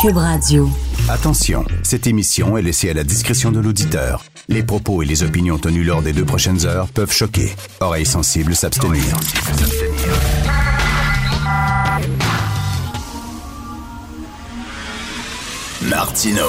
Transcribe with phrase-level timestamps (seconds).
[0.00, 0.70] Cube Radio.
[1.08, 4.24] Attention, cette émission est laissée à la discrétion de l'auditeur.
[4.48, 7.54] Les propos et les opinions tenues lors des deux prochaines heures peuvent choquer.
[7.80, 9.04] Oreilles sensibles s'abstenir.
[15.82, 16.46] Martino.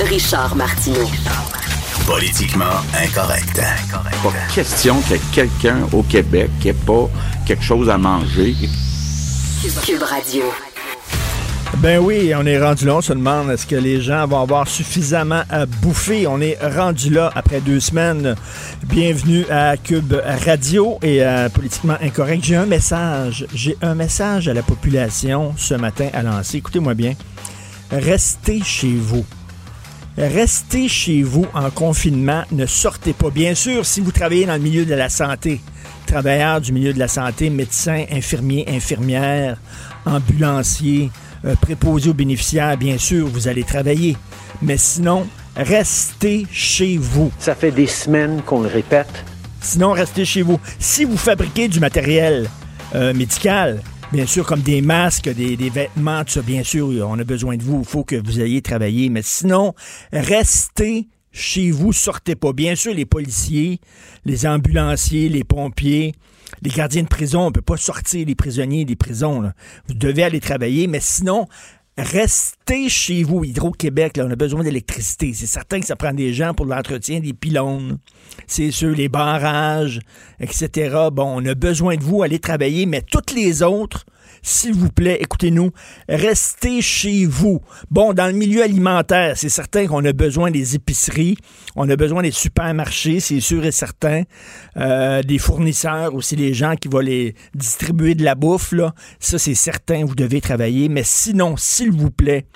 [0.00, 1.08] Richard Martineau.
[2.06, 2.64] Politiquement
[3.00, 3.60] incorrect.
[4.22, 7.08] Pas question que quelqu'un au Québec n'ait pas
[7.46, 8.56] quelque chose à manger.
[11.82, 12.96] Ben oui, on est rendu là.
[12.96, 16.26] On se demande est-ce que les gens vont avoir suffisamment à bouffer?
[16.26, 18.36] On est rendu là après deux semaines.
[18.84, 20.14] Bienvenue à Cube
[20.46, 22.42] Radio et à Politiquement Incorrect.
[22.42, 23.46] J'ai un message.
[23.52, 26.56] J'ai un message à la population ce matin à lancer.
[26.56, 27.12] Écoutez-moi bien.
[27.90, 29.26] Restez chez vous.
[30.20, 32.42] Restez chez vous en confinement.
[32.52, 33.30] Ne sortez pas.
[33.30, 35.62] Bien sûr, si vous travaillez dans le milieu de la santé,
[36.06, 39.56] travailleurs du milieu de la santé, médecins, infirmiers, infirmières,
[40.04, 41.10] ambulanciers,
[41.46, 44.18] euh, préposés aux bénéficiaires, bien sûr, vous allez travailler.
[44.60, 47.32] Mais sinon, restez chez vous.
[47.38, 49.24] Ça fait des semaines qu'on le répète.
[49.62, 50.60] Sinon, restez chez vous.
[50.78, 52.46] Si vous fabriquez du matériel
[52.94, 53.80] euh, médical,
[54.12, 57.62] bien sûr, comme des masques, des, vêtements, tout ça, bien sûr, on a besoin de
[57.62, 57.80] vous.
[57.80, 59.08] Il faut que vous ayez travaillé.
[59.08, 59.74] Mais sinon,
[60.12, 62.52] restez chez vous, sortez pas.
[62.52, 63.80] Bien sûr, les policiers,
[64.24, 66.14] les ambulanciers, les pompiers,
[66.62, 69.52] les gardiens de prison, on peut pas sortir les prisonniers des prisons.
[69.88, 71.46] Vous devez aller travailler, mais sinon,
[71.98, 73.44] restez chez vous.
[73.44, 75.32] Hydro-Québec, on a besoin d'électricité.
[75.34, 77.98] C'est certain que ça prend des gens pour l'entretien des pylônes.
[78.46, 80.00] C'est sûr, les barrages,
[80.38, 81.08] etc.
[81.12, 84.06] Bon, on a besoin de vous, allez travailler, mais toutes les autres,
[84.42, 85.70] s'il vous plaît, écoutez-nous,
[86.08, 87.60] restez chez vous.
[87.90, 91.36] Bon, dans le milieu alimentaire, c'est certain qu'on a besoin des épiceries,
[91.76, 94.22] on a besoin des supermarchés, c'est sûr et certain,
[94.76, 99.38] euh, des fournisseurs aussi, les gens qui vont les distribuer de la bouffe, là, ça
[99.38, 102.46] c'est certain, vous devez travailler, mais sinon, s'il vous plaît,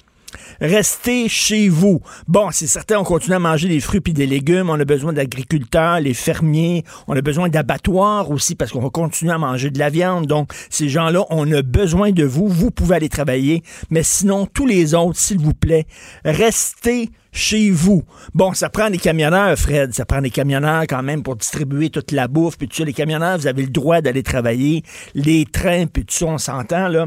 [0.61, 2.01] Restez chez vous.
[2.29, 4.71] Bon, c'est certain, on continue à manger des fruits et des légumes.
[4.71, 6.85] On a besoin d'agriculteurs, les fermiers.
[7.09, 10.27] On a besoin d'abattoirs aussi parce qu'on va continuer à manger de la viande.
[10.27, 12.49] Donc, ces gens-là, on a besoin de vous.
[12.49, 13.63] Vous pouvez aller travailler.
[13.91, 15.87] Mais sinon, tous les autres, s'il vous plaît,
[16.25, 18.05] restez chez vous.
[18.33, 19.93] Bon, ça prend des camionneurs, Fred.
[19.93, 22.57] Ça prend des camionneurs quand même pour distribuer toute la bouffe.
[22.57, 24.83] Puis tout ça, les camionneurs, vous avez le droit d'aller travailler.
[25.15, 27.07] Les trains, puis tout ça, on s'entend, là.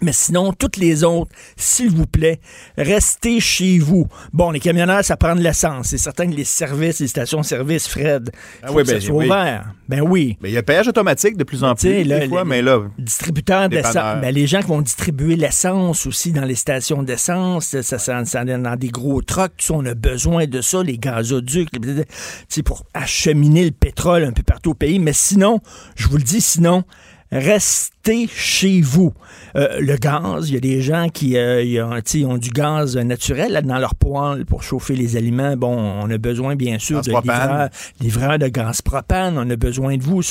[0.00, 2.40] Mais sinon, toutes les autres, s'il vous plaît,
[2.76, 4.08] restez chez vous.
[4.32, 5.88] Bon, les camionneurs, ça prend de l'essence.
[5.88, 8.30] C'est certain que les services, les stations-service, Fred,
[8.62, 9.26] Ah faut oui, que ça ben, soit oui.
[9.26, 9.72] ouvert.
[9.88, 10.38] Ben oui.
[10.40, 12.62] Mais il y a payage automatique de plus en plus, là, des fois, les- mais
[12.62, 13.94] là, Distributeurs d'essence.
[14.20, 18.44] Ben, les gens qui vont distribuer l'essence aussi dans les stations d'essence, ça, ça, ça,
[18.44, 22.04] dans des gros trucks, on a besoin de ça, les gazoducs, les- tu
[22.48, 24.98] sais, pour acheminer le pétrole un peu partout au pays.
[24.98, 25.60] Mais sinon,
[25.96, 26.84] je vous le dis, sinon,
[27.32, 29.12] restez chez vous.
[29.56, 33.62] Euh, le gaz, il y a des gens qui euh, ont, du gaz naturel là,
[33.62, 35.56] dans leur poêle pour chauffer les aliments.
[35.56, 37.68] Bon, on a besoin bien sûr Gaz de livreurs,
[38.00, 39.38] livreurs de gaz propane.
[39.38, 40.22] On a besoin de vous,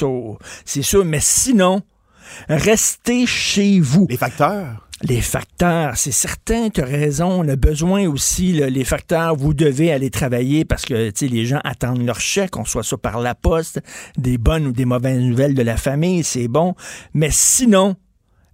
[0.65, 1.03] c'est sûr.
[1.03, 1.81] Mais sinon,
[2.47, 4.07] restez chez vous.
[4.09, 4.87] les facteurs?
[5.03, 7.27] Les facteurs, c'est certain, tu as raison.
[7.41, 11.59] On a besoin aussi, là, les facteurs, vous devez aller travailler parce que les gens
[11.63, 13.81] attendent leur chèque, on soit ça par la poste,
[14.17, 16.75] des bonnes ou des mauvaises nouvelles de la famille, c'est bon.
[17.15, 17.95] Mais sinon,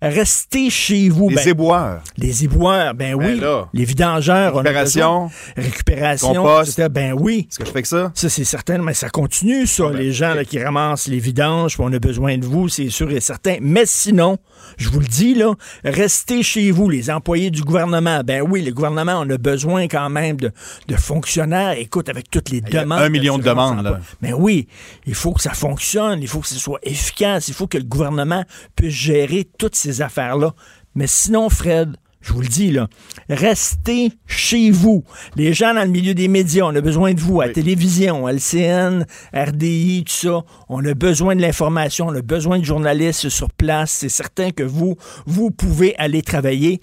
[0.02, 1.30] restez chez vous.
[1.30, 2.02] Les Ben, éboueurs.
[2.18, 3.40] les éboueurs, ben, Ben oui.
[3.40, 3.68] là.
[3.74, 5.24] les vidangeurs, on Récupération.
[5.25, 5.63] besoin.
[5.63, 6.34] Récupération.
[6.34, 6.72] Compost.
[6.80, 6.90] etc.
[6.91, 7.47] Ben oui.
[7.50, 8.12] Est-ce que je fais que ça?
[8.13, 9.85] Ça, c'est certain, mais ça continue, ça.
[9.90, 13.09] ben, les gens là, qui ramassent les vidanges, on a besoin de vous, c'est sûr
[13.12, 13.58] et certain.
[13.62, 14.38] Mais sinon,
[14.78, 15.53] je vous le dis, là,
[15.84, 18.22] restez chez vous, les employés du gouvernement.
[18.23, 20.52] Ben oui, le gouvernement, on a besoin quand même de,
[20.88, 21.76] de fonctionnaires.
[21.78, 23.00] Écoute, avec toutes les Il y a demandes.
[23.00, 24.00] un million de demandes, là.
[24.35, 24.67] Oui,
[25.05, 27.84] il faut que ça fonctionne, il faut que ce soit efficace, il faut que le
[27.84, 28.43] gouvernement
[28.76, 30.53] puisse gérer toutes ces affaires-là.
[30.95, 32.87] Mais sinon, Fred, je vous le dis, là,
[33.29, 35.03] restez chez vous.
[35.35, 38.28] Les gens dans le milieu des médias, on a besoin de vous, à la télévision,
[38.28, 40.43] LCN, RDI, tout ça.
[40.67, 43.91] On a besoin de l'information, on a besoin de journalistes sur place.
[43.91, 46.81] C'est certain que vous, vous pouvez aller travailler.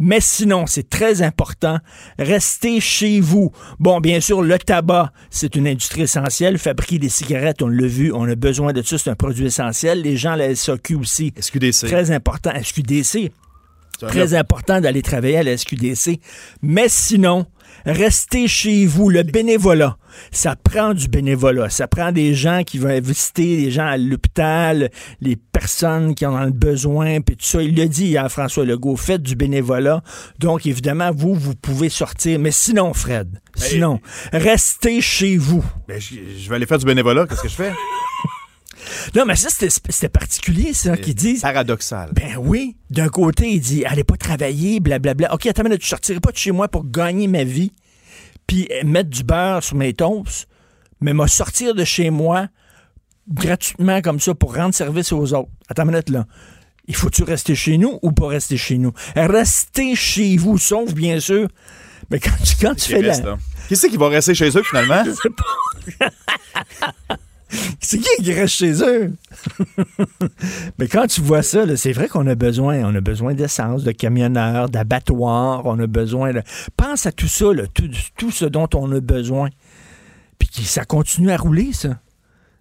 [0.00, 1.78] Mais sinon, c'est très important,
[2.18, 3.52] restez chez vous.
[3.78, 6.58] Bon, bien sûr, le tabac, c'est une industrie essentielle.
[6.58, 10.00] Fabriquer des cigarettes, on l'a vu, on a besoin de ça, c'est un produit essentiel.
[10.00, 11.34] Les gens à la SAQ aussi.
[11.38, 11.86] SQDC.
[11.86, 12.50] Très important.
[12.60, 13.30] SQDC,
[14.08, 16.18] très important d'aller travailler à la SQDC.
[16.62, 17.46] Mais sinon,
[17.86, 19.08] restez chez vous.
[19.10, 19.96] Le bénévolat,
[20.30, 21.70] ça prend du bénévolat.
[21.70, 24.90] Ça prend des gens qui vont visiter les gens à l'hôpital,
[25.20, 27.62] les personnes qui en ont besoin, puis tout ça.
[27.62, 30.02] Il l'a dit hier, François Legault, faites du bénévolat.
[30.38, 32.38] Donc, évidemment, vous, vous pouvez sortir.
[32.38, 34.00] Mais sinon, Fred, sinon,
[34.32, 35.64] restez chez vous.
[35.88, 37.26] Ben, je, je vais aller faire du bénévolat.
[37.26, 37.72] Qu'est-ce que je fais?
[39.14, 41.42] Non, mais ça, c'était particulier, ça, qu'ils disent.
[41.42, 42.10] Paradoxal.
[42.12, 42.76] Ben oui.
[42.90, 45.32] D'un côté, il dit allez pas travailler, blablabla.
[45.34, 47.72] OK, attends, mais tu sortirais pas de chez moi pour gagner ma vie,
[48.46, 50.48] puis euh, mettre du beurre sur mes toasts,
[51.00, 52.48] mais m'a sortir de chez moi
[53.28, 55.50] gratuitement comme ça pour rendre service aux autres.
[55.68, 56.26] Attends une minute là.
[56.86, 58.92] Il faut-tu rester chez nous ou pas rester chez nous?
[59.14, 61.46] Restez chez vous, sauf bien sûr.
[62.10, 63.12] Mais quand tu, quand tu fais la.
[63.12, 63.38] reste, là?
[63.68, 65.04] Qui c'est qui va rester chez eux finalement?
[67.80, 69.12] C'est qui qui reste chez eux?
[70.78, 72.84] Mais quand tu vois ça, c'est vrai qu'on a besoin.
[72.84, 75.62] On a besoin d'essence, de camionneurs, d'abattoirs.
[75.64, 76.32] On a besoin.
[76.76, 79.48] Pense à tout ça, tout, tout ce dont on a besoin.
[80.38, 81.98] Puis ça continue à rouler, ça.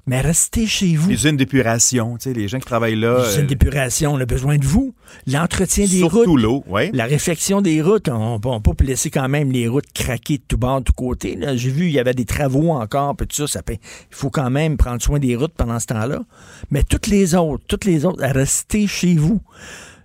[0.09, 1.07] Mais restez chez vous.
[1.07, 3.21] Les usines d'épuration, tu sais, les gens qui travaillent là.
[3.21, 4.95] Les usines euh, d'épuration, on a besoin de vous.
[5.27, 6.41] L'entretien des surtout routes.
[6.41, 6.89] l'eau, oui.
[6.93, 10.43] La réflexion des routes, on ne peut pas laisser quand même les routes craquer de
[10.47, 11.37] tout bord, de tout côté.
[11.53, 13.77] J'ai vu, il y avait des travaux encore, puis tout ça, ça il
[14.09, 16.23] faut quand même prendre soin des routes pendant ce temps-là.
[16.71, 19.43] Mais toutes les autres, toutes les autres, restez chez vous.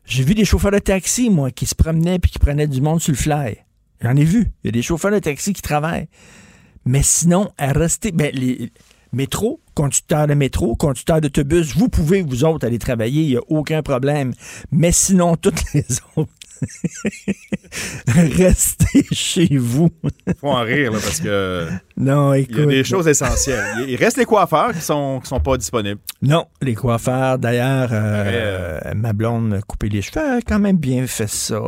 [0.04, 3.00] J'ai vu des chauffeurs de taxi, moi, qui se promenaient puis qui prenaient du monde
[3.00, 3.56] sur le fly.
[4.02, 4.52] J'en ai vu.
[4.64, 6.08] Il y a des chauffeurs de taxi qui travaillent.
[6.84, 8.12] Mais sinon, à rester.
[8.12, 8.70] Ben, les
[9.14, 13.42] métro, conducteurs de métro, conducteurs d'autobus, vous pouvez, vous autres, aller travailler, il n'y a
[13.48, 14.32] aucun problème.
[14.70, 15.84] Mais sinon, toutes les
[16.16, 16.30] autres.
[18.06, 19.90] Restez chez vous.
[20.40, 22.56] Faut en rire, là, parce que Non, il écoute.
[22.56, 23.64] y a des choses essentielles.
[23.80, 26.00] Il il reste les coiffeurs qui sont, qui sont pas disponibles.
[26.22, 30.20] Non, les coiffeurs, d'ailleurs, euh, ma blonde m'a coupé les cheveux.
[30.24, 31.60] Elle a quand même bien fait ça.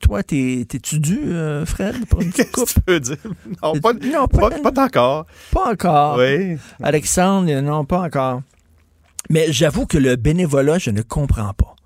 [0.00, 2.84] Toi, t'es- t'es-tu dû, euh, Fred, pour une petite Qu'est-ce coupe?
[2.86, 3.16] que tu veux dire?
[3.62, 5.26] Non, pas, Non, pas, pas- pas encore.
[5.52, 6.16] Pas encore.
[6.18, 6.56] Oui.
[6.82, 8.42] Alexandre, non, pas encore.
[9.28, 11.76] Mais j'avoue que le bénévolat, je ne comprends pas,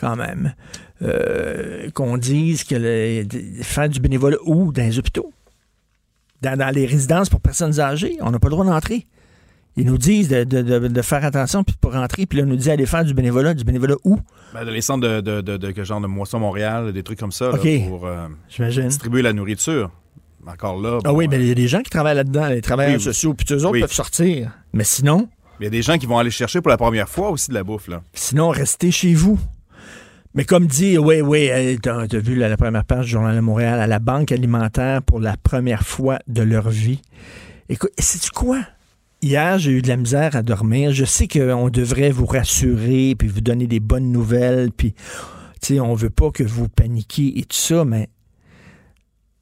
[0.00, 0.54] quand même.
[1.02, 4.72] Euh, qu'on dise que le- faire du bénévolat où?
[4.72, 5.32] Dans les hôpitaux?
[6.42, 8.16] Dans, dans les résidences pour personnes âgées?
[8.20, 9.06] On n'a pas le droit d'entrer.
[9.76, 12.26] Ils nous disent de, de- de- de faire attention puis pas rentrer.
[12.26, 13.54] Puis là, on nous dit aller faire du bénévolat.
[13.54, 14.18] Du bénévolat où?
[14.52, 17.58] Ben, dans les centres de, genre de Moisson Montréal, des trucs comme ça, là,
[17.88, 18.26] pour euh,
[18.88, 19.90] distribuer la nourriture.
[20.46, 20.98] Encore là.
[21.04, 22.98] Ah oui, euh, mais il y a des gens qui travaillent là-dedans, les travailleurs Oui,
[22.98, 23.04] oui.
[23.04, 23.80] sociaux, puis eux autres Oui.
[23.80, 24.50] peuvent sortir.
[24.72, 25.28] Mais sinon,
[25.60, 27.54] Il y a des gens qui vont aller chercher pour la première fois aussi de
[27.54, 27.86] la bouffe.
[27.88, 28.02] Là.
[28.14, 29.38] Sinon, restez chez vous.
[30.38, 31.50] Mais comme dit, oui, oui,
[31.82, 35.18] t'as as vu la, première page du Journal de Montréal, à la Banque alimentaire pour
[35.18, 37.02] la première fois de leur vie.
[37.68, 38.60] Écoute, sais-tu quoi?
[39.20, 40.92] Hier, j'ai eu de la misère à dormir.
[40.92, 44.92] Je sais qu'on devrait vous rassurer, puis vous donner des bonnes nouvelles, puis,
[45.60, 48.08] tu sais, on veut pas que vous paniquiez et tout ça, mais,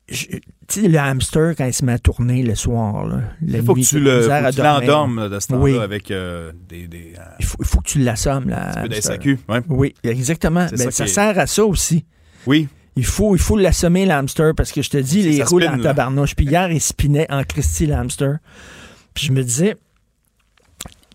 [0.09, 3.65] tu sais, le hamster, quand il se met à tourner le soir, là, la Il
[3.65, 5.79] faut que nuit, que tu l'endormes de ce temps-là Oui.
[5.79, 8.79] avec euh, des, des euh, Il faut, il faut que tu l'assommes, là.
[8.79, 9.39] un peu d'SAQ.
[9.49, 9.61] Ouais.
[9.69, 10.67] Oui, exactement.
[10.71, 12.05] Ben, ça ça qui est- sert à ça aussi.
[12.47, 12.69] Oui.
[12.95, 16.35] Il faut, il faut l'assommer, l'hamster, parce que je te dis, les spin, en tabarnouche.
[16.37, 18.37] Puis hier, il spinait en Christy, l'hamster.
[19.13, 19.77] Puis je me disais,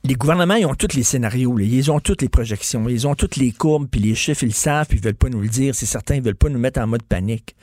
[0.04, 1.64] les gouvernements, ils ont tous les scénarios, là.
[1.64, 4.54] ils ont toutes les projections, ils ont toutes les courbes, puis les chiffres, ils le
[4.54, 5.76] savent, puis ils veulent pas nous le dire.
[5.76, 7.56] C'est certain, ils veulent pas nous mettre en mode panique.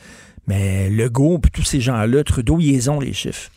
[0.49, 3.51] Mais Legault, puis tous ces gens-là, Trudeau, ils ont, les chiffres.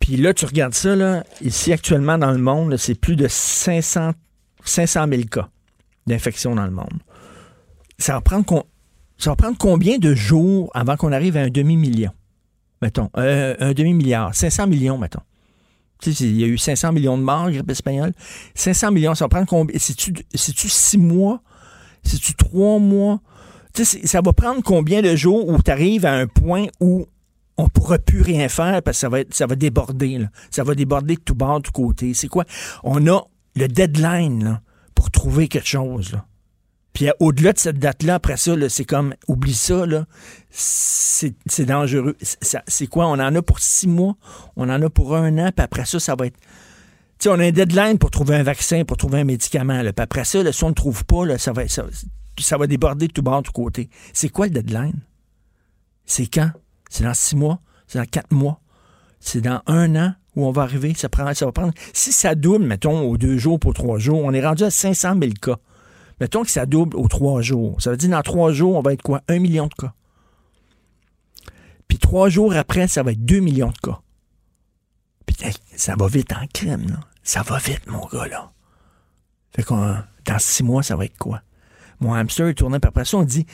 [0.00, 4.12] Puis là, tu regardes ça, là, ici, actuellement, dans le monde, c'est plus de 500,
[4.64, 5.48] 500 000 cas
[6.06, 6.98] d'infection dans le monde.
[7.98, 8.44] Ça va prendre,
[9.58, 12.10] combien de jours avant qu'on arrive à un demi-million?
[12.82, 15.22] Mettons, Euh, un demi-milliard, 500 millions, mettons.
[16.00, 18.12] Tu sais, il y a eu 500 millions de morts, grippe espagnole.
[18.54, 19.76] 500 millions, ça va prendre combien?
[19.78, 21.42] C'est-tu six mois?
[22.04, 23.20] C'est-tu trois mois?
[23.84, 27.06] Ça va prendre combien de jours où tu arrives à un point où
[27.56, 30.20] on ne pourra plus rien faire parce que ça va, être, ça va déborder.
[30.50, 32.14] Ça va déborder de tout bord, de tout côté.
[32.14, 32.44] C'est quoi?
[32.84, 33.20] On a
[33.56, 34.60] le deadline
[34.94, 36.16] pour trouver quelque chose.
[36.92, 39.84] Puis au-delà de cette date-là, après ça, c'est comme, oublie ça,
[40.50, 42.16] c'est dangereux.
[42.20, 43.06] C'est- quoi?
[43.06, 44.16] On en a pour six mois,
[44.56, 46.38] on en a pour un an, puis après ça, ça va être...
[47.18, 49.80] Tu sais, on a un deadline pour trouver un vaccin, pour trouver un médicament.
[49.80, 51.84] Puis après ça, si on ne trouve pas, ça, va, ça,
[52.42, 53.90] ça va déborder de tout bord, de tout côté.
[54.12, 55.00] C'est quoi le deadline?
[56.04, 56.50] C'est quand?
[56.90, 57.60] C'est dans six mois?
[57.86, 58.60] C'est dans quatre mois?
[59.20, 60.94] C'est dans un an où on va arriver?
[60.94, 61.72] Ça, ça va prendre...
[61.92, 65.14] Si ça double, mettons, aux deux jours pour trois jours, on est rendu à 500
[65.20, 65.58] 000 cas.
[66.20, 67.80] Mettons que ça double aux trois jours.
[67.80, 69.22] Ça veut dire dans trois jours, on va être quoi?
[69.28, 69.92] Un million de cas.
[71.86, 74.00] Puis trois jours après, ça va être deux millions de cas.
[75.40, 77.00] Hey, ça va vite en crime, là.
[77.22, 78.50] Ça va vite, mon gars, là.
[79.54, 81.42] Fait qu'on, dans six mois, ça va être quoi?
[82.00, 83.44] Mon hamster est tourné, puis après ça, on dit,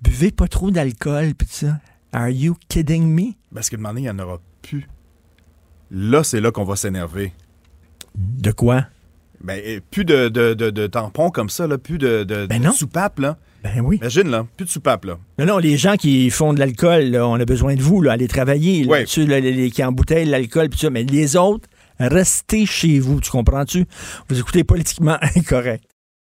[0.00, 1.78] buvez pas trop d'alcool, puis ça.
[2.12, 3.32] Are you kidding me?
[3.54, 4.86] Parce que demander, il n'y en aura plus.
[5.90, 7.32] Là, c'est là qu'on va s'énerver.
[8.14, 8.86] De quoi?
[9.42, 12.62] Ben, eh, plus de, de, de, de tampons comme ça, là, plus de, de, Ben
[12.62, 12.72] non.
[12.72, 13.38] soupapes, là.
[13.64, 13.96] Ben oui.
[13.96, 15.18] Imagine, là, plus de soupapes, là.
[15.38, 18.28] Non, non, les gens qui font de l'alcool, on a besoin de vous, là, aller
[18.28, 18.84] travailler.
[18.84, 19.04] Là, Ouais.
[19.26, 20.90] Là, les, les qui embouteillent l'alcool, puis ça.
[20.90, 21.68] Mais les autres,
[21.98, 23.86] restez chez vous, tu comprends-tu?
[24.28, 25.84] Vous écoutez politiquement incorrect.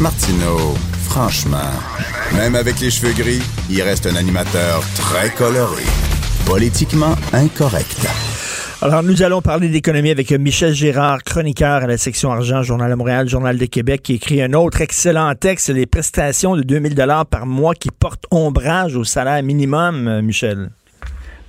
[0.00, 0.74] Martineau,
[1.08, 1.72] franchement,
[2.36, 5.82] même avec les cheveux gris, il reste un animateur très coloré.
[6.46, 8.06] Politiquement incorrect.
[8.80, 12.94] Alors, nous allons parler d'économie avec Michel Gérard, chroniqueur à la section argent, Journal de
[12.94, 17.26] Montréal, Journal de Québec, qui écrit un autre excellent texte, les prestations de 2000 dollars
[17.26, 20.70] par mois qui portent ombrage au salaire minimum, euh, Michel.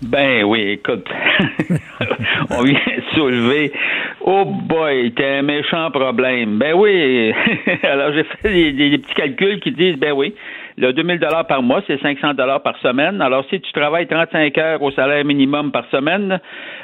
[0.01, 1.05] Ben oui, écoute,
[2.49, 3.71] on vient de soulever.
[4.21, 6.57] Oh boy, t'as un méchant problème.
[6.57, 7.33] Ben oui.
[7.83, 10.33] Alors j'ai fait des, petits calculs qui disent, ben oui,
[10.77, 13.21] le 2000 dollars par mois, c'est 500 dollars par semaine.
[13.21, 16.39] Alors si tu travailles 35 heures au salaire minimum par semaine,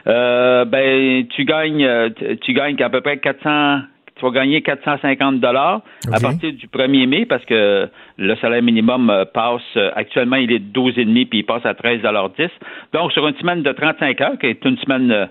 [0.08, 1.88] euh, ben tu gagnes,
[2.42, 3.80] tu gagnes à peu près 400
[4.16, 5.82] tu vas gagner 450 dollars
[6.12, 10.52] à partir du 1er mai parce que le salaire minimum euh, passe euh, actuellement il
[10.52, 12.02] est de 12,5 puis il passe à 13
[12.38, 12.48] 10.
[12.94, 15.26] Donc sur une semaine de 35 heures qui est une semaine euh,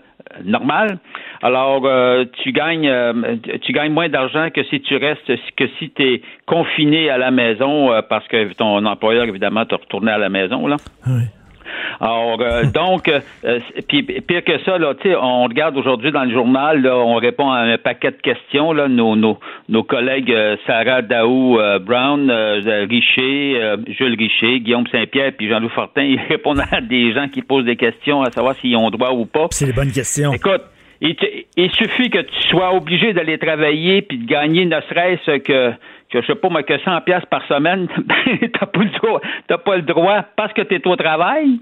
[0.45, 0.99] normale,
[1.43, 5.91] alors euh, tu gagnes euh, tu gagnes moins d'argent que si tu restes que si
[5.91, 10.19] tu es confiné à la maison euh, parce que ton employeur évidemment t'a retourné à
[10.19, 10.76] la maison là.
[11.07, 11.23] Oui.
[12.00, 16.33] Alors, euh, donc, euh, c'est- puis pire que ça, là, on regarde aujourd'hui dans le
[16.33, 19.38] journal, là, on répond à un paquet de questions, là, nos, nos,
[19.69, 25.49] nos collègues euh, Sarah Daou euh, Brown, euh, Richer, euh, Jules Richer, Guillaume Saint-Pierre, puis
[25.49, 28.90] Jean-Loup Fortin, ils répondent à des gens qui posent des questions à savoir s'ils ont
[28.90, 29.47] droit ou pas.
[29.50, 30.33] C'est les bonnes questions.
[30.33, 30.62] Écoute,
[31.00, 31.26] il, te-
[31.57, 35.73] il suffit que tu sois obligé d'aller travailler puis de gagner ne serait-ce que
[36.14, 39.21] que je sais pas moi que 100 pièces par semaine, ben, t'as pas le droit,
[39.49, 41.61] t'as pas le droit parce que tu es au travail,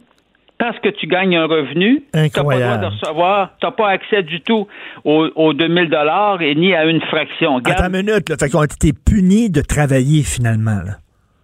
[0.59, 4.23] parce que tu gagnes un revenu, t'as pas le droit de recevoir, t'as pas accès
[4.23, 4.69] du tout
[5.05, 7.59] aux, aux 2000 dollars et ni à une fraction.
[7.61, 8.37] Garde- Attends une minute, là.
[8.39, 10.93] Fait qu'on a été punis de travailler finalement, là.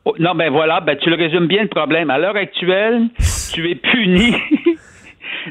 [0.05, 2.09] Oh, Non, ben voilà, ben tu le résumes bien le problème.
[2.11, 3.09] À l'heure actuelle,
[3.53, 4.35] tu es puni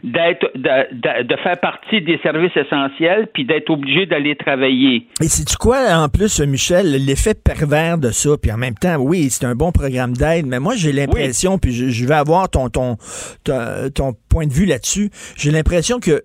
[0.03, 5.07] d'être de, de- faire partie des services essentiels puis d'être obligé d'aller travailler.
[5.21, 8.95] Et c'est tu quoi, en plus, Michel, l'effet pervers de ça, puis en même temps,
[8.97, 12.49] oui, c'est un bon programme d'aide, mais moi, j'ai l'impression, puis je, je vais avoir
[12.49, 12.97] ton, ton,
[13.43, 16.21] ton, ton point de vue là-dessus, j'ai l'impression que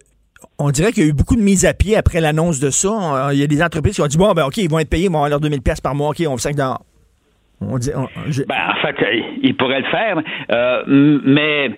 [0.58, 2.90] on dirait qu'il y a eu beaucoup de mises à pied après l'annonce de ça.
[2.90, 4.90] On- Il y a des entreprises qui ont dit, bon, ben OK, ils vont être
[4.90, 6.84] payés, ils vont avoir leurs 2000 pièces par mois, OK, on le sac dehors.
[7.60, 10.18] On dit, on- je- Ben, en fait, euh, il pourrait le faire,
[10.50, 11.70] euh, mais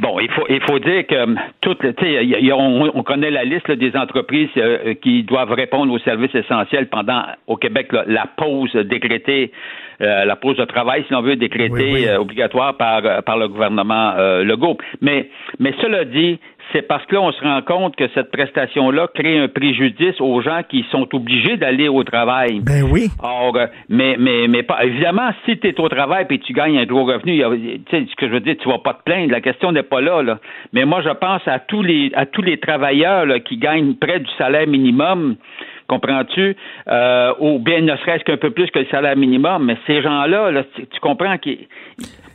[0.00, 3.76] bon, il faut il faut dire que hum, toutes, on, on connaît la liste là,
[3.76, 8.72] des entreprises euh, qui doivent répondre aux services essentiels pendant au Québec là, la pause
[8.74, 9.52] décrétée.
[10.00, 12.08] euh, la pause de travail, si l'on veut, décrétée Oui, oui.
[12.08, 14.76] euh, obligatoire par, euh, par le gouvernement euh, Legault.
[15.00, 16.38] Mais, mais cela dit,
[16.72, 20.40] c'est parce que là, on se rend compte que cette prestation-là crée un préjudice aux
[20.40, 22.60] gens qui sont obligés d'aller au travail.
[22.60, 23.08] ben oui.
[23.22, 26.78] Or, euh, mais, mais, mais pas, évidemment, si tu es au travail et tu gagnes
[26.78, 29.30] un gros revenu, tu sais, ce que je veux dire, tu vas pas te plaindre.
[29.30, 30.38] La question n'est pas là, là.
[30.72, 34.20] Mais moi, je pense à tous les, à tous les travailleurs là, qui gagnent près
[34.20, 35.36] du salaire minimum.
[35.86, 36.56] Comprends-tu?
[36.88, 39.64] Euh, ou bien ne serait-ce qu'un peu plus que le salaire minimum.
[39.66, 41.66] Mais ces gens-là, là, tu, tu comprends qu'ils.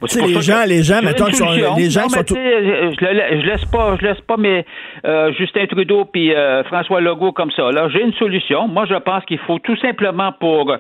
[0.05, 3.45] Sais, les gens, les gens, mettons, sont, les gens non, sont sais, je, le- je
[3.47, 4.65] laisse pas, je laisse pas mes
[5.05, 7.69] euh, Justin Trudeau puis euh, François Legault comme ça.
[7.71, 8.67] Là, j'ai une solution.
[8.69, 10.73] Moi, je pense qu'il faut tout simplement pour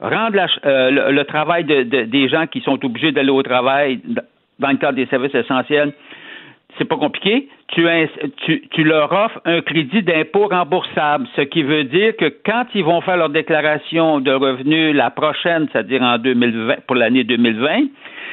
[0.00, 3.42] rendre la euh, le, le travail de- de- des gens qui sont obligés d'aller au
[3.42, 4.00] travail
[4.58, 5.92] dans le cadre des services essentiels.
[6.78, 7.48] C'est pas compliqué.
[7.72, 8.06] Tu, ins-
[8.44, 12.84] tu, tu leur offres un crédit d'impôt remboursable, ce qui veut dire que quand ils
[12.84, 17.86] vont faire leur déclaration de revenus la prochaine, c'est-à-dire en 2020, pour l'année 2020,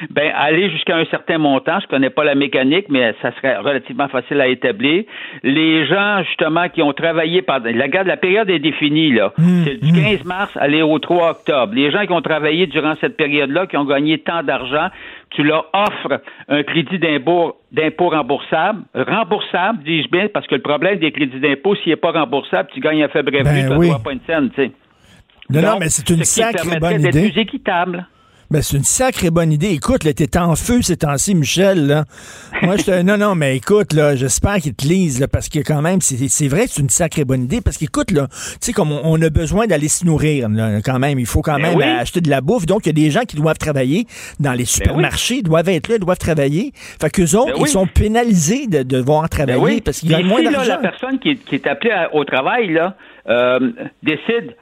[0.09, 1.79] ben aller jusqu'à un certain montant.
[1.79, 5.03] Je connais pas la mécanique, mais ça serait relativement facile à établir.
[5.43, 9.31] Les gens justement qui ont travaillé pendant la, la période est définie là.
[9.37, 11.73] Mmh, C'est du 15 mars aller au 3 octobre.
[11.75, 14.87] Les gens qui ont travaillé durant cette période-là, qui ont gagné tant d'argent,
[15.35, 20.99] tu leur offres un crédit d'impôt d'impôt remboursable, remboursable, dis-je bien, parce que le problème
[20.99, 23.77] des crédits d'impôt, s'il n'est pas remboursable, tu gagnes un faible revenu, Ben tu ne
[23.77, 23.89] oui.
[24.03, 24.71] pas une scène, tu sais.
[25.49, 27.31] Non, non, mais c'est une ce qui sacrée permettrait bonne d'être idée.
[27.31, 28.07] plus équitable.
[28.53, 29.69] Ben, c'est une sacrée bonne idée.
[29.71, 32.05] Écoute, là, t'es en feu ces temps-ci, Michel, là.
[32.61, 33.01] Moi, je te...
[33.01, 36.47] Non, non, mais écoute, là, j'espère qu'ils te lisent, là, parce que quand même, c'est
[36.47, 39.19] vrai que c'est une sacrée bonne idée, parce qu'écoute, là, tu sais, comme on, on
[39.23, 41.83] a besoin d'aller se nourrir, là, quand même, il faut quand Ben même oui.
[41.83, 42.67] acheter de la bouffe.
[42.67, 44.05] Donc, il y a des gens qui doivent travailler
[44.39, 46.73] dans les supermarchés, doivent être là, doivent travailler.
[47.01, 47.63] Fait qu'eux autres, Ben oui.
[47.69, 50.73] ils sont pénalisés de devoir travailler Ben parce qu'ils gagnent moins d'argent.
[50.73, 52.95] la personne qui est, qui est appelée à- au travail, là,
[53.29, 53.71] euh,
[54.03, 54.55] décide,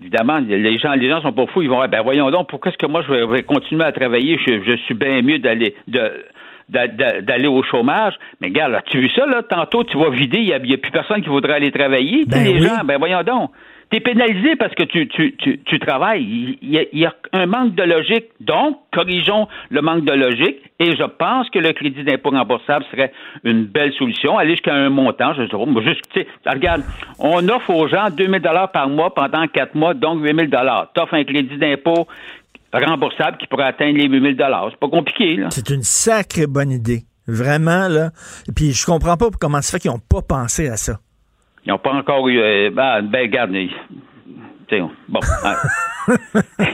[0.00, 2.70] évidemment, les gens, les gens sont pas fous, ils vont dire, ben voyons donc, pourquoi
[2.70, 4.38] est-ce que moi je vais, continuer à travailler?
[4.46, 6.24] Je, je suis bien mieux d'aller de
[6.68, 8.14] d'aller au chômage.
[8.40, 9.42] Mais regarde, là, tu as vu ça, là?
[9.42, 11.70] Tantôt, tu vas vider, il n'y a, il y a plus personne qui voudrait aller
[11.70, 12.24] travailler.
[12.26, 12.62] Ben les oui.
[12.62, 13.50] gens, ben voyons donc.
[13.94, 16.58] Tu es pénalisé parce que tu, tu, tu, travailles.
[16.60, 18.24] Il y, a, un manque de logique.
[18.40, 20.58] Donc, corrigeons le manque de logique.
[20.80, 23.12] Et je pense que le crédit d'impôt remboursable serait
[23.44, 24.36] une belle solution.
[24.36, 26.82] Aller jusqu'à un montant, je sais juste, regarde,
[27.20, 30.90] on offre aux gens 2000 dollars par mois pendant quatre mois, donc 8000 dollars.
[30.92, 32.08] T'offres un crédit d'impôt
[32.72, 34.70] remboursable qui pourrait atteindre les 8000 dollars.
[34.72, 35.38] C'est pas compliqué.
[35.50, 37.04] C'est une sacrée bonne idée.
[37.28, 38.10] Vraiment, là.
[38.48, 40.98] Et puis, je comprends pas comment ça fait qu'ils n'ont pas pensé à ça.
[41.66, 42.38] Ils n'ont pas encore eu.
[42.38, 43.30] euh, ben, ben,
[44.70, 45.20] sais, bon.
[45.44, 45.56] hein.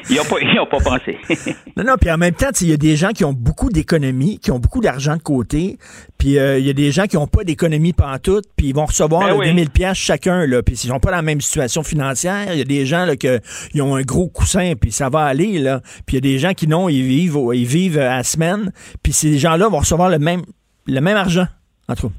[0.09, 1.19] ils n'ont pas, ils ont pas pensé.
[1.77, 4.39] Non, non, puis en même temps, il y a des gens qui ont beaucoup d'économies,
[4.39, 5.79] qui ont beaucoup d'argent de côté,
[6.19, 8.85] puis euh, il y a des gens qui n'ont pas d'économie pantoute, puis ils vont
[8.85, 9.47] recevoir Ben là, oui.
[9.47, 12.53] 2000 pièces chacun, là, puis ils n'ont pas la même situation financière.
[12.53, 13.41] Il y a des gens là, que,
[13.73, 15.81] ils ont un gros coussin, puis ça va aller, là.
[16.07, 18.73] Puis il y a des gens qui non, ils vivent, ils vivent à la semaine,
[19.03, 20.43] puis ces gens-là vont recevoir le même,
[20.87, 21.47] le même argent,
[21.89, 22.15] en tout cas.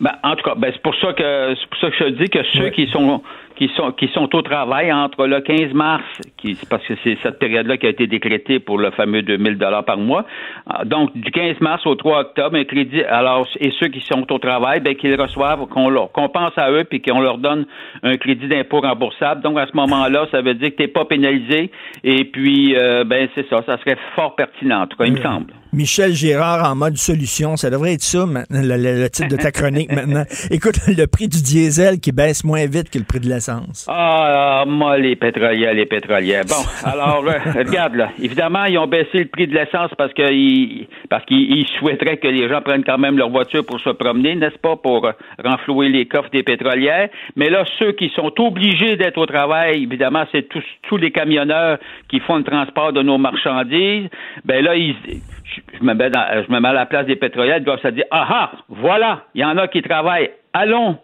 [0.00, 2.22] Ben, en tout cas, ben, c'est pour ça que c'est pour ça que je te
[2.22, 2.70] dis que ceux Ouais.
[2.70, 3.22] qui sont
[3.56, 6.02] qui sont qui sont au travail entre le 15 mars,
[6.38, 9.84] qui parce que c'est cette période-là qui a été décrétée pour le fameux 2000 dollars
[9.84, 10.24] par mois.
[10.66, 13.02] Ah, Donc du 15 mars au 3 octobre, un crédit.
[13.04, 16.70] Alors et ceux qui sont au travail, ben qu'ils reçoivent, qu'on leur qu'on pense à
[16.72, 17.66] eux puis qu'on leur donne
[18.02, 19.42] un crédit d'impôt remboursable.
[19.42, 21.70] Donc à ce moment-là, ça veut dire que t'es pas pénalisé.
[22.04, 24.82] Et puis euh, ben c'est ça, ça serait fort pertinent.
[24.82, 25.52] En tout cas, il me semble.
[25.72, 29.52] Michel Gérard en mode solution, ça devrait être ça maintenant, le, le- titre de ta
[29.52, 30.24] chronique maintenant.
[30.50, 33.86] Écoute, le prix du diesel qui baisse moins vite que le prix de l'essence.
[33.88, 36.40] Ah, moi, les pétroliers, les pétroliers.
[36.48, 36.56] Bon,
[36.88, 38.10] alors, euh, regarde, là.
[38.20, 42.28] Évidemment, ils ont baissé le prix de l'essence parce qu'ils parce qu'ils ils souhaiteraient que
[42.28, 45.12] les gens prennent quand même leur voiture pour se promener, n'est-ce pas, pour euh,
[45.44, 47.08] renflouer les coffres des pétrolières.
[47.36, 51.78] Mais là, ceux qui sont obligés d'être au travail, évidemment, c'est tous, tous les camionneurs
[52.08, 54.08] qui font le transport de nos marchandises.
[54.44, 54.94] Ben là, ils,
[55.54, 57.80] je, je me mets dans- je me mets à la place des pétrolières, ils doivent
[57.80, 60.30] se dire, ah ah, voilà, il y en a qui travaillent.
[60.52, 60.98] Allons,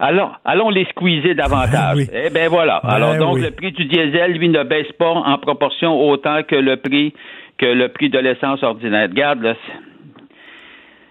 [0.00, 1.96] Allons, allons les squeezer davantage.
[1.96, 2.06] Oui.
[2.12, 2.80] Eh bien voilà.
[2.84, 3.40] Ben Alors donc oui.
[3.42, 7.12] le prix du diesel, lui, ne baisse pas en proportion autant que le prix
[7.58, 9.08] que le prix de l'essence ordinaire.
[9.10, 9.54] Regarde, là,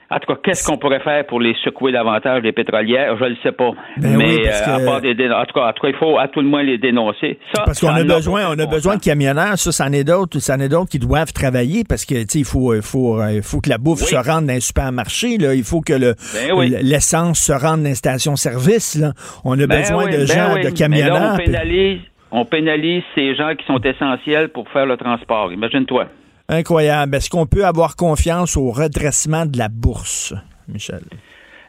[0.09, 3.17] en tout cas, qu'est-ce qu'on pourrait faire pour les secouer davantage, les pétrolières?
[3.17, 3.71] Je ne le sais pas.
[3.97, 5.81] Ben Mais oui, parce euh, à que- part des dénon- en, tout cas, en tout
[5.81, 7.37] cas, il faut à tout le moins les dénoncer.
[7.53, 10.39] Ça, Parce qu'on a besoin, on a de besoin de camionneurs, ça, c'en est d'autres,
[10.39, 13.33] c'en est d'autres qui doivent travailler parce que, tu sais, il faut, il faut, euh,
[13.33, 14.07] il faut que la bouffe Oui.
[14.07, 15.53] se rende dans les supermarchés, là.
[15.53, 16.73] Il faut que le, Ben oui.
[16.81, 19.11] l'essence se rende dans les stations-service, là.
[19.43, 21.19] On a Ben besoin de ben gens, de Mais camionneurs.
[21.19, 21.99] là, on puis- pénalise,
[22.31, 25.51] on pénalise ces gens qui sont essentiels pour faire le transport.
[25.51, 26.05] Imagine-toi.
[26.49, 27.15] Incroyable.
[27.15, 30.33] Est-ce qu'on peut avoir confiance au redressement de la bourse,
[30.67, 31.01] Michel?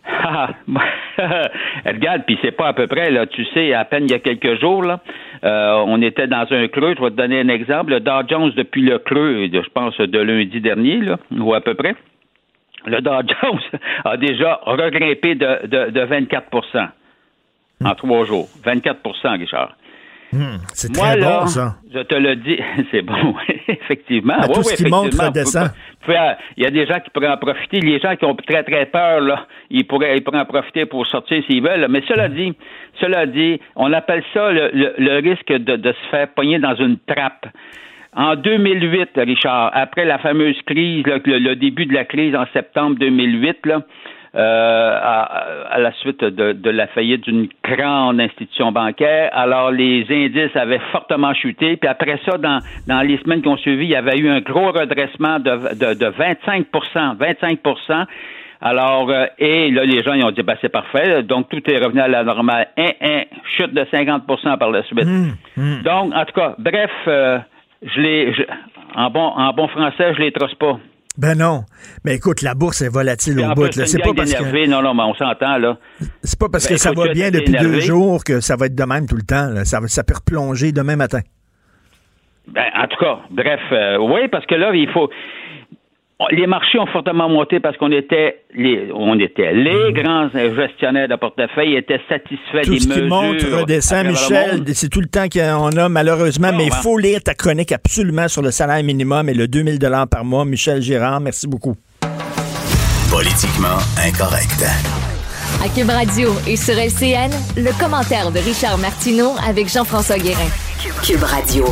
[0.06, 0.50] Ah,
[1.86, 4.20] Regarde, puis c'est pas à peu près, là, tu sais, à peine il y a
[4.20, 4.84] quelques jours,
[5.44, 8.52] euh, on était dans un creux, je vais te donner un exemple, le Dow Jones
[8.56, 11.94] depuis le creux, je pense, de lundi dernier, là, ou à peu près,
[12.86, 13.60] le Dow Jones
[14.04, 16.88] a déjà regrimpé de, de, de 24%
[17.84, 18.48] en trois jours.
[18.64, 19.76] 24% Richard.
[20.32, 21.76] Hmm, c'est très là, bon, ça.
[21.94, 22.58] je te le dis,
[22.90, 23.34] c'est bon,
[23.68, 24.34] effectivement.
[24.42, 25.70] Oui, tout oui, ce qui monte redescend.
[26.10, 27.80] Euh, Il y a des gens qui pourraient en profiter.
[27.80, 31.06] Les gens qui ont très, très peur, là, ils pourraient, ils pourraient en profiter pour
[31.06, 31.86] sortir s'ils veulent.
[31.88, 32.52] Mais cela dit,
[33.00, 36.74] cela dit, on appelle ça le, le- le risque de, de se faire pogner dans
[36.76, 37.46] une trappe.
[38.14, 42.96] En 2008, Richard, après la fameuse crise, le, le début de la crise en septembre
[42.98, 43.82] 2008, là,
[44.34, 45.22] à,
[45.70, 49.30] à la suite de, de la faillite d'une grande institution bancaire.
[49.32, 51.76] Alors, les indices avaient fortement chuté.
[51.76, 54.40] Puis après ça, dans, dans les semaines qui ont suivi, il y avait eu un
[54.40, 56.66] gros redressement de, de, de 25
[57.18, 57.58] 25
[58.60, 61.22] alors, euh, et là, les gens, ils ont dit, ben, c'est parfait.
[61.22, 62.66] Donc, tout est revenu à la normale.
[62.76, 63.22] Un, un,
[63.56, 65.04] chute de 50% par la suite.
[65.56, 67.38] Hmm, Donc, en tout cas, bref, euh,
[67.82, 68.42] je l'ai, je-
[68.96, 70.76] en bon, en bon français, je les trosse pas.
[71.18, 71.64] Ben non.
[72.04, 73.70] Mais écoute, la bourse est volatile au bout.
[73.72, 74.68] C'est pas parce que d'énervés.
[74.68, 75.76] Non, non, mais on s'entend, là.
[76.22, 77.80] c'est pas parce Ben, que ça va bien depuis deux énervé.
[77.80, 79.48] jours que ça va être de même tout le temps.
[79.48, 79.64] là.
[79.64, 81.20] Ça, va- ça peut replonger demain matin.
[82.46, 85.10] Ben, en tout cas, bref, euh, oui, parce que là, il faut.
[86.32, 91.14] Les marchés ont fortement monté parce qu'on était les, on était les grands gestionnaires de
[91.14, 92.62] portefeuille étaient satisfaits.
[92.64, 94.64] Tout des ce qui monte redescend, Michel.
[94.74, 96.50] C'est tout le temps qu'on a, malheureusement.
[96.50, 99.78] Bon, mais il faut lire ta chronique absolument sur le salaire minimum et le 2000
[100.10, 100.44] par mois.
[100.44, 101.76] Michel Girard, merci beaucoup.
[103.12, 104.64] Politiquement incorrect.
[105.64, 110.50] À Cube Radio et sur LCN, le commentaire de Richard Martineau avec Jean-François Guérin.
[111.02, 111.64] Cube Radio.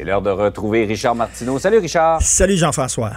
[0.00, 1.58] C'est l'heure de retrouver Richard Martineau.
[1.58, 2.22] Salut Richard.
[2.22, 3.10] Salut Jean-François.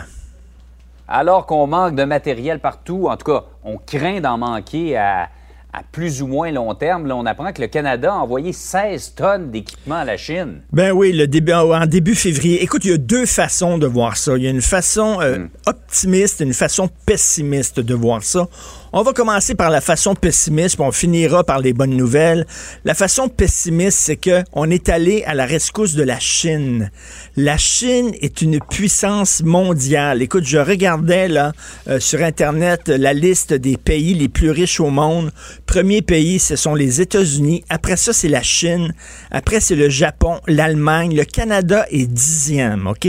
[1.07, 5.29] Alors qu'on manque de matériel partout, en tout cas, on craint d'en manquer à,
[5.71, 7.07] à plus ou moins long terme.
[7.07, 10.59] Là, on apprend que le Canada a envoyé 16 tonnes d'équipements à la Chine.
[10.73, 12.61] Ben oui, le début, en début février.
[12.61, 14.35] Écoute, il y a deux façons de voir ça.
[14.35, 15.49] Il y a une façon euh, Hmm.
[15.67, 18.49] optimiste et une façon pessimiste de voir ça.
[18.95, 22.45] On va commencer par la façon pessimiste, puis on finira par les bonnes nouvelles.
[22.85, 26.91] La façon pessimiste, c'est que on est allé à la rescousse de la Chine.
[27.35, 30.21] La Chine est une puissance mondiale.
[30.21, 31.53] Écoute, je regardais là
[31.87, 35.31] euh, sur internet la liste des pays les plus riches au monde.
[35.65, 37.63] Premier pays, ce sont les États-Unis.
[37.69, 38.93] Après ça, c'est la Chine.
[39.31, 41.15] Après, c'est le Japon, l'Allemagne.
[41.15, 43.07] Le Canada est dixième, OK?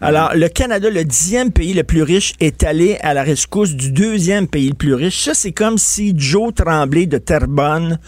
[0.00, 3.92] Alors, le Canada, le dixième pays le plus riche, est allé à la rescousse du
[3.92, 5.11] deuxième pays le plus riche.
[5.12, 7.98] Ça, c'est comme si Joe Tremblay de Terrebonne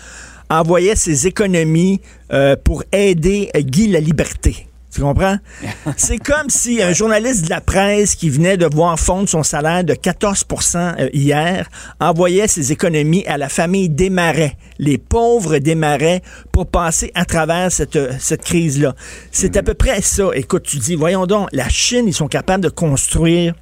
[0.49, 2.01] envoyait ses économies
[2.33, 4.67] euh, pour aider euh, Guy la Liberté.
[4.91, 5.37] Tu comprends?
[5.97, 9.85] C'est comme si un journaliste de la presse qui venait de voir fondre son salaire
[9.85, 11.69] de 14% euh, hier
[12.01, 17.99] envoyait ses économies à la famille Desmarais, les pauvres Desmarais, pour passer à travers cette,
[18.21, 18.95] cette crise-là.
[19.31, 20.31] C'est à peu près ça.
[20.35, 23.55] Écoute, tu dis, voyons donc, la Chine, ils sont capables de construire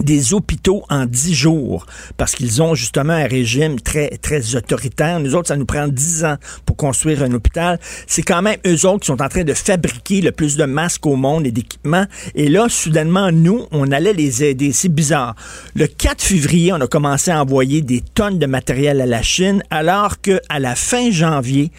[0.00, 5.20] des hôpitaux en dix jours parce qu'ils ont justement un régime très très autoritaire.
[5.20, 7.78] Nous autres, ça nous prend dix ans pour construire un hôpital.
[8.06, 11.06] C'est quand même eux autres qui sont en train de fabriquer le plus de masques
[11.06, 12.06] au monde et d'équipements.
[12.34, 14.72] Et là, soudainement, nous, on allait les aider.
[14.72, 15.34] C'est bizarre.
[15.74, 19.62] Le 4 février, on a commencé à envoyer des tonnes de matériel à la Chine,
[19.70, 21.70] alors que à la fin janvier,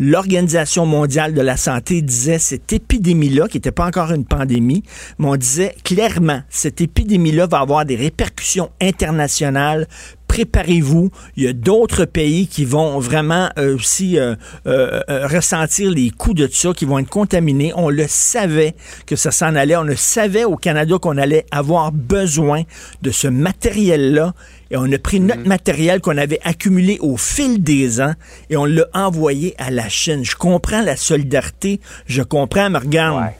[0.00, 4.84] L'Organisation mondiale de la santé disait cette épidémie-là, qui n'était pas encore une pandémie,
[5.18, 9.88] mais on disait clairement, cette épidémie-là va avoir des répercussions internationales.
[10.28, 11.10] Préparez-vous.
[11.36, 16.36] Il y a d'autres pays qui vont vraiment euh, aussi euh, euh, ressentir les coups
[16.36, 17.72] de ça, qui vont être contaminés.
[17.74, 19.74] On le savait que ça s'en allait.
[19.76, 22.62] On le savait au Canada qu'on allait avoir besoin
[23.02, 24.34] de ce matériel-là.
[24.70, 28.14] Et on a pris notre matériel qu'on avait accumulé au fil des ans
[28.50, 30.24] et on l'a envoyé à la Chine.
[30.24, 33.24] Je comprends la solidarité, je comprends, mais regarde.
[33.24, 33.36] Ouais.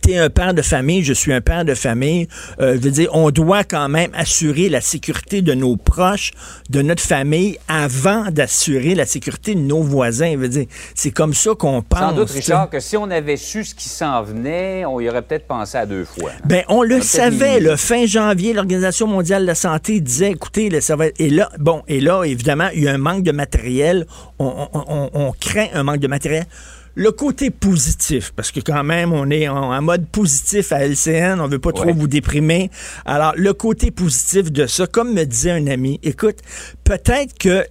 [0.00, 2.28] T'es un père de famille, je suis un père de famille.
[2.60, 6.32] Euh, je veux dire, on doit quand même assurer la sécurité de nos proches,
[6.70, 10.32] de notre famille, avant d'assurer la sécurité de nos voisins.
[10.32, 11.98] Je veux dire, c'est comme ça qu'on pense.
[12.00, 12.30] Sans doute.
[12.30, 15.78] Richard, que si on avait su ce qui s'en venait, on y aurait peut-être pensé
[15.78, 16.30] à deux fois.
[16.44, 20.96] Ben, on le savait, le fin janvier, l'Organisation mondiale de la santé disait, écoutez, ça
[20.96, 21.20] va être...
[21.20, 24.06] Et là, bon, et là, évidemment, il y a un manque de matériel.
[24.38, 26.44] On, on- on- on craint un manque de matériel.
[26.98, 31.40] Le côté positif, parce que quand même, on est en, en mode positif à LCN,
[31.40, 31.92] on veut pas trop Ouais.
[31.92, 32.70] vous déprimer.
[33.04, 36.38] Alors, le côté positif de ça, comme me disait un ami, écoute,
[36.84, 37.66] peut-être que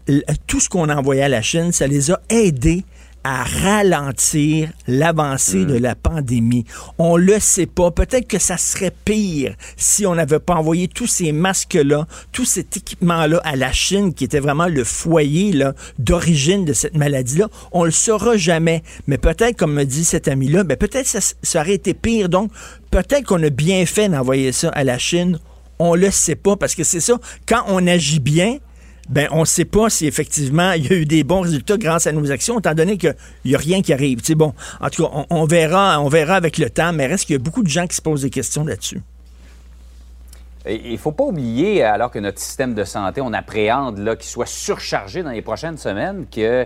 [0.46, 2.86] tout ce qu'on a envoyé à la Chine, ça les a aidés
[3.26, 6.64] à ralentir l'avancée de la pandémie.
[7.00, 7.90] On le sait pas.
[7.90, 12.78] Peut-être que ça serait pire si on n'avait pas envoyé tous ces masques-là, tout cet
[12.78, 15.60] équipement-là à la Chine, qui était vraiment le foyer
[15.98, 17.50] d'origine de cette maladie-là.
[17.72, 18.84] On le saura jamais.
[19.08, 22.30] Mais peut-être, comme me dit cet ami-là, ben peut-être ça, ça aurait été pire.
[22.30, 22.52] Donc,
[22.92, 25.40] peut-être qu'on a bien fait d'envoyer ça à la Chine.
[25.80, 27.18] On le sait pas parce que c'est ça.
[27.48, 28.60] Quand on agit bien,
[29.10, 32.08] ben on ne sait pas si effectivement il y a eu des bons résultats grâce
[32.08, 33.16] à nos actions, étant donné qu'il
[33.46, 34.22] n'y a rien qui arrive.
[34.36, 34.54] Bon.
[34.80, 37.42] En tout cas, on, verra, on verra avec le temps, mais reste qu'il y a
[37.42, 39.02] beaucoup de gens qui se posent des questions là-dessus.
[40.68, 44.48] Il ne faut pas oublier, alors que notre système de santé, on appréhende qu'il soit
[44.48, 46.66] surchargé dans les prochaines semaines, que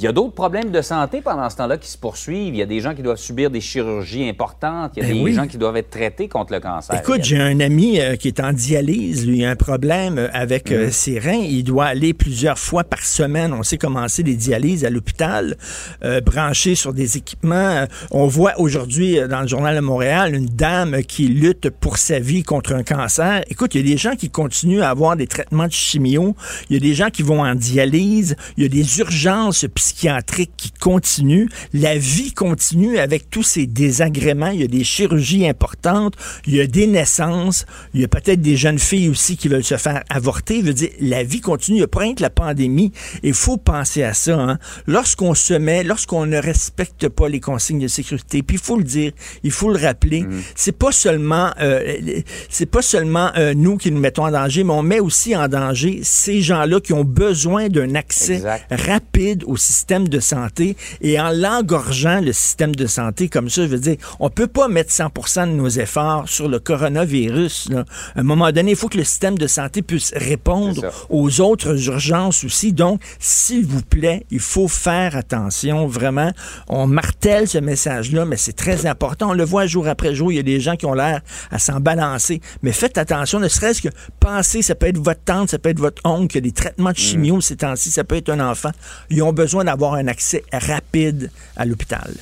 [0.00, 2.54] il y a d'autres problèmes de santé pendant ce temps-là qui se poursuivent.
[2.54, 4.92] Il y a des gens qui doivent subir des chirurgies importantes.
[4.96, 5.34] Il y a Ben des oui.
[5.34, 6.98] gens qui doivent être traités contre le cancer.
[6.98, 10.28] Écoute, j'ai un ami euh, qui est en dialyse, lui, il a un problème euh,
[10.32, 11.44] avec euh, ses reins.
[11.46, 13.52] Il doit aller plusieurs fois par semaine.
[13.52, 15.58] On sait commencer des dialyses à l'hôpital,
[16.02, 17.84] euh, branché sur des équipements.
[18.10, 22.42] On voit aujourd'hui dans le journal de Montréal une dame qui lutte pour sa vie
[22.42, 23.42] contre un cancer.
[23.50, 26.34] Écoute, il y a des gens qui continuent à avoir des traitements de chimio.
[26.70, 28.34] Il y a des gens qui vont en dialyse.
[28.56, 31.48] Il y a des urgences psychiatriques psychiatrique qui continue.
[31.72, 34.50] La vie continue avec tous ces désagréments.
[34.50, 36.14] Il y a des chirurgies importantes,
[36.46, 39.64] il y a des naissances, il y a peut-être des jeunes filles aussi qui veulent
[39.64, 40.60] se faire avorter.
[40.60, 41.78] Je veux dire, la vie continue.
[41.78, 42.92] Il n'y a pas rien que la pandémie.
[43.22, 44.38] Il faut penser à ça.
[44.38, 44.58] Hein.
[44.86, 48.84] Lorsqu'on se met, lorsqu'on ne respecte pas les consignes de sécurité, puis il faut le
[48.84, 50.40] dire, il faut le rappeler, Mm.
[50.54, 54.72] c'est pas seulement, euh, c'est pas seulement euh, nous qui nous mettons en danger, mais
[54.72, 58.66] on met aussi en danger ces gens-là qui ont besoin d'un accès Exact.
[58.70, 63.68] rapide au système de santé et en l'engorgeant le système de santé comme ça, je
[63.68, 67.70] veux dire, on peut pas mettre 100% de nos efforts sur le coronavirus.
[67.70, 67.84] Là.
[68.14, 71.88] À un moment donné, il faut que le système de santé puisse répondre aux autres
[71.88, 72.72] urgences aussi.
[72.72, 76.32] Donc, s'il vous plaît, il faut faire attention, vraiment.
[76.68, 79.30] On martèle ce message-là, mais c'est très important.
[79.30, 81.58] On le voit jour après jour, il y a des gens qui ont l'air à
[81.58, 82.40] s'en balancer.
[82.62, 83.88] Mais faites attention, ne serait-ce que
[84.20, 86.92] penser, ça peut être votre tante, ça peut être votre oncle qui a des traitements
[86.92, 88.70] de chimio ces temps-ci, ça peut être un enfant.
[89.10, 92.12] Ils ont besoin d'avoir un accès rapide à l'hôpital.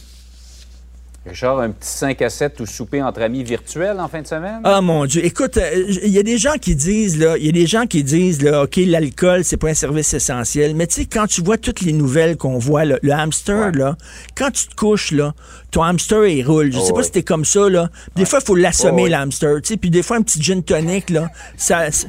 [1.28, 4.60] Richard, un petit 5 à 7 ou souper entre amis virtuels en fin de semaine?
[4.64, 7.48] Ah mon Dieu, écoute, euh, il y a des gens qui disent là, il y
[7.48, 10.94] a des gens qui disent là, ok, l'alcool c'est pas un service essentiel, mais tu
[10.94, 13.78] sais quand tu vois toutes les nouvelles qu'on voit, là, le hamster Ouais.
[13.78, 13.96] là,
[14.36, 15.34] quand tu te couches là,
[15.70, 16.72] ton hamster il roule.
[16.72, 17.04] Je Oh, sais pas oui.
[17.04, 17.88] si t'es comme ça là.
[18.16, 19.10] Des fois il faut l'assommer Oh, oui.
[19.10, 22.06] le hamster, tu sais, puis des fois un petit gin tonic là, ça, tu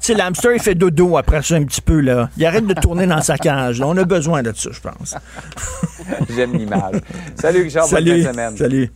[0.00, 2.30] sais le hamster il fait dodo après ça un petit peu là.
[2.36, 3.80] Il arrête de tourner dans sa cage.
[3.80, 3.86] Là.
[3.88, 5.14] On a besoin de ça, je pense.
[6.34, 6.96] J'aime l'image.
[7.40, 8.55] Salut Richard, bonne fin Salut, de semaine.
[8.56, 8.90] Salut.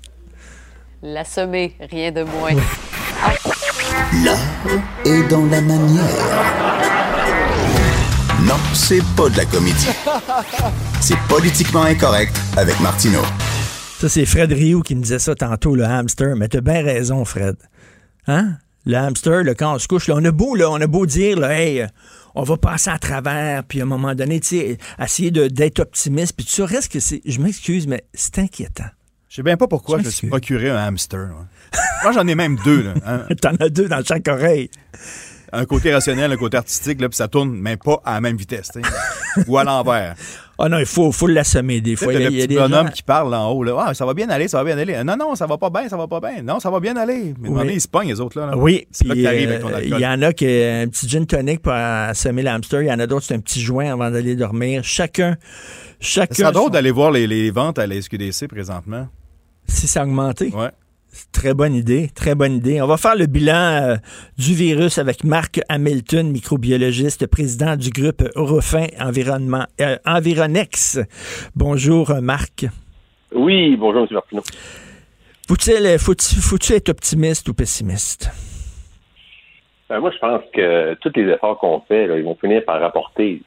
[1.03, 2.51] L'assommer, rien de moins.
[5.05, 6.05] Et dans la manière.
[8.43, 9.89] Non, c'est pas de la comédie.
[11.01, 13.23] C'est politiquement incorrect avec Martineau.
[13.99, 16.35] Ça, c'est Fred Rioux qui me disait ça tantôt, le hamster.
[16.37, 17.57] Mais t'as bien raison, Fred.
[18.27, 18.55] Hein?
[18.87, 21.05] Le hamster, là, quand on se couche, là, on a beau, là, on a beau
[21.05, 21.87] dire, là, hey,
[22.35, 25.81] on va passer à travers, puis à un moment donné, tu sais, essayer de- d'être
[25.81, 28.87] optimiste, puis tout ça, reste que c'est, je m'excuse, mais c'est inquiétant.
[29.31, 31.29] Je sais bien pas pourquoi Je me suis procuré un hamster.
[31.29, 31.47] moi.
[32.03, 32.83] Moi, j'en ai même deux.
[32.83, 32.95] Là.
[33.07, 34.71] Un, T'en as deux dans chaque oreille.
[35.53, 38.37] un côté rationnel, un côté artistique, là, puis ça tourne, mais pas à la même
[38.37, 38.71] vitesse.
[39.47, 40.15] Ou à l'envers.
[40.63, 42.13] Ah non, il faut, faut l'assommer des fois.
[42.13, 43.65] Il y a- le il y a petit des bonhomme gens- qui parle en haut.
[43.65, 43.83] Là.
[43.83, 45.03] Ah, ça va bien aller, ça va bien aller.
[45.05, 46.43] Non, non, ça va pas bien, ça va pas bien.
[46.43, 47.33] Non, ça va bien aller.
[47.41, 47.71] Mais Oui.
[47.73, 48.39] ils se pognent, les autres.
[48.39, 48.59] Là, là.
[48.59, 49.99] Oui, c'est là que puis t'arrives avec ton euh, alcool.
[49.99, 52.89] il y en a qui ont un petit gin tonic pour assommer le hamster, il
[52.89, 54.85] y en a d'autres, c'est un petit joint avant d'aller dormir.
[54.85, 55.39] Chacun,
[55.99, 56.35] chacun.
[56.35, 59.09] Ça serait drôle son- d'aller voir les, les ventes à la SQDC présentement.
[59.71, 60.51] Si ça a augmenté.
[60.55, 60.71] Ouais.
[61.33, 62.81] Très bonne idée, très bonne idée.
[62.83, 63.97] On va faire le bilan euh,
[64.39, 71.01] du virus avec Marc Hamilton, microbiologiste, président du groupe Eurofin Environnement, euh, Environex.
[71.57, 72.67] Bonjour euh, Marc.
[73.33, 74.09] Oui, bonjour, M.
[74.13, 74.43] Martineau.
[75.49, 78.31] Faut-il, faut-il être optimiste ou pessimiste?
[79.91, 82.81] Euh, moi, je pense que tous les efforts qu'on fait, là, ils vont finir par
[82.81, 83.43] rapporter.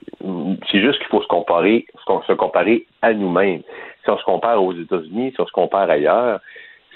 [0.69, 3.61] C'est juste qu'il faut se comparer, se com- se comparer à nous-mêmes.
[4.03, 6.39] Si on se compare aux États-Unis, si on se compare ailleurs,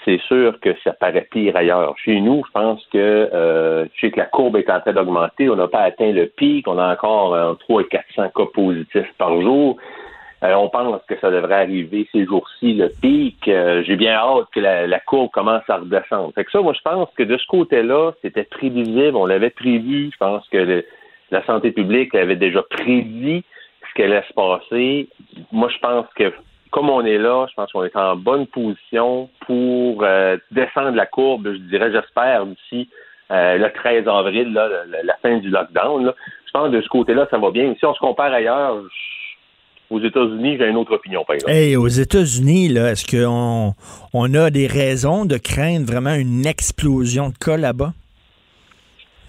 [0.04, 1.94] c'est sûr que ça paraît pire ailleurs.
[2.04, 5.50] Chez nous, je pense que euh, je sais que la courbe est en train d'augmenter.
[5.50, 6.66] On n'a pas atteint le pic.
[6.68, 9.76] On a encore euh, 3 et 400 cas positifs par jour.
[10.44, 13.48] Euh, on pense que ça devrait arriver ces jours-ci, le pic.
[13.48, 16.32] Euh, J'ai bien hâte que la, courbe commence à redescendre.
[16.34, 19.16] Fait que ça, moi, je pense que de ce côté-là, c'était prévisible.
[19.16, 20.10] On l'avait prévu.
[20.12, 20.84] Je pense que
[21.30, 23.44] la santé publique avait déjà prédit
[23.88, 25.08] ce qu'elle allait se passer.
[25.50, 26.32] Moi, je pense que
[26.70, 31.06] comme on est là, je pense qu'on est en bonne position pour euh, descendre la
[31.06, 32.88] courbe, je dirais, j'espère, d'ici
[33.30, 36.04] euh, le 13 avril, là, la, la fin du lockdown.
[36.06, 36.14] là.
[36.46, 37.74] Je pense que de ce côté-là, ça va bien.
[37.78, 38.82] Si on se compare ailleurs,
[39.90, 41.52] aux États-Unis, j'ai une autre opinion, par exemple.
[41.52, 43.72] Hey, aux États-Unis, là, est-ce qu'on
[44.12, 47.92] on a des raisons de craindre vraiment une explosion de cas là-bas?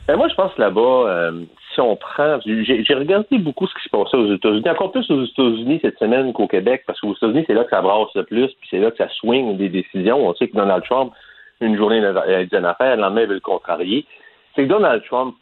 [0.07, 2.39] Ben, moi, je pense que là-bas, euh, si on prend.
[2.45, 6.33] J'ai regardé beaucoup ce qui se passait aux États-Unis, encore plus aux États-Unis cette semaine
[6.33, 8.91] qu'au Québec, parce qu'aux États-Unis, c'est là que ça brasse le plus, puis c'est là
[8.91, 10.27] que ça swing des décisions.
[10.27, 11.13] On sait que Donald Trump,
[11.61, 14.05] une journée, il dit une affaire, le lendemain, il veut le contrarier.
[14.55, 15.35] C'est que Donald Trump,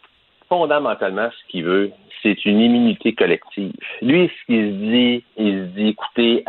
[0.49, 1.91] fondamentalement, ce qu'il veut,
[2.23, 3.73] c'est une immunité collective.
[4.01, 6.43] Lui, ce qu'il se dit, il se dit, écoutez,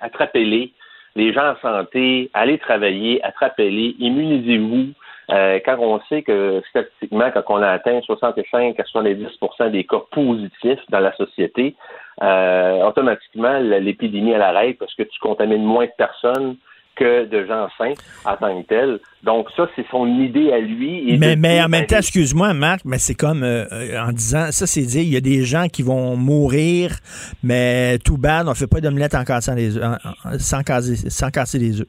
[0.00, 0.72] attrapez-les,
[1.16, 4.92] les gens en santé, allez travailler, attrapez-les, immunisez-vous.
[5.30, 10.02] Euh, quand on sait que statistiquement, quand on a atteint 65 à 70% des cas
[10.12, 11.74] positifs dans la société,
[12.22, 16.56] euh, automatiquement, l'épidémie, elle arrête parce que tu contamines moins de personnes
[16.96, 17.92] que de gens sains
[18.24, 18.98] en tant que tels.
[19.22, 21.12] Donc ça, c'est son idée à lui.
[21.12, 24.50] Et Mais, mais en même temps, excuse-moi, Marc, mais c'est comme euh, euh, en disant,
[24.50, 26.96] ça c'est dit, il y a des gens qui vont mourir,
[27.42, 29.98] mais tout bad, on fait pas d'omelette en cassant les œufs,
[30.38, 31.88] sans, casser, sans casser les œufs.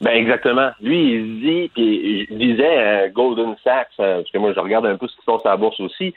[0.00, 0.70] Ben exactement.
[0.80, 4.86] Lui, il dit, puis je disais euh, Golden Sachs, euh, parce que moi je regarde
[4.86, 6.14] un peu ce qui se passe à la bourse aussi.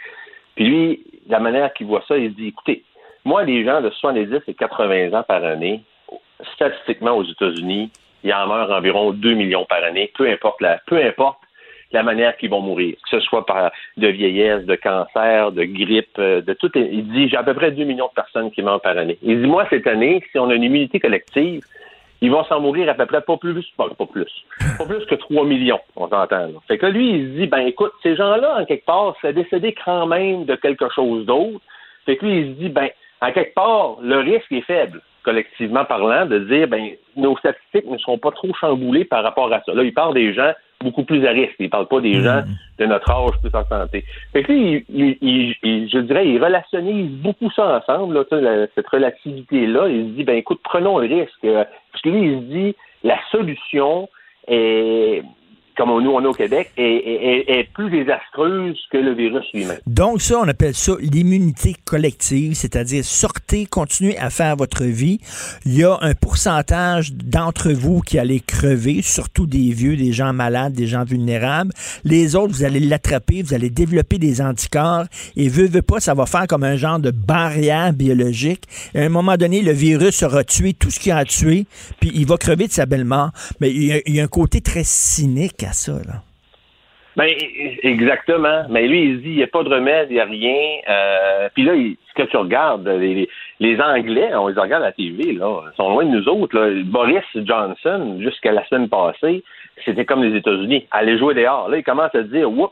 [0.56, 2.84] Puis lui, la manière qu'il voit ça, il se dit, écoutez,
[3.26, 5.82] Moi, les gens de 70 et 80 ans par année,
[6.56, 7.91] statistiquement aux États-Unis,
[8.24, 11.39] il en meurt environ 2 millions par année, peu importe la, peu importe
[11.91, 16.17] la manière qu'ils vont mourir, que ce soit par de vieillesse, de cancer, de grippe,
[16.20, 16.72] euh, de tout.
[16.76, 19.17] Il dit j'ai à peu près 2 millions de personnes qui meurent par année.
[19.22, 21.63] Il dit moi cette année, si on a une immunité collective,
[22.22, 24.28] ils vont s'en mourir à peu près pas plus, pas, plus,
[24.78, 26.50] pas plus que 3 millions, on s'entend.
[26.68, 29.76] Fait que lui, il se dit, ben écoute, ces gens-là, en quelque part, c'est décédé
[29.84, 31.60] quand même de quelque chose d'autre.
[32.06, 32.90] Fait que lui, il se dit, ben,
[33.22, 37.98] en quelque part, le risque est faible, collectivement parlant, de dire, ben, nos statistiques ne
[37.98, 39.74] seront pas trop chamboulées par rapport à ça.
[39.74, 41.56] Là, il parle des gens beaucoup plus à risque.
[41.60, 42.41] Il parle pas des gens
[42.80, 44.04] de notre âge plus en santé.
[44.34, 48.88] Fait que il, il- il- je dirais, il relationnise beaucoup ça ensemble, là, la- cette
[48.88, 49.88] relativité-là.
[49.88, 51.44] Il se dit, ben écoute, prenons le risque.
[51.46, 54.08] Euh, Parce que lui, il se dit, la solution
[54.48, 55.22] est,
[55.78, 59.78] comme nous on est au Québec, est, plus désastreuse que le virus lui-même.
[59.88, 65.20] Donc, ça, on appelle ça l'immunité collective, c'est-à-dire sortez, continuez à faire votre vie.
[65.66, 70.34] Il y a un pourcentage d'entre vous qui allez crever, surtout des vieux, des gens
[70.34, 71.72] malades, des gens vulnérables.
[72.04, 75.06] Les autres, vous allez l'attraper, vous allez développer des anticorps
[75.36, 78.64] et veut, veut pas, ça va faire comme un genre de barrière biologique.
[78.94, 81.66] Et à un moment donné, le virus aura tué tout ce qu'il a tuer,
[82.00, 83.32] puis il va crever de sa belle mort.
[83.60, 86.21] Mais il y a un côté très cynique à ça, là.
[87.17, 87.28] Ben,
[87.84, 88.63] exactement.
[88.69, 90.58] Mais lui, il se dit, il n'y a pas de remède, il n'y a rien.
[90.89, 93.28] Euh, puis là, il- ce que tu regardes, les,
[93.82, 96.58] Anglais, on les regarde à la TV, là, ils sont loin de nous autres.
[96.58, 96.69] Là.
[96.86, 99.43] Boris Johnson, jusqu'à la semaine passée,
[99.84, 100.88] c'était comme les États-Unis.
[100.91, 101.67] Aller jouer dehors.
[101.69, 102.71] Là, il commence à dire, oups,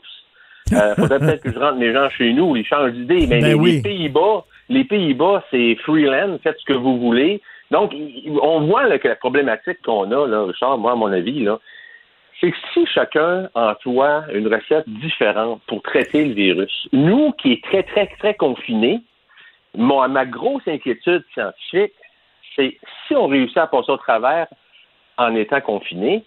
[0.72, 2.56] euh, faudrait peut-être que je rentre les gens chez nous.
[2.56, 3.26] Ils changent d'idée.
[3.28, 3.72] Mais Ben les, oui.
[3.76, 7.42] les Pays-Bas, les Pays-Bas, c'est freelance, faites ce que vous voulez.
[7.70, 7.92] Donc,
[8.42, 11.58] on voit là, que la problématique qu'on a, là, Richard, moi, à mon avis, là,
[12.40, 17.64] c'est que si chacun emploie une recette différente pour traiter le virus, nous qui est
[17.64, 19.00] très, très, très confinés,
[19.76, 21.92] mon- ma grosse inquiétude scientifique,
[22.56, 22.76] c'est
[23.06, 24.46] si on réussit à passer au travers
[25.18, 26.24] en étant confinés,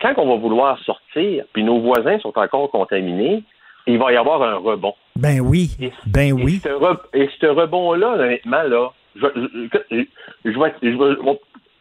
[0.00, 3.42] quand on va vouloir sortir, puis nos voisins sont encore contaminés,
[3.86, 4.94] il va y avoir un rebond.
[5.16, 5.70] Ben oui,
[6.06, 6.60] ben oui.
[6.62, 10.04] Ce re- et ce rebond-là, honnêtement, là, je, je,
[10.44, 10.58] je, je
[10.98, 11.38] vais-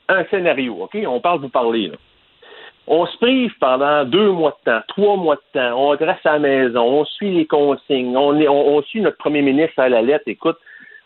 [0.07, 0.97] un scénario, OK?
[1.07, 1.97] On parle de vous parler, là.
[2.87, 6.33] On se prive pendant deux mois de temps, trois mois de temps, on reste à
[6.33, 10.57] la maison, on suit les consignes, on, suit notre premier ministre à la lettre, écoute,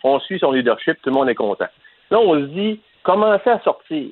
[0.03, 1.67] on suit son leadership, tout le monde est content.
[2.11, 4.09] Là, on se dit, commencez à sortir,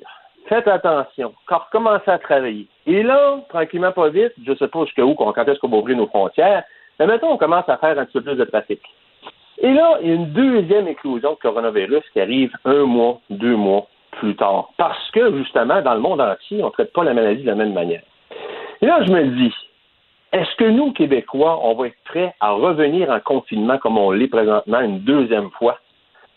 [0.48, 1.34] faites attention,
[1.70, 2.66] commencez à travailler.
[2.86, 5.98] Et là, tranquillement, pas vite, je sais pas jusqu'à où, quand est-ce qu'on va ouvrir
[5.98, 6.64] nos frontières,
[6.98, 8.80] mais mettons, on commence à faire un petit peu plus de trafic.
[9.58, 13.56] Et là, il y a une deuxième éclosion de coronavirus qui arrive un mois, deux
[13.56, 14.70] mois plus tard.
[14.76, 17.54] Parce que, justement, dans le monde entier, on ne traite pas la maladie de la
[17.54, 18.02] même manière.
[18.80, 19.54] Et là, je me dis,
[20.32, 24.28] est-ce que nous, Québécois, on va être prêts à revenir en confinement comme on l'est
[24.28, 25.78] présentement une deuxième fois?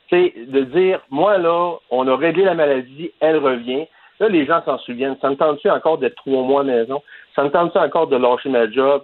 [0.10, 3.88] C'est de dire, moi, là, on a réglé la maladie, elle revient.
[4.19, 5.17] Là, les gens s'en souviennent.
[5.21, 7.01] Ça me tente-tu encore d'être trois mois à la maison?
[7.36, 9.03] Ça me tente-tu encore de lâcher ma job?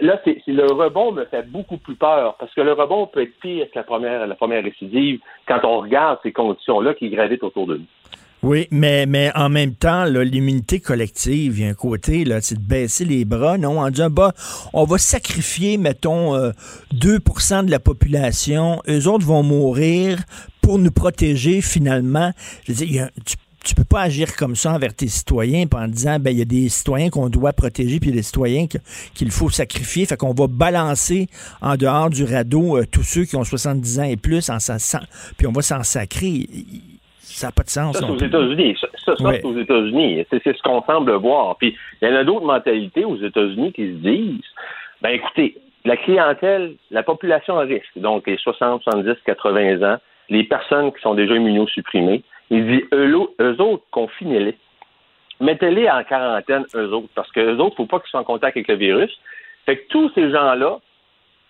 [0.00, 3.38] Là, c'est, le rebond me fait beaucoup plus peur parce que le rebond peut être
[3.40, 7.66] pire que la première, la première récidive quand on regarde ces conditions-là qui gravitent autour
[7.66, 7.84] de nous.
[8.42, 12.64] Oui, mais, mais en même temps, l'immunité collective, il y a un côté, c'est de
[12.64, 13.80] baisser les bras, non?
[13.80, 14.32] En disant, bah,
[14.72, 16.52] on va sacrifier, mettons, euh,
[16.92, 20.18] 2% de la population, eux autres vont mourir
[20.60, 22.30] pour nous protéger finalement.
[22.64, 23.10] Je veux dire, il y a-
[23.66, 26.44] tu peux pas agir comme ça envers tes citoyens en disant, ben, il y a
[26.44, 28.66] des citoyens qu'on doit protéger puis il y a des citoyens
[29.14, 30.06] qu'il faut sacrifier.
[30.06, 31.26] Fait qu'on va balancer
[31.60, 34.58] en dehors du radeau euh, tous ceux qui ont 70 ans et plus, en
[35.36, 36.46] puis on va s'en sacrer.
[37.20, 37.96] Ça n'a pas de sens.
[37.96, 38.16] Ça, c'est aux.
[38.18, 38.76] États-Unis.
[38.80, 40.24] Ça, ça, c'est aux États-Unis.
[40.30, 41.56] C'est, c'est ce qu'on semble voir.
[41.56, 44.40] Puis, il y en a d'autres mentalités aux États-Unis qui se disent,
[45.02, 49.98] ben écoutez, la clientèle, la population à risque, donc les 60, 70, 80 ans,
[50.28, 54.56] les personnes qui sont déjà immunosupprimées, il dit, eux, autres, confinez-les.
[55.40, 58.20] Mettez-les en quarantaine, eux autres, parce que eux autres, il ne faut pas qu'ils soient
[58.20, 59.18] en contact avec le virus.
[59.66, 60.78] Fait que tous ces gens-là,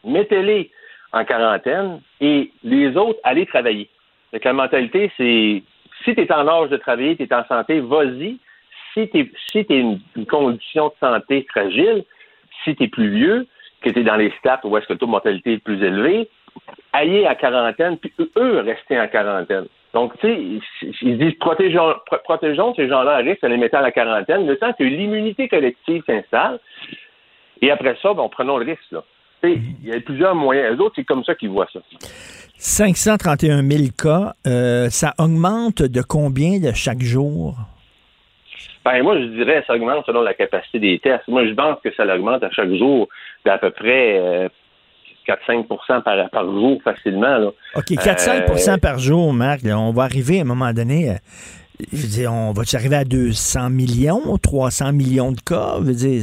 [0.04, 0.70] mettez-les
[1.12, 3.88] en quarantaine et les autres, allez travailler.
[4.30, 5.62] Fait que la mentalité, c'est
[6.04, 8.38] si tu es en âge de travailler, tu es en santé, vas-y.
[8.92, 12.04] Si tu es, si une, condition de santé fragile,
[12.64, 13.46] si tu es plus vieux,
[13.82, 15.82] que tu es dans les stats où est-ce que le taux de mortalité est plus
[15.82, 16.28] élevé,
[16.92, 19.66] allez à quarantaine, puis eux, restez en quarantaine.
[19.96, 20.38] Donc, tu sais,
[21.00, 24.46] ils disent protégeons, pro- protégeons ces gens-là à risque en les mettant à la quarantaine,
[24.46, 26.60] le temps que l'immunité collective s'installe.
[27.62, 28.92] Et après ça, ben, prenons le risque.
[28.92, 29.02] Là.
[29.44, 30.74] Il y a plusieurs moyens.
[30.74, 31.80] Les autres, c'est comme ça qu'ils voient ça.
[32.58, 37.54] 531 000 cas, euh, ça augmente de combien de chaque jour?
[38.84, 41.26] Ben, moi, je dirais ça augmente selon la capacité des tests.
[41.26, 43.08] Moi, je pense que ça augmente à chaque jour
[43.46, 44.48] d'à peu près euh,
[45.26, 47.38] 4-5 par, par jour facilement.
[47.38, 47.48] Là.
[47.76, 49.62] OK, 4-5% par jour, Marc.
[49.62, 51.10] là, on va arriver à un moment donné.
[51.10, 51.14] euh,
[51.92, 55.74] je veux dire, on va-tu arriver à 200 millions, 300 millions de cas?
[55.80, 56.22] Je veux dire,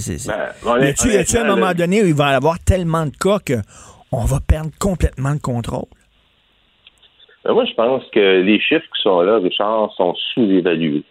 [0.65, 3.11] Ben, y a-tu, y a-tu un moment donné où il va y avoir tellement de
[3.15, 5.85] cas qu'on va perdre complètement le contrôle?
[7.45, 11.03] Ben, moi, je pense que les chiffres qui sont là, Richard, sont sous-évalués.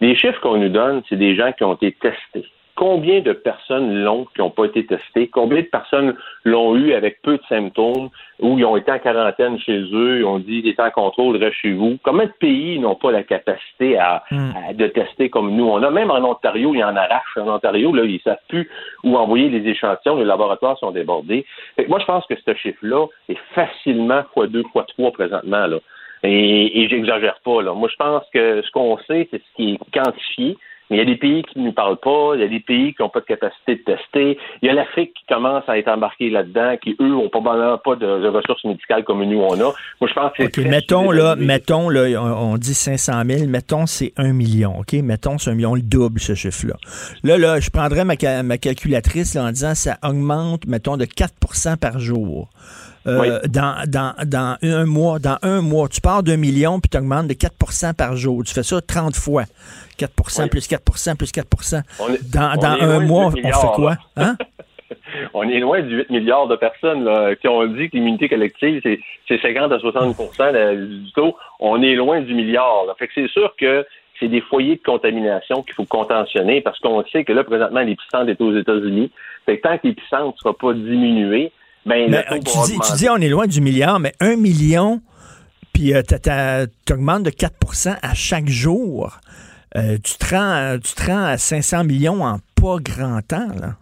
[0.00, 2.48] Les chiffres qu'on nous donne, c'est des gens qui ont été testés.
[2.76, 5.28] Combien de personnes l'ont qui n'ont pas été testées?
[5.28, 8.08] Combien de personnes l'ont eu avec peu de symptômes
[8.40, 11.36] ou ils ont été en quarantaine chez eux, ils ont dit, il est en contrôle,
[11.36, 11.98] reste chez vous?
[12.02, 14.24] Combien de pays n'ont pas la capacité à,
[14.68, 15.66] à- de tester comme nous?
[15.68, 17.36] On a même en Ontario, il y en arrache.
[17.36, 18.68] En Ontario, là, ils ne savent plus
[19.04, 21.46] où envoyer les échantillons, les laboratoires sont débordés.
[21.76, 25.66] Fait que moi, je pense que ce chiffre-là est facilement x2, x3 présentement.
[25.68, 25.76] Là.
[26.24, 27.62] Et, et j'exagère pas.
[27.62, 27.72] Là.
[27.74, 30.56] Moi, je pense que ce qu'on sait, c'est ce qui est quantifié.
[30.90, 32.60] Mais il y a des pays qui ne nous parlent pas, il y a des
[32.60, 34.38] pays qui n'ont pas de capacité de tester.
[34.60, 37.96] Il y a l'Afrique qui commence à être embarquée là-dedans, qui, eux, ont probablement pas
[37.96, 39.72] de, de ressources médicales comme nous, on a.
[40.00, 43.48] Moi, je pense que c'est OK, très mettons, là, mettons, là, on, dit 500 000,
[43.48, 44.92] mettons, c'est 1 million, OK?
[44.94, 46.74] Mettons, c'est un million, le double, ce chiffre-là.
[47.22, 51.78] Là, là, je prendrais ma, ma calculatrice là, en disant ça augmente, mettons, de 4%
[51.78, 52.50] par jour.
[53.06, 53.28] Euh, Oui.
[53.50, 57.26] dans, dans, dans un mois, dans un mois, tu pars d'un million puis tu augmentes
[57.28, 58.42] de 4% par jour.
[58.44, 59.44] Tu fais ça 30 fois.
[59.98, 60.48] 4 Oui.
[60.48, 61.46] plus 4% plus 4
[62.00, 63.96] On est- Dans, on un mois, 8 on fait quoi?
[64.16, 64.36] Hein?
[65.32, 68.80] On est loin du 8 milliards de personnes là, qui ont dit que l'immunité collective,
[68.82, 68.98] c'est,
[69.28, 71.36] c'est 50 à 60 de- du taux.
[71.60, 72.84] On est loin du milliard.
[72.86, 72.94] là.
[72.98, 73.86] Fait que c'est sûr que
[74.20, 78.28] c'est des foyers de contamination qu'il faut contentionner parce qu'on sait que là, présentement, l'épicentre
[78.28, 79.10] est aux États-Unis.
[79.46, 81.52] Fait que tant que l'épicentre ne sera pas diminué,
[81.86, 85.00] ben, Mais, euh, tu, dis, tu dis on est loin du milliard, mais un million,
[85.72, 89.18] puis tu augmentes de 4% à chaque jour.
[89.76, 93.48] Euh, tu, te rends, tu te rends à 500 millions en pas grand temps.
[93.60, 93.74] Là.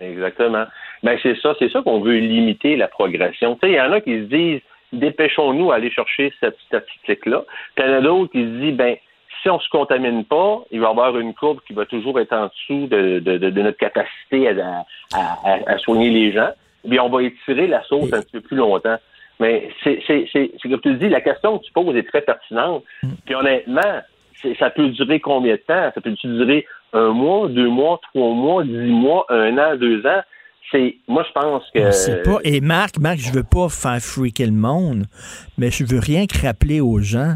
[0.00, 0.64] Exactement.
[1.02, 3.54] Ben c'est ça, c'est ça qu'on veut limiter la progression.
[3.54, 4.60] Tu sais, il y en a qui se disent
[4.92, 7.42] dépêchons-nous à aller chercher cette statistique-là.
[7.74, 8.96] Puis il y en a d'autres qui se disent ben
[9.42, 12.32] si on se contamine pas, il va y avoir une courbe qui va toujours être
[12.32, 16.50] en dessous de, de, de- de notre capacité à, à, à- à soigner les gens.
[16.88, 18.96] Puis on va étirer la sauce un petit peu plus longtemps.
[19.40, 22.08] Mais c'est, c'est, c'est, c'est comme tu le dis, la question que tu poses est
[22.08, 22.82] très pertinente.
[23.24, 24.00] Puis honnêtement,
[24.42, 25.90] c'est- ça peut durer combien de temps?
[25.94, 30.22] Ça peut durer un mois, deux mois, trois mois, dix mois, un an, deux ans?
[30.72, 31.90] C'est, moi, je pense que.
[31.92, 32.38] Sait pas.
[32.44, 35.04] Et Marc, Marc, je veux pas faire freaker le monde,
[35.56, 37.34] mais je veux rien que rappeler aux gens,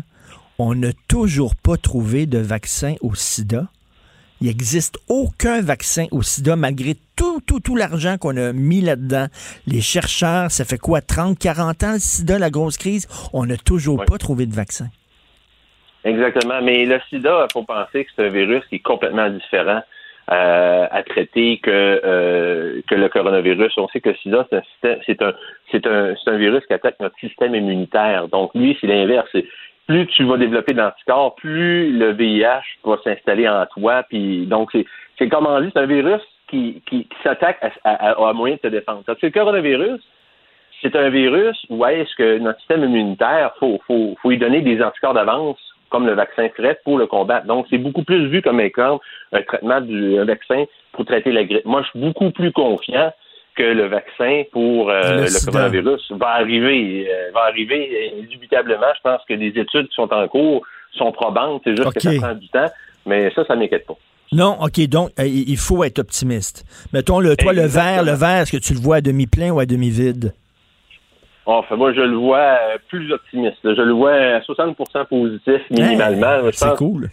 [0.58, 3.68] on n'a toujours pas trouvé de vaccin au sida.
[4.42, 9.26] Il n'existe aucun vaccin au sida, malgré tout, tout, tout l'argent qu'on a mis là-dedans.
[9.68, 13.06] Les chercheurs, ça fait quoi, 30, 40 ans le sida, la grosse crise?
[13.32, 14.06] On n'a toujours Oui.
[14.06, 14.88] pas trouvé de vaccin.
[16.04, 16.60] Exactement.
[16.62, 19.82] Mais le sida, il faut penser que c'est un virus qui est complètement différent
[20.32, 21.70] euh, à traiter que,
[22.04, 23.72] euh, que le coronavirus.
[23.76, 25.32] On sait que le sida, c'est un, système- c'est un,
[25.70, 28.28] c'est un, c'est un virus qui attaque notre système immunitaire.
[28.28, 29.30] Donc, lui, c'est l'inverse.
[29.92, 34.02] Plus tu vas développer d'anticorps, plus le VIH va s'installer en toi.
[34.08, 34.70] Puis, donc,
[35.18, 39.02] c'est, comme on dit, c'est un virus qui, qui, s'attaque à, moyen de se défendre.
[39.04, 40.00] Parce le coronavirus,
[40.80, 44.82] c'est un virus où est-ce que notre système immunitaire, faut, faut, faut lui donner des
[44.82, 45.58] anticorps d'avance,
[45.90, 47.46] comme le vaccin ferait, pour le combattre.
[47.46, 48.96] Donc, c'est beaucoup plus vu comme école
[49.32, 51.66] un traitement du un vaccin pour traiter la grippe.
[51.66, 53.12] Moi, je suis beaucoup plus confiant
[53.54, 57.08] que le vaccin pour euh, Le coronavirus va arriver.
[57.10, 58.86] euh, va arriver indubitablement.
[58.96, 61.62] Je pense que les études qui sont en cours sont probantes.
[61.64, 62.70] C'est juste que ça prend du temps.
[63.06, 63.96] Mais ça, ça m'inquiète pas.
[64.32, 66.64] Non, OK, donc euh, il faut être optimiste.
[66.92, 69.60] Mettons, le, toi, le verre, le verre, est-ce que tu le vois à demi-plein ou
[69.60, 70.32] à demi-vide?
[71.44, 72.56] Enfin, moi, je le vois
[72.88, 73.58] plus optimiste.
[73.64, 76.46] Je le vois à 60% positif minimalement.
[76.46, 77.10] Hey, c'est cool.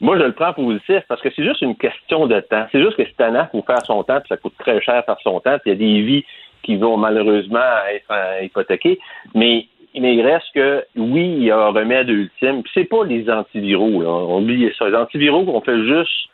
[0.00, 2.66] Moi, je le prends positif parce que c'est juste une question de temps.
[2.70, 5.16] C'est juste que c'est tannant pour faire son temps, puis ça coûte très cher faire
[5.22, 6.24] son temps, puis il y a des vies
[6.62, 7.58] qui vont malheureusement
[7.90, 8.98] être euh, hypothéquées.
[9.34, 9.66] Mais,
[9.98, 12.62] mais il reste que, oui, il y a un remède ultime.
[12.74, 14.08] C'est pas les antiviraux, là.
[14.08, 14.88] On oublie ça.
[14.88, 16.28] Les antiviraux, on fait juste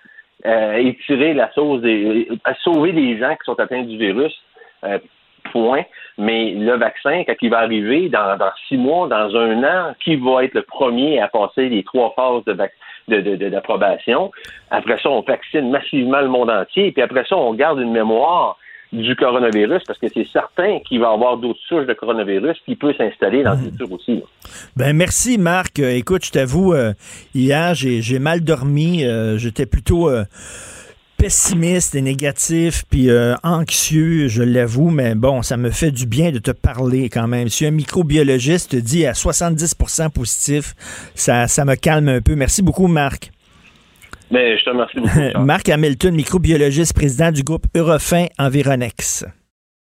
[0.46, 2.28] euh, étirer la sauce des.
[2.44, 4.32] à sauver des gens qui sont atteints du virus.
[4.84, 4.98] euh,
[5.52, 5.84] point.
[6.18, 10.16] Mais le vaccin, quand il va arriver dans, dans six mois, dans un an, qui
[10.16, 12.52] va être le premier à passer les trois phases de
[13.09, 14.30] vac- de- d'approbation?
[14.70, 16.92] Après ça, on vaccine massivement le monde entier.
[16.92, 18.57] Puis après ça, on garde une mémoire
[18.92, 22.76] du coronavirus parce que c'est certain qu'il va y avoir d'autres souches de coronavirus qui
[22.76, 24.22] peut s'installer dans le futur aussi.
[24.76, 25.78] Ben merci Marc.
[25.78, 26.92] Euh, écoute, je t'avoue, euh,
[27.34, 29.03] hier j'ai mal dormi.
[29.07, 30.11] Euh, J'étais plutôt
[31.22, 36.32] pessimiste et négatif, puis euh, anxieux, je l'avoue, mais bon, ça me fait du bien
[36.32, 37.48] de te parler quand même.
[37.48, 40.74] Si un microbiologiste te dit à 70% positif,
[41.14, 42.34] ça, ça me calme un peu.
[42.34, 43.30] Merci beaucoup Marc.
[44.32, 45.44] Mais je te remercie beaucoup.
[45.44, 49.24] Marc Hamilton, microbiologiste, président du groupe Eurofin Environex.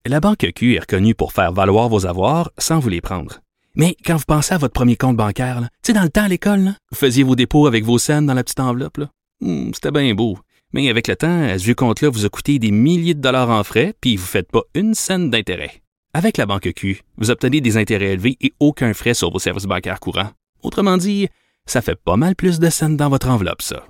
[0.05, 3.41] La Banque Q est reconnue pour faire valoir vos avoirs sans vous les prendre.
[3.74, 6.28] Mais quand vous pensez à votre premier compte bancaire, tu sais, dans le temps à
[6.28, 8.99] l'école, vous faisiez vos dépôts avec vos scènes dans la petite enveloppe.
[8.99, 9.09] là.
[9.41, 10.37] Hmm, C'était bien beau.
[10.73, 13.62] Mais avec le temps, à ce compte-là vous a coûté des milliers de dollars en
[13.62, 15.83] frais, puis vous ne faites pas une scène d'intérêt.
[16.14, 19.64] Avec la Banque Q, vous obtenez des intérêts élevés et aucun frais sur vos services
[19.64, 20.31] bancaires courants.
[20.62, 21.29] Autrement dit,
[21.66, 23.87] ça fait pas mal plus de scènes dans votre enveloppe, ça.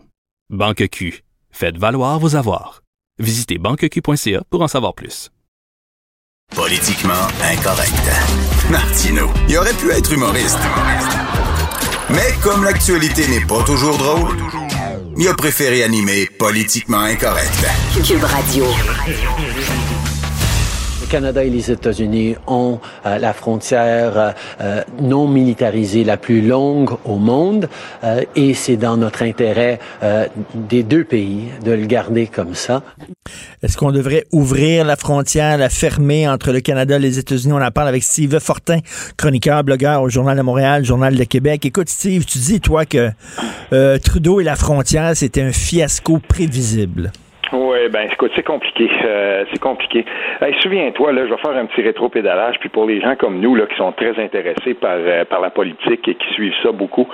[0.50, 1.22] Banque Q.
[1.50, 2.82] Faites valoir vos avoirs.
[3.18, 5.30] Visitez banqueq.ca pour en savoir plus.
[6.54, 8.70] Politiquement incorrect.
[8.70, 10.58] Martino, il aurait pu être humoriste.
[12.10, 14.36] Mais comme l'actualité n'est pas toujours drôle,
[15.16, 17.52] il a préféré animer Politiquement incorrect.
[21.12, 24.30] Canada et les États-Unis ont euh, la frontière euh,
[24.62, 27.68] euh, non militarisée la plus longue au monde
[28.02, 32.82] euh, et c'est dans notre intérêt euh, des deux pays de le garder comme ça.
[33.62, 37.52] Est-ce qu'on devrait ouvrir la frontière, la fermer entre le Canada et les États-Unis?
[37.52, 38.78] On en parle avec Steve Fortin,
[39.18, 41.66] chroniqueur, blogueur au Journal de Montréal, Journal de Québec.
[41.66, 43.10] Écoute, Steve, tu dis, toi, que
[43.74, 47.12] euh, Trudeau et la frontière, c'était un fiasco prévisible.
[47.72, 48.90] Oui, ben écoute, c'est compliqué.
[49.02, 50.04] Euh, c'est compliqué.
[50.60, 53.64] Souviens-toi, là, je vais faire un petit rétro-pédalage, puis pour les gens comme nous, là,
[53.66, 57.08] qui sont très intéressés par, euh, par la politique et qui suivent ça beaucoup,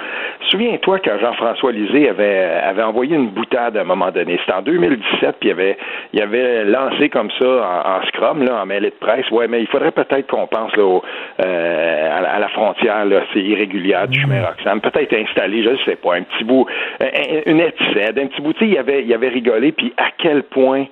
[0.51, 4.37] souviens-toi quand Jean-François Lisée avait, avait envoyé une boutade à un moment donné.
[4.41, 5.79] C'était en 2017, puis il avait,
[6.13, 9.31] il avait lancé comme ça en, scrum, là, en mêlée de presse.
[9.31, 11.03] Ouais, mais il faudrait peut-être qu'on pense là, au,
[11.45, 14.81] euh, à, la, frontière, là, c'est irrégulière du chemin Roxham.
[14.81, 16.67] Peut-être installer, je ne sais pas, un petit bout,
[17.01, 17.07] un-
[17.47, 18.55] une étincelle, un petit bout.
[18.55, 20.87] Tu sais, il avait, il avait rigolé, puis à quel point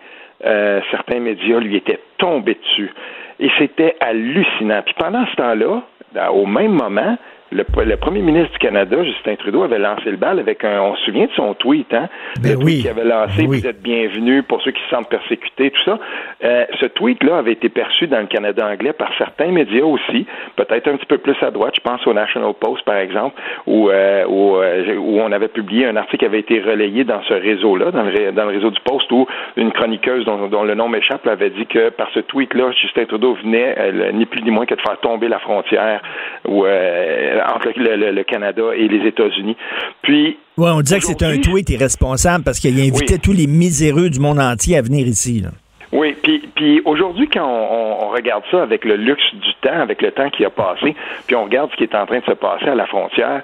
[0.45, 2.93] euh, certains médias lui étaient tombés dessus.
[3.41, 4.83] Et c'était hallucinant.
[4.85, 5.83] Puis pendant ce temps-là,
[6.13, 7.17] dans- au même moment,
[7.53, 10.81] le, le premier ministre du Canada, Justin Trudeau, avait lancé le bal avec un.
[10.81, 12.09] On se souvient de son tweet, hein?
[12.41, 12.81] Ben le tweet oui.
[12.83, 15.99] qu'il avait lancé, vous êtes bienvenus pour ceux qui se sentent persécutés, tout ça.
[16.45, 20.27] Euh, ce tweet-là avait été perçu dans le Canada anglais par certains médias aussi,
[20.57, 21.75] peut-être un petit peu plus à droite.
[21.77, 25.87] Je pense au National Post, par exemple, où, euh, où, euh, où on avait publié
[25.87, 28.71] un article qui avait été relayé dans ce réseau-là, dans le, ré- dans le réseau
[28.71, 29.27] du Post, où
[29.57, 33.35] une chroniqueuse dont, dont le nom m'échappe avait dit que par ce tweet-là, Justin Trudeau
[33.43, 36.03] venait, ni plus ni moins que de faire tomber la frontière
[36.49, 39.57] euh, entre le, le- le Canada et les États-Unis.
[40.03, 44.09] Puis, Ouais, on disait que c'était un tweet irresponsable parce qu'il invitait tous les miséreux
[44.11, 45.41] du monde entier à venir ici.
[45.41, 45.51] là.
[45.93, 50.11] Oui, puis, puis aujourd'hui, quand on, regarde ça avec le luxe du temps, avec le
[50.11, 50.95] temps qui a passé,
[51.27, 53.43] puis on regarde ce qui est en train de se passer à la frontière,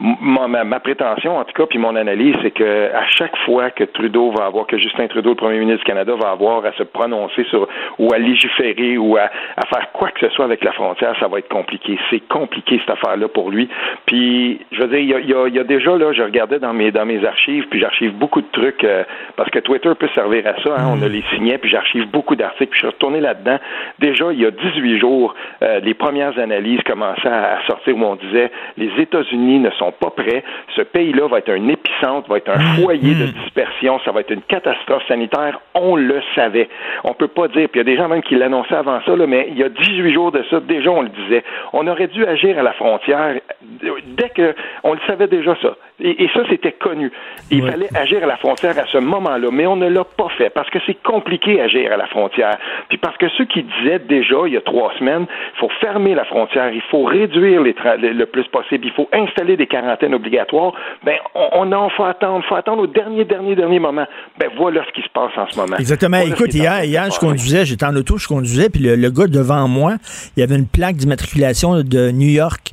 [0.00, 4.32] ma, prétention, en tout cas, puis mon analyse, c'est que à chaque fois que Trudeau
[4.32, 7.44] va avoir, que Justin Trudeau, le premier ministre du Canada, va avoir à se prononcer
[7.44, 7.68] sur
[7.98, 9.30] ou à légiférer ou à,
[9.72, 11.98] faire quoi que ce soit avec la frontière, ça va être compliqué.
[12.10, 13.68] C'est compliqué cette affaire-là pour lui.
[14.06, 17.24] Puis, je veux dire, il y a déjà là, je regardais dans mes dans mes
[17.24, 19.04] archives, puis j'archive beaucoup de trucs euh,
[19.36, 20.76] parce que Twitter peut servir à ça.
[20.76, 22.70] hein, on a les signets, puis j'archive beaucoup d'articles.
[22.70, 23.58] Puis je suis retourné là-dedans.
[23.98, 28.04] Déjà, il y a 18 jours, euh, les premières analyses commençaient à, à sortir où
[28.04, 30.44] on disait les États-Unis ne sont pas prêts.
[30.76, 34.00] Ce pays-là va être un épicentre, va être un foyer de dispersion.
[34.04, 35.60] Ça va être une catastrophe sanitaire.
[35.74, 36.68] On le savait.
[37.04, 37.68] On peut pas dire.
[37.68, 39.62] Puis il y a des gens même qui l'annonçaient avant ça, là, mais il y
[39.62, 41.44] a 18 jours de ça, déjà on le disait.
[41.72, 45.76] On aurait dû agir à la frontière dès que on le savait déjà ça.
[46.00, 47.12] Et, et ça, c'était connu.
[47.50, 50.50] Il fallait agir à la frontière à ce moment-là, mais on ne l'a pas fait
[50.50, 52.58] parce que c'est compliqué agir à la frontière.
[52.88, 56.14] Puis parce que ceux qui disaient déjà il y a trois semaines, il faut fermer
[56.14, 60.72] la frontière, il faut réduire les le plus possible, il faut installer des quarantaines obligatoires.
[61.04, 64.06] Ben on, on en faut attendre, faut attendre au dernier, dernier, dernier moment.
[64.38, 65.76] Ben voilà ce qui se passe en ce moment.
[65.78, 66.18] Exactement.
[66.18, 69.26] Voilà Écoute, hier, hier, je conduisais, j'étais en auto, je conduisais, puis le, le gars
[69.26, 69.94] devant moi,
[70.36, 72.72] il y avait une plaque d'immatriculation de New York.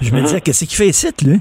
[0.00, 0.24] Je me Mhm.
[0.24, 1.40] disais, qu'est-ce qu'il fait ici, lui?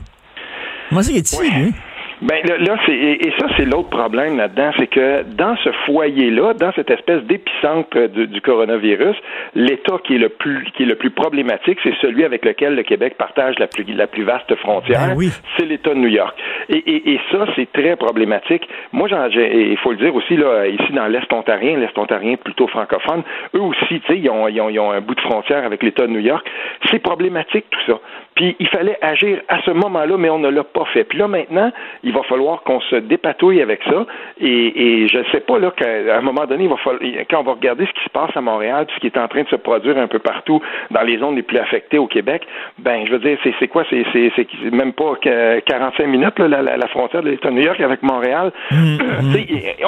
[0.90, 1.74] Comment c'est qu'il est ici, lui?
[2.22, 5.72] Ben là, là, c'est et, et ça c'est l'autre problème là-dedans, c'est que dans ce
[5.88, 9.16] foyer-là, dans cette espèce d'épicentre du, du coronavirus,
[9.56, 12.84] l'État qui est le plus qui est le plus problématique, c'est celui avec lequel le
[12.84, 15.08] Québec partage la plus la plus vaste frontière.
[15.10, 15.30] Ben oui.
[15.58, 16.38] C'est l'État de New York.
[16.70, 18.68] Et, et, et ça c'est très problématique.
[18.94, 21.98] Moi, j'en- j'ai- et il faut le dire aussi là, ici dans l'Est ontarien, l'Est
[21.98, 23.24] ontarien plutôt francophone,
[23.56, 25.82] eux aussi, tu sais, ils ont, ils ont ils ont un bout de frontière avec
[25.82, 26.46] l'État de New York.
[26.92, 28.00] C'est problématique tout ça.
[28.36, 31.04] Puis il fallait agir à ce moment-là, mais on ne l'a pas fait.
[31.04, 31.72] Puis là maintenant,
[32.04, 34.06] il va falloir qu'on se dépatouille avec ça.
[34.40, 37.40] Et, et je ne sais pas là qu'à un moment donné, il va falloir, quand
[37.40, 39.44] on va regarder ce qui se passe à Montréal, puis ce qui est en train
[39.44, 40.62] de se produire un peu partout
[40.92, 42.46] dans les zones les plus affectées au Québec,
[42.80, 46.40] ben je veux dire, c'est c'est quoi, c'est c'est c'est même pas que 45 minutes
[46.40, 48.52] là, la, la, la, la frontière de l'État de New York avec Montréal.
[48.72, 48.98] Mm,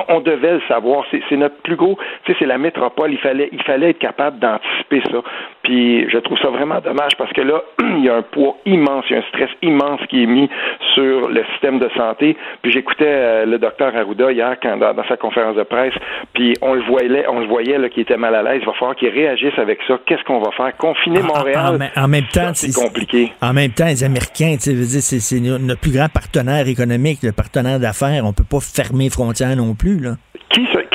[0.10, 1.06] on devait le savoir.
[1.12, 1.98] C'est notre plus gros.
[2.28, 3.12] C'est la métropole.
[3.12, 5.22] Il fallait, il fallait être capable d'anticiper ça.
[5.64, 9.06] Puis je trouve ça vraiment dommage parce que là, il y a un poids immense,
[9.10, 10.50] il y a un stress immense qui est mis
[10.94, 12.36] sur le système de santé.
[12.62, 15.94] Puis j'écoutais euh, le docteur Arruda hier quand, dans, sa conférence de presse,
[16.34, 18.60] puis on le voyait, on le voyait là, qu'il était mal à l'aise.
[18.62, 20.00] Il va falloir qu'il réagisse avec ça.
[20.06, 20.76] Qu'est-ce qu'on va faire?
[20.78, 21.92] Confiner Montréal?
[21.96, 23.32] En, même temps, c'est compliqué.
[23.42, 28.24] En même temps, les Américains, c'est notre plus grand partenaire économique, le partenaire d'affaires.
[28.26, 30.00] On peut pas fermer les frontières non plus.
[30.00, 30.12] Là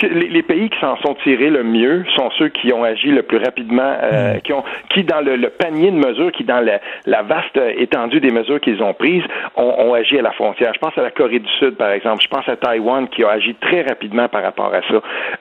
[0.07, 3.38] les, pays qui s'en sont tirés le mieux sont ceux qui ont agi le plus
[3.38, 4.40] rapidement, euh, mm.
[4.42, 8.30] qui ont, qui dans le, panier de mesures, qui dans la, la vaste étendue des
[8.30, 9.24] mesures qu'ils ont prises,
[9.57, 10.72] ont, agi à la frontière.
[10.74, 12.22] Je pense à la Corée du Sud, par exemple.
[12.22, 14.94] Je pense à Taïwan qui a agi très rapidement par rapport à ça.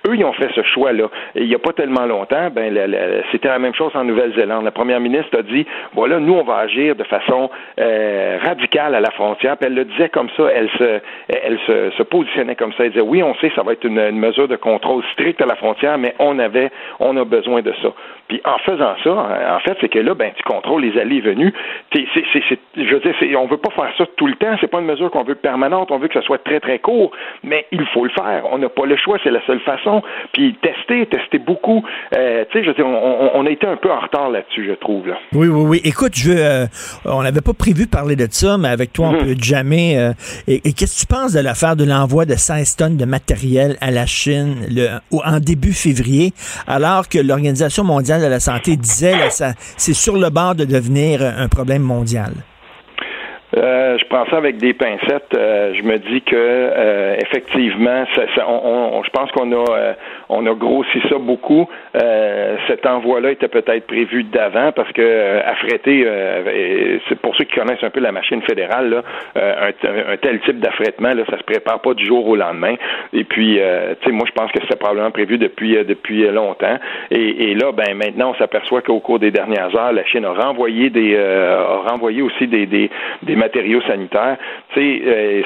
[0.07, 1.09] Eux, ils ont fait ce choix-là.
[1.35, 2.73] Il n'y a pas tellement longtemps, ben,
[3.31, 4.63] c'était la même chose en Nouvelle-Zélande.
[4.63, 7.49] La première ministre a dit, voilà, nous, on va agir de façon
[7.79, 9.57] euh, radicale à la frontière.
[9.57, 10.43] Puis elle le disait comme ça.
[10.53, 10.99] Elle se,
[11.29, 12.85] elle se, se positionnait comme ça.
[12.85, 15.45] Elle disait, oui, on sait, ça va être une une mesure de contrôle strict à
[15.45, 17.89] la frontière, mais on avait, on a besoin de ça.
[18.27, 19.11] Puis en faisant ça,
[19.55, 21.53] en fait, c'est que là, ben, tu contrôles les allées et venues.
[21.93, 24.55] C'est, c'est, je veux dire, on veut pas faire ça tout le temps.
[24.59, 25.91] C'est pas une mesure qu'on veut permanente.
[25.91, 27.11] On veut que ça soit très très court,
[27.43, 28.43] mais il faut le faire.
[28.51, 29.17] On n'a pas le choix.
[29.23, 30.01] C'est la seule façon.
[30.33, 31.85] Puis tester, tester beaucoup.
[32.17, 34.73] Euh, tu sais, je veux dire, on, a été un peu en retard là-dessus, je
[34.73, 35.07] trouve.
[35.07, 35.17] Là.
[35.33, 35.81] Oui, oui, oui.
[35.85, 36.65] Écoute, je, euh,
[37.05, 39.19] on n'avait pas prévu de parler de ça, mais avec toi, on mhm.
[39.19, 39.97] peut jamais.
[39.97, 40.11] Euh,
[40.47, 43.91] et, qu'est-ce que tu penses de l'affaire de l'envoi de 16 tonnes de matériel à
[43.91, 44.36] la Chine?
[44.69, 46.33] Le, en début février,
[46.67, 51.21] alors que l'Organisation mondiale de la santé disait ça c'est sur le bord de devenir
[51.21, 52.33] un problème mondial.
[53.55, 55.33] Euh, je prends ça avec des pincettes.
[55.33, 59.95] Euh, je me dis que euh, effectivement, ça, on, je pense qu'on a
[60.27, 61.69] on a grossi ça beaucoup.
[62.67, 66.05] cet envoi-là était peut-être prévu d'avant parce que affréter,
[67.07, 69.03] c'est pour ceux qui connaissent un peu la machine fédérale,
[69.35, 72.75] un, tel type d'affrètement, là, ça se prépare pas du jour au lendemain.
[73.13, 73.59] Et puis,
[74.01, 76.77] tu sais, moi, je pense que c'était probablement prévu depuis depuis longtemps.
[77.11, 80.33] Et, et là, ben maintenant, on s'aperçoit qu'au cours des dernières heures, la Chine a
[80.33, 82.89] renvoyé des a renvoyé aussi des, des,
[83.23, 84.37] des matériaux sanitaires.
[84.73, 85.41] Tu sais, euh,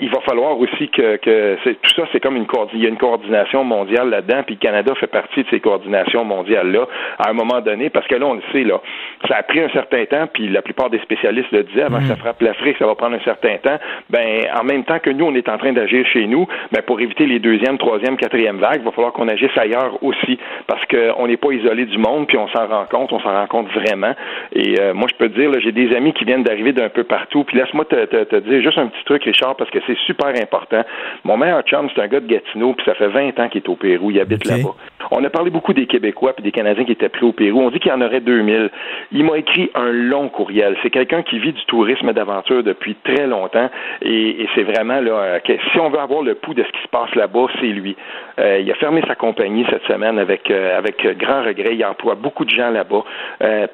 [0.00, 2.96] il va falloir aussi que, que tout ça, c'est comme une il y a une
[2.96, 6.86] coordination mondiale là-dedans, puis le Canada fait partie de ces coordinations mondiales-là
[7.18, 8.80] à un moment donné, parce que là, on le sait, là,
[9.28, 12.04] ça a pris un certain temps, puis la plupart des spécialistes le disaient, avant que
[12.04, 12.18] ça mm.
[12.18, 13.78] frappe l'Afrique, ça va prendre un certain temps.
[14.10, 17.00] Ben, en même temps que nous, on est en train d'agir chez nous, ben, pour
[17.00, 21.26] éviter les deuxième, troisième, quatrième vagues, il va falloir qu'on agisse ailleurs aussi, parce qu'on
[21.26, 24.14] n'est pas isolé du monde, puis on s'en rend compte, on s'en rend compte vraiment.
[24.52, 27.04] Et euh, moi, je peux te dire, j'ai des amis qui viennent d'arriver d'un peu
[27.04, 30.82] partout puis laisse-moi te, dire juste un petit truc, Richard, parce que c'est super important.
[31.24, 33.68] Mon meilleur chum, c'est un gars de Gatineau, puis ça fait 20 ans qu'il est
[33.68, 34.10] au Pérou.
[34.10, 34.74] Il habite là-bas.
[35.10, 37.60] On a parlé beaucoup des Québécois puis des Canadiens qui étaient pris au Pérou.
[37.60, 38.70] On dit qu'il y en aurait 2000.
[39.12, 40.76] Il m'a écrit un long courriel.
[40.82, 43.70] C'est quelqu'un qui vit du tourisme d'aventure depuis très longtemps
[44.02, 46.82] et, c'est vraiment là euh, que si on veut avoir le pouls de ce qui
[46.82, 47.96] se passe là-bas, c'est lui.
[48.38, 51.74] Euh, il a fermé sa compagnie cette semaine avec euh, avec grand regret.
[51.74, 53.04] Il emploie beaucoup de gens là-bas.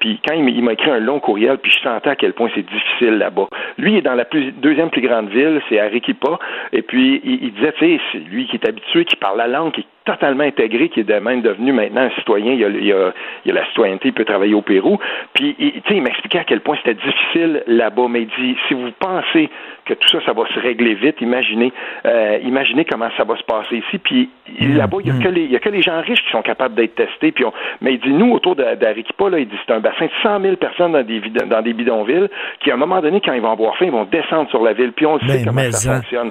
[0.00, 2.66] puis quand il m'a écrit un long courriel, puis je sentais à quel point c'est
[2.66, 3.41] difficile là-bas.
[3.78, 4.26] Lui est dans la
[4.58, 6.38] deuxième plus grande ville, c'est Arequipa.
[6.72, 9.72] Et puis il, disait, tu sais, c'est lui qui est habitué, qui parle la langue,
[9.72, 12.52] qui totalement intégré, qui est de même devenu maintenant un citoyen.
[12.52, 13.12] Il a, il a,
[13.44, 14.98] il a la citoyenneté, il peut travailler au Pérou.
[15.34, 18.06] Puis, il, il m'expliquait à quel point c'était difficile là-bas.
[18.08, 19.48] Mais il dit, si vous pensez
[19.84, 21.72] que tout ça, ça va se régler vite, imaginez,
[22.06, 23.98] euh, imaginez comment ça va se passer ici.
[23.98, 24.30] Puis
[24.60, 24.76] mm.
[24.76, 26.42] là-bas, il n'y a, que les, il y a que les gens riches qui sont
[26.42, 27.32] capables d'être testés.
[27.32, 30.10] Puis on, mais il dit, nous, autour d'Arequipa, là, il dit, c'est un bassin de
[30.22, 32.28] 100 000 personnes dans des, dans des bidonvilles
[32.60, 34.72] qui, à un moment donné, quand ils vont avoir faim, ils vont descendre sur la
[34.72, 34.92] ville.
[34.92, 36.30] Puis on sait comment ça, fonctionne.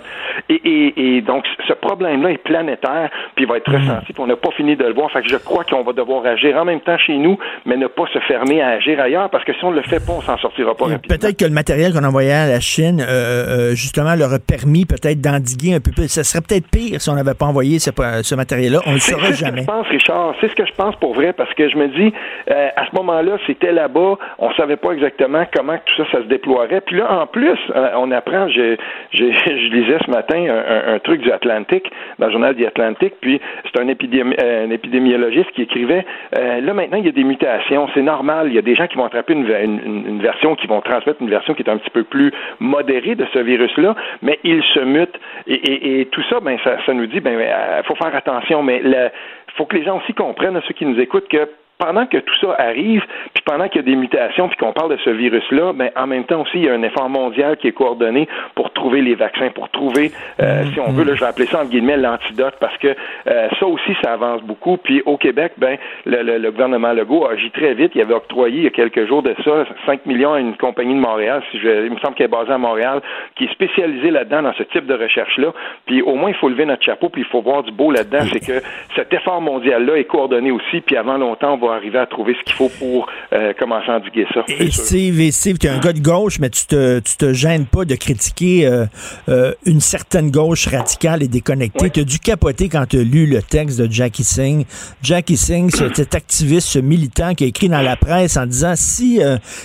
[0.49, 3.75] Et, et, et, donc, ce problème-là est planétaire, puis il va être Mhm.
[3.75, 5.11] ressenti, puis on n'a pas fini de le voir.
[5.11, 7.87] Fait que je crois qu'on va devoir agir en même temps chez nous, mais ne
[7.87, 10.21] pas se fermer à agir ailleurs, parce que si on ne le fait pas, on
[10.21, 11.17] s'en sortira pas rapidement.
[11.17, 14.85] Peut-être que le matériel qu'on envoyait à la Chine, euh, euh, justement, leur a permis
[14.85, 16.07] peut-être d'endiguer un peu plus.
[16.07, 17.91] Ça serait peut-être pire si on n'avait pas envoyé ce,
[18.23, 18.79] ce matériel-là.
[18.85, 19.61] On ne le saura jamais.
[19.61, 20.35] je pense, Richard.
[20.41, 22.13] C'est ce que je pense pour vrai, parce que je me dis,
[22.49, 26.17] euh, à ce moment-là, c'était là-bas, on ne savait pas exactement comment tout ça, ça
[26.19, 26.81] se déploierait.
[26.81, 27.57] Puis là, en plus,
[27.95, 28.75] on apprend, je,
[29.11, 29.23] je,
[29.71, 33.81] lisais ce matin un, un truc du Atlantic, dans le journal du Atlantic, puis c'est
[33.81, 38.47] un, euh, épidémiologiste qui écrivait euh, là maintenant il y a des mutations, c'est normal,
[38.47, 41.29] il y a des gens qui vont attraper une, une, version, qui vont transmettre une
[41.29, 45.19] version qui est un petit peu plus modérée de ce virus-là, mais il se mute.
[45.47, 49.11] Et, tout ça, ben ça, nous dit ben euh, faut faire attention, mais il
[49.55, 52.55] faut que les gens aussi comprennent, ceux qui nous écoutent, que pendant que tout ça
[52.59, 53.03] arrive,
[53.33, 56.05] puis pendant qu'il y a des mutations, puis qu'on parle de ce virus-là, ben, en
[56.05, 59.15] même temps aussi, il y a un effort mondial qui est coordonné pour trouver les
[59.15, 62.53] vaccins, pour trouver, euh, si on veut, là, je vais appeler ça entre guillemets l'antidote,
[62.59, 62.95] parce que
[63.27, 64.77] euh, ça aussi, ça avance beaucoup.
[64.77, 67.93] Puis au Québec, ben, le, le, le, gouvernement Legault a agi très vite.
[67.95, 70.93] Il avait octroyé il y a quelques jours de ça 5 millions à une compagnie
[70.93, 73.01] de Montréal, si je, il me semble qu'elle est basée à Montréal,
[73.35, 75.51] qui est spécialisée là-dedans dans ce type de recherche-là.
[75.87, 78.25] Puis au moins, il faut lever notre chapeau, puis il faut voir du beau là-dedans.
[78.31, 78.63] C'est que
[78.95, 82.43] cet effort mondial-là est coordonné aussi, puis avant longtemps, on va arriver à trouver ce
[82.43, 84.43] qu'il faut pour euh, commencer à endiguer ça.
[84.47, 87.33] Et Steve, et Steve, tu es un gars de gauche, mais tu te, tu te
[87.33, 88.85] gênes pas de critiquer euh,
[89.29, 91.89] euh, une certaine gauche radicale et déconnectée.
[91.89, 94.65] Tu as dû capoter quand tu as lu le texte de Jackie Singh.
[95.01, 98.73] Jackie Singh, c'est cet activiste, ce militant qui a écrit dans la presse en disant
[98.75, 99.19] si,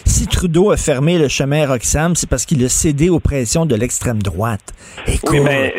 [0.05, 3.75] si Trudeau a fermé le chemin Roxham, c'est parce qu'il a cédé aux pressions de
[3.75, 4.75] l'extrême droite.
[5.07, 5.75] Écoute, oui, mais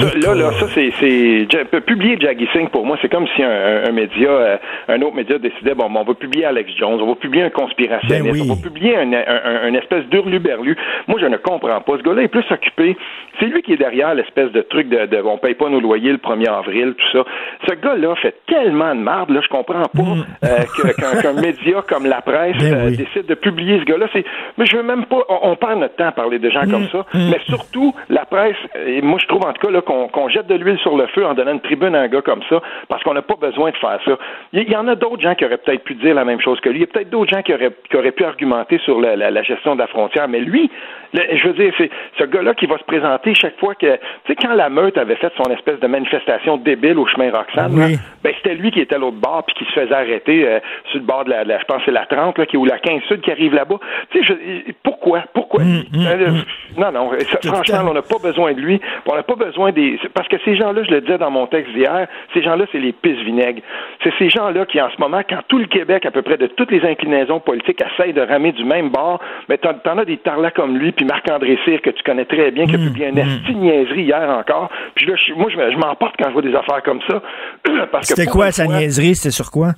[0.00, 3.84] ça, là, là, ça, c'est, c'est, publier Jackie Singh, pour moi, c'est comme si un,
[3.88, 4.56] un média, euh,
[4.88, 8.24] un autre média décidait, bon, on va publier Alex Jones, on va publier un conspirationniste,
[8.24, 8.48] Ben oui.
[8.50, 10.76] on va publier un, un, un espèce d'hurluberlu.
[11.08, 11.92] Moi, je ne comprends pas.
[11.98, 12.96] Ce gars-là est plus occupé.
[13.38, 16.12] C'est lui qui est derrière l'espèce de truc de, de on paye pas nos loyers
[16.12, 17.24] le 1er avril, tout ça.
[17.68, 20.02] Ce gars-là fait tellement de marde, là, je comprends pas
[20.44, 22.96] euh, que- qu'un, média comme la presse Ben euh, oui.
[22.96, 24.06] décide de publier ce gars-là.
[24.12, 24.24] C'est,
[24.58, 26.88] mais je veux même pas, on, on perd notre temps à parler de gens comme
[26.88, 27.06] ça.
[27.14, 30.54] Mais surtout, la presse, et moi, je trouve en tout cas là, qu'on, jette de
[30.54, 33.14] l'huile sur le feu en donnant une tribune à un gars comme ça, parce qu'on
[33.14, 34.18] n'a pas besoin de faire ça.
[34.52, 36.68] Il y, en a d'autres gens qui auraient peut-être pu dire la même chose que
[36.68, 36.78] lui.
[36.78, 39.74] Il y a peut-être d'autres gens qui auraient, qui auraient pu argumenter sur la gestion
[39.74, 40.28] de la frontière.
[40.28, 40.70] Mais lui,
[41.12, 44.00] le- je veux dire, c'est ce gars-là qui va se présenter chaque fois que, tu
[44.28, 47.92] sais, quand la meute avait fait son espèce de manifestation débile au chemin Roxane, Oui.
[47.92, 50.58] là, ben, c'était lui qui était à l'autre bord puis qui se faisait arrêter euh,
[50.90, 52.64] sur le bord de la, la- je pense que c'est la 30 là, qui ou
[52.64, 53.76] la 15 sud qui arrive là-bas.
[54.10, 54.34] Tu sais,
[54.82, 55.24] pourquoi?
[55.34, 55.62] Pourquoi?
[55.62, 56.30] Hum, Euh,
[56.78, 59.98] Non non, ça, franchement, on n'a pas besoin de lui, on n'a pas besoin des
[60.14, 62.92] parce que ces gens-là, je le disais dans mon texte d'hier, ces gens-là c'est les
[62.92, 63.62] pisse vinaigres.
[64.04, 66.46] C'est ces gens-là qui en ce moment quand tout le Québec à peu près de
[66.46, 70.18] toutes les inclinaisons politiques essayent de ramer du même bord, mais t'en, t'en as des
[70.18, 73.16] tarlats comme lui puis Marc-André Cyr que tu connais très bien qui a publié un
[73.16, 74.68] esti de niaiserie hier encore.
[74.94, 77.22] Puis là je- moi je, me- je m'emporte quand je vois des affaires comme ça
[78.02, 79.14] c'était quoi une sa niaiserie?
[79.14, 79.68] C'était sur quoi?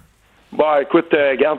[0.55, 1.59] Bah, écoute, euh, regarde,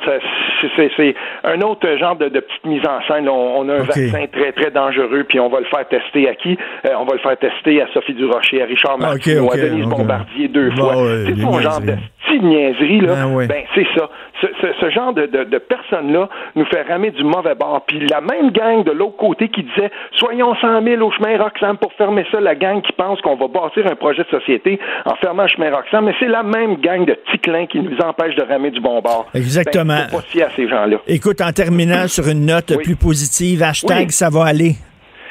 [0.77, 3.27] c'est, un autre genre de, de petite mise en scène.
[3.27, 6.35] On, on a un vaccin très, très dangereux, puis on va le faire tester à
[6.35, 6.55] qui?
[6.85, 9.53] Euh, on va le faire tester à Sophie Durocher, à Richard Ah, ok, Martineau, ok,
[9.55, 9.85] à Denise.
[9.87, 10.95] Bombardier deux Bah fois.
[11.25, 11.93] c'est des ton genre de
[12.39, 13.15] niaiserie, là.
[13.15, 13.47] Ben ouais.
[13.47, 14.09] Ben, c'est ça.
[14.41, 17.83] Ce, ce- ce genre de, de, de personnes-là nous fait ramer du mauvais bord.
[17.87, 21.77] Puis la même gang de l'autre côté qui disait soyons 100 000 au chemin Roxham
[21.77, 25.15] pour fermer ça, la gang qui pense qu'on va bâtir un projet de société en
[25.15, 28.43] fermant le chemin Roxham, mais c'est la même gang de ticlins qui nous empêche de
[28.43, 29.27] ramer du bon bord.
[29.33, 29.95] Exactement.
[29.95, 30.97] Ben, faut pas à ces gens-là.
[31.07, 32.83] Écoute, en terminant sur une note Oui.
[32.83, 34.11] plus positive, hashtag Oui.
[34.11, 34.73] ça va aller.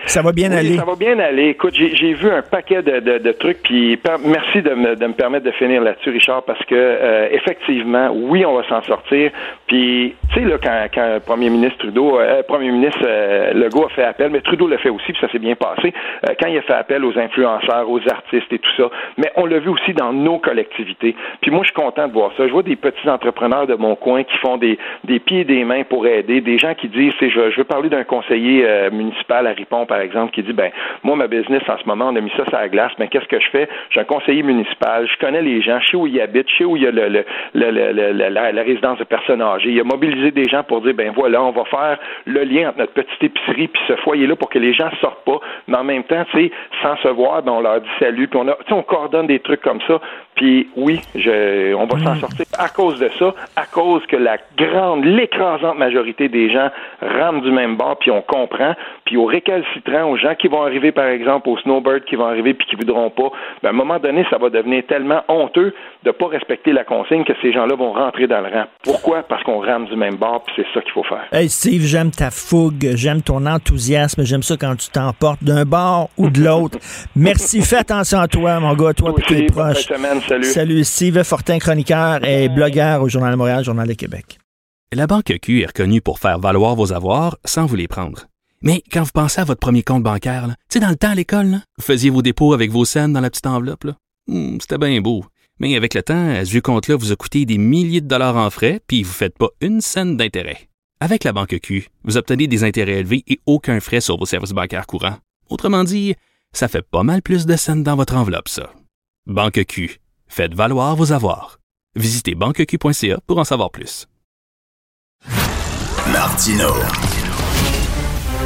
[0.07, 0.76] Ça va bien Oui, aller.
[0.76, 1.48] Ça va bien aller.
[1.48, 5.12] Écoute, j'ai vu un paquet de, de, de trucs, puis merci de me, de me
[5.12, 9.30] permettre de finir là-dessus, Richard, parce que euh, effectivement, oui, on va s'en sortir.
[9.66, 13.86] Puis, tu sais, là, quand, quand le premier ministre Trudeau, euh, premier ministre euh, Legault
[13.86, 15.92] a fait appel, mais Trudeau l'a fait aussi, puis ça s'est bien passé,
[16.28, 18.90] euh, quand il a fait appel aux influenceurs, aux artistes et tout ça.
[19.18, 21.14] Mais on l'a vu aussi dans nos collectivités.
[21.40, 22.46] Puis moi, je suis content de voir ça.
[22.46, 25.64] Je vois des petits entrepreneurs de mon coin qui font des, des pieds et des
[25.64, 29.46] mains pour aider, des gens qui disent, je, je veux parler d'un conseiller euh, municipal
[29.46, 30.70] à Ripon, par exemple, qui dit, ben,
[31.03, 33.26] moi, ma business, en ce moment, on a mis ça sur la glace, mais qu'est-ce
[33.26, 33.68] que je fais?
[33.90, 36.64] J'ai un conseiller municipal, je connais les gens, je sais où ils habitent, je sais
[36.64, 39.68] où il y a la, résidence de personnes âgées.
[39.68, 42.78] Il a mobilisé des gens pour dire, ben voilà, on va faire le lien entre
[42.78, 46.05] notre petite épicerie puis ce foyer-là pour que les gens sortent pas, mais en même
[46.05, 48.82] temps, tu sais, sans se voir, ben, on leur dit salut, puis on a, on
[48.82, 50.01] coordonne des trucs comme ça.
[50.37, 54.39] Puis oui, je, on va s'en sortir à cause de ça, à cause que la
[54.57, 56.70] grande, l'écrasante majorité des gens
[57.01, 58.74] rament du même bord, puis on comprend,
[59.05, 62.55] puis aux récalcitrants, aux gens qui vont arriver, par exemple, aux snowbirds qui vont arriver
[62.55, 63.30] puis qui voudront pas,
[63.62, 65.74] ben, à un moment donné, ça va devenir tellement honteux
[66.05, 68.64] de pas respecter la consigne que ces gens-là vont rentrer dans le rang.
[68.83, 69.22] Pourquoi?
[69.22, 71.26] Parce qu'on rame du même bord, puis c'est ça qu'il faut faire.
[71.33, 76.09] Hey Steve, j'aime ta fougue, j'aime ton enthousiasme, j'aime ça quand tu t'emportes d'un bord
[76.16, 76.78] ou de l'autre.
[77.16, 79.89] Merci, fais attention à toi, mon gars, toi et tes proches.
[80.29, 80.45] Salut.
[80.45, 84.39] Salut, Steve Fortin, chroniqueur et blogueur au Journal de Montréal, Journal de Québec.
[84.93, 88.27] La Banque Q est reconnue pour faire valoir vos avoirs sans vous les prendre.
[88.62, 91.11] Mais quand vous pensez à votre premier compte bancaire, là, tu sais, dans le temps
[91.11, 93.85] à l'école, là, vous faisiez vos dépôts avec vos scènes dans la petite enveloppe.
[93.85, 93.97] là.
[94.29, 95.25] Hmm, C'était bien beau.
[95.59, 98.51] Mais avec le temps, ce vieux compte-là vous a coûté des milliers de dollars en
[98.51, 100.68] frais, puis vous ne faites pas une scène d'intérêt.
[101.01, 104.53] Avec la Banque Q, vous obtenez des intérêts élevés et aucun frais sur vos services
[104.53, 105.18] bancaires courants.
[105.51, 106.14] Autrement dit,
[106.53, 108.70] ça fait pas mal plus de scènes dans votre enveloppe, ça.
[109.27, 109.99] Banque Q.
[110.35, 111.59] Faites valoir vos avoirs.
[111.95, 114.07] Visitez banqueq.ca pour en savoir plus.
[116.11, 116.70] Martino.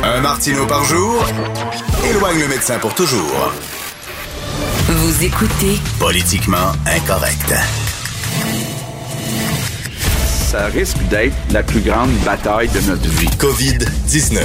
[0.03, 1.25] Un Martino par jour
[2.11, 3.53] éloigne le médecin pour toujours.
[4.89, 7.55] Vous écoutez Politiquement incorrect.
[10.51, 13.29] ça risque d'être la plus grande bataille de notre vie.
[13.39, 14.41] COVID-19.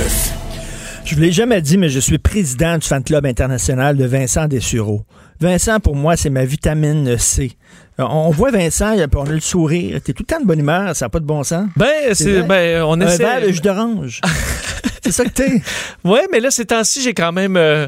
[1.06, 4.48] Je ne l'ai jamais dit, mais je suis président du fan club international de Vincent
[4.48, 5.02] Dessureau.
[5.42, 7.52] Vincent, pour moi, c'est ma vitamine C.
[8.00, 10.00] Euh, On voit Vincent, on a le sourire.
[10.04, 11.68] T'es tout le temps de bonne humeur, ça n'a pas de bon sens.
[11.76, 13.18] Ben, c'est, ben, on Un essaie.
[13.24, 14.22] verre de jus d'orange.
[15.04, 15.62] c'est ça que t'es.
[16.04, 17.58] Ouais, mais là, ces temps-ci, j'ai quand même.
[17.58, 17.88] euh,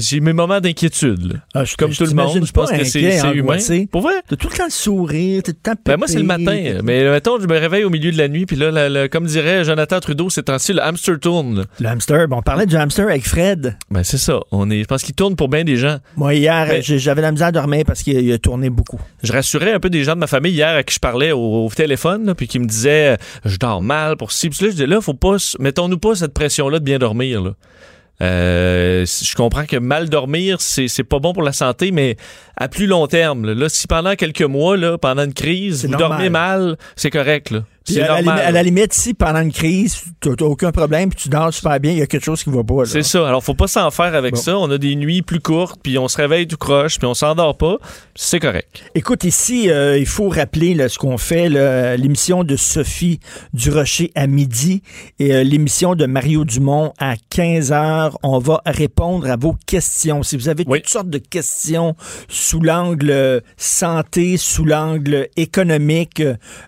[0.00, 1.40] j'ai mes moments d'inquiétude.
[1.54, 3.00] Ah, je- Comme je tout le monde, je pense que c'est,
[3.34, 3.58] humain.
[3.90, 4.14] Pour vrai?
[4.28, 6.80] T'as tout le temps le sourire, t'es tout le temps Ben moi, c'est le matin.
[6.84, 10.00] Mais mettons, je me réveille au milieu de la nuit, puis là, comme dirait Jonathan
[10.00, 11.66] Trudeau, c'est temps-ci, le hamster tourne.
[11.78, 13.76] Le hamster, bon, on parlait du hamster avec Fred.
[13.90, 14.40] Ben c'est ça.
[14.50, 15.98] On est, je pense qu'il tourne pour bien des gens.
[16.16, 19.00] Moi, hier, Ben- j'avais la misère à dormir parce qu'il il a tourné beaucoup.
[19.22, 21.66] Je rassurais un peu des gens de ma famille hier à qui je parlais au,
[21.66, 24.48] au téléphone, là, puis qui me disaient je dors mal pour ci.
[24.50, 27.42] Puis là, je disais là, faut pas, mettons-nous pas cette pression-là de bien dormir.
[27.42, 27.50] Là.
[28.22, 32.16] Euh, je comprends que mal dormir, c'est c'est pas bon pour la santé, mais
[32.56, 35.92] à plus long terme, là, si pendant quelques mois, là, pendant une crise, C'est vous
[35.92, 36.10] normal.
[36.10, 37.50] dormez mal, c'est correct.
[37.50, 37.64] Là.
[37.86, 41.28] Puis à, la à limite, si pendant une crise, t'as t'as aucun problème, puis tu
[41.28, 42.84] dors super bien, il y a quelque chose qui va pas.
[42.84, 43.26] C'est ça.
[43.26, 44.40] Alors, faut pas s'en faire avec Bon.
[44.40, 44.58] ça.
[44.58, 47.56] On a des nuits plus courtes, puis on se réveille tout croche, puis on s'endort
[47.56, 47.78] pas.
[48.14, 48.84] C'est correct.
[48.94, 51.48] Écoute, ici, euh, il faut rappeler là, ce qu'on fait,
[51.96, 53.20] l'émission de Sophie
[53.54, 54.82] Durocher à midi
[55.18, 58.18] et euh, l'émission de Mario Dumont à 15 heures.
[58.22, 60.22] On va répondre à vos questions.
[60.22, 61.96] Si vous avez toutes sortes de questions
[62.28, 66.22] sous l'angle euh, santé, sous l'angle économique,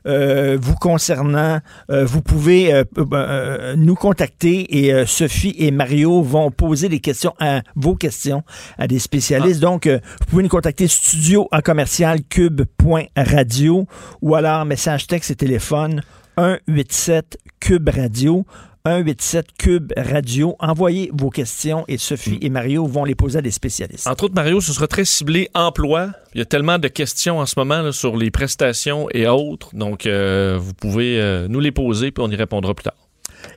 [0.06, 0.74] euh, vous
[1.12, 1.60] concernant,
[1.90, 7.34] euh, vous pouvez euh, euh, nous contacter et Sophie et Mario vont poser des questions
[7.38, 8.42] à vos questions
[8.78, 9.60] à des spécialistes.
[9.60, 13.86] Donc, euh, vous pouvez nous contacter studio en commercial cube.radio
[14.20, 16.02] ou alors message texte et téléphone
[16.38, 18.44] 187 cube radio.
[18.84, 20.56] 187 Cube Radio.
[20.58, 24.08] Envoyez vos questions et Sophie et Mario vont les poser à des spécialistes.
[24.08, 26.10] Entre autres, Mario, ce sera très ciblé emploi.
[26.34, 29.70] Il y a tellement de questions en ce moment là, sur les prestations et autres.
[29.76, 32.94] Donc, euh, vous pouvez euh, nous les poser, puis on y répondra plus tard.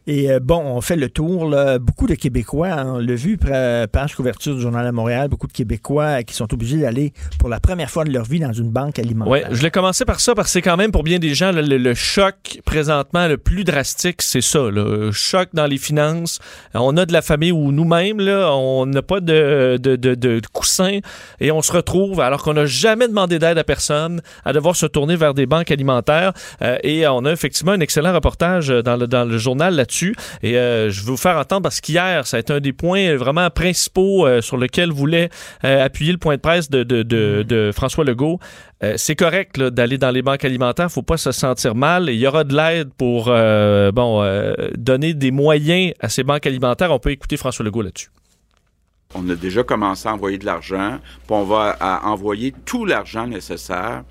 [0.08, 1.50] Et euh, bon, on fait le tour.
[1.50, 1.80] là.
[1.80, 5.48] Beaucoup de Québécois, hein, on l'a vu, pra- page couverture du Journal de Montréal, beaucoup
[5.48, 8.70] de Québécois qui sont obligés d'aller pour la première fois de leur vie dans une
[8.70, 9.32] banque alimentaire.
[9.32, 11.52] Oui, je voulais commencer par ça parce que c'est quand même pour bien des gens
[11.52, 14.70] là, le, le choc présentement le plus drastique, c'est ça.
[14.70, 16.40] Le choc dans les finances.
[16.76, 21.00] On a de la famille où nous-mêmes, on n'a pas de, de, de, de coussin
[21.40, 24.86] et on se retrouve, alors qu'on n'a jamais demandé d'aide à personne, à devoir se
[24.86, 26.34] tourner vers des banques alimentaires.
[26.62, 29.95] Euh, et on a effectivement un excellent reportage dans le, dans le journal là-dessus.
[30.42, 33.16] Et euh, je vais vous faire entendre parce qu'hier, ça a été un des points
[33.16, 35.30] vraiment principaux euh, sur lequel voulait
[35.64, 38.40] euh, appuyer le point de presse de, de, de, de François Legault.
[38.84, 42.10] Euh, c'est correct là, d'aller dans les banques alimentaires, faut pas se sentir mal.
[42.10, 46.46] Il y aura de l'aide pour euh, bon euh, donner des moyens à ces banques
[46.46, 46.92] alimentaires.
[46.92, 48.10] On peut écouter François Legault là-dessus.
[49.14, 53.28] On a déjà commencé à envoyer de l'argent, puis on va à envoyer tout l'argent
[53.28, 54.04] nécessaire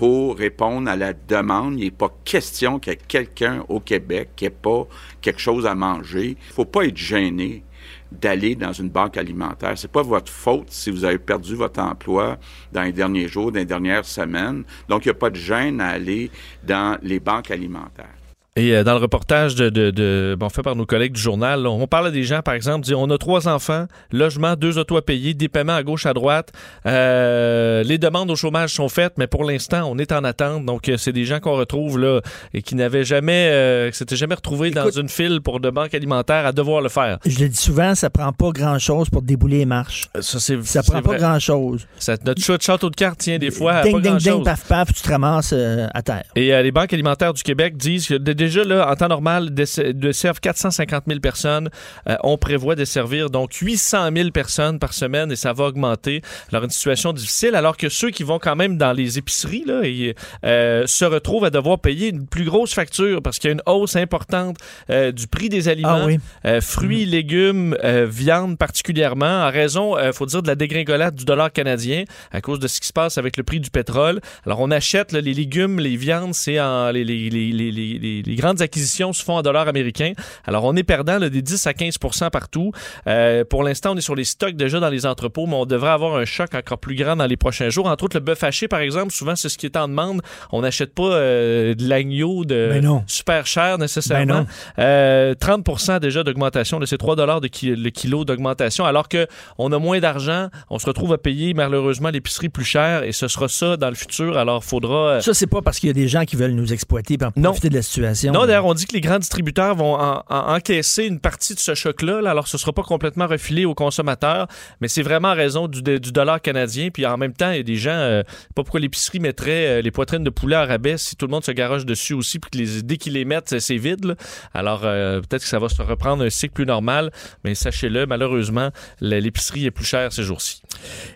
[0.00, 1.74] pour répondre à la demande.
[1.78, 4.86] Il n'est pas question qu'il y ait quelqu'un au Québec qui n'ait pas
[5.20, 6.38] quelque chose à manger.
[6.48, 7.62] Il faut pas être gêné
[8.10, 9.74] d'aller dans une banque alimentaire.
[9.76, 12.38] C'est pas votre faute si vous avez perdu votre emploi
[12.72, 14.64] dans les derniers jours, dans les dernières semaines.
[14.88, 16.30] Donc, il n'y a pas de gêne à aller
[16.64, 18.19] dans les banques alimentaires.
[18.56, 21.66] Et euh, dans le reportage de, de- de- bon, fait par nos collègues du journal,
[21.68, 24.96] on parle à des gens, par exemple, dit, on a trois enfants, logement, deux autos
[24.96, 26.50] à payer, des paiements à gauche, à droite.
[26.84, 30.64] Euh, les demandes au chômage sont faites, mais pour l'instant, on est en attente.
[30.66, 32.20] Donc, euh, c'est des gens qu'on retrouve là
[32.52, 36.44] et qui n'avaient jamais, euh, s'étaient jamais retrouvés dans une file pour de banque alimentaire
[36.44, 37.18] à devoir le faire.
[37.24, 40.08] Je le dis souvent, ça prend pas grand-chose pour débouler les marches.
[40.20, 41.86] Ça, c'est, Ça prend pas grand-chose.
[42.24, 44.44] Notre château de cartes tient des fois à Ding, pas ding, ding, grand-chose.
[44.44, 46.24] paf, paf, tu te ramasses euh, à terre.
[46.34, 50.40] Et les banques alimentaires du Québec disent que déjà, là, en temps normal, dess- desservent
[50.40, 51.68] 450 000 personnes.
[52.08, 56.22] Euh, on prévoit desservir donc 800 000 personnes par semaine et ça va augmenter.
[56.50, 59.82] Alors, une situation difficile, alors que ceux qui vont quand même dans les épiceries là,
[59.84, 60.14] et,
[60.44, 63.62] euh, se retrouvent à devoir payer une plus grosse facture parce qu'il y a une
[63.66, 64.56] hausse importante
[64.90, 66.18] euh, du prix des aliments, Ah oui.
[66.60, 71.52] fruits, légumes, euh, viande particulièrement, en raison, il faut dire, de la dégringolade du dollar
[71.52, 74.20] canadien à cause de ce qui se passe avec le prix du pétrole.
[74.46, 78.40] Alors, on achète là, les légumes, les viandes, c'est en les, les, les, les, les-
[78.40, 80.12] grandes acquisitions se font en dollars américains.
[80.46, 82.72] Alors, on est perdant là, des 10 à 15% partout.
[83.06, 85.90] Euh, pour l'instant, on est sur les stocks déjà dans les entrepôts, mais on devrait
[85.90, 87.86] avoir un choc encore plus grand dans les prochains jours.
[87.86, 90.22] Entre autres, le bœuf haché, par exemple, souvent, c'est ce qui est en demande.
[90.52, 94.46] On n'achète pas euh, de l'agneau de Ben super cher nécessairement.
[94.76, 94.82] Ben.
[94.84, 99.26] Euh, 30% déjà d'augmentation de ces 3 dollars ki- le kilo d'augmentation, alors que
[99.58, 103.28] on a moins d'argent, on se retrouve à payer malheureusement l'épicerie plus cher et ce
[103.28, 104.38] sera ça dans le futur.
[104.38, 105.08] Alors, faudra.
[105.08, 107.30] euh, Ça, c'est pas parce qu'il y a des gens qui veulent nous exploiter en
[107.50, 108.19] profiter de la situation.
[108.28, 111.58] Non, d'ailleurs, on dit que les grands distributeurs vont en- en- encaisser une partie de
[111.60, 112.20] ce choc-là.
[112.20, 112.30] là.
[112.30, 114.46] alors, ce ne sera pas complètement refilé aux consommateurs,
[114.80, 116.90] mais c'est vraiment en raison du, du dollar canadien.
[116.92, 118.22] Puis en même temps, il y a des gens, euh,
[118.54, 121.44] pas pourquoi l'épicerie mettrait euh, les poitrines de poulet à rabais si tout le monde
[121.44, 124.04] se garoche dessus aussi, puis que les, dès qu'ils les mettent, c'est vide.
[124.04, 124.14] là.
[124.54, 127.10] Alors, euh, peut-être que ça va se reprendre un cycle plus normal,
[127.44, 130.62] mais sachez-le, malheureusement, l'épicerie est plus chère ces jours-ci.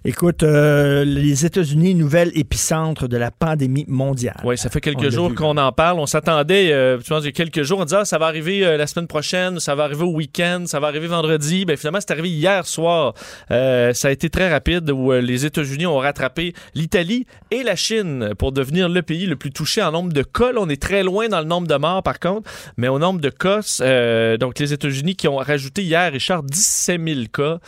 [0.04, 4.40] Écoute, les États-Unis, nouvelle épicentre de la pandémie mondiale.
[4.44, 5.98] Oui, ça fait quelques jours qu'on en parle.
[5.98, 8.26] On s'attendait, euh, tu vois, il y a quelques jours, on disait ah, ça va
[8.26, 11.64] arriver euh, la semaine prochaine, ça va arriver au week-end, ça va arriver vendredi.
[11.64, 13.14] Ben, finalement, c'est arrivé hier soir.
[13.50, 17.76] Euh, ça a été très rapide où euh, les États-Unis ont rattrapé l'Italie et la
[17.76, 20.52] Chine pour devenir le pays le plus touché en nombre de cas.
[20.52, 23.20] Là, on est très loin dans le nombre de morts, par contre, mais au nombre
[23.20, 27.58] de cas, euh, donc les États-Unis qui ont rajouté hier, Richard, 17 000 cas.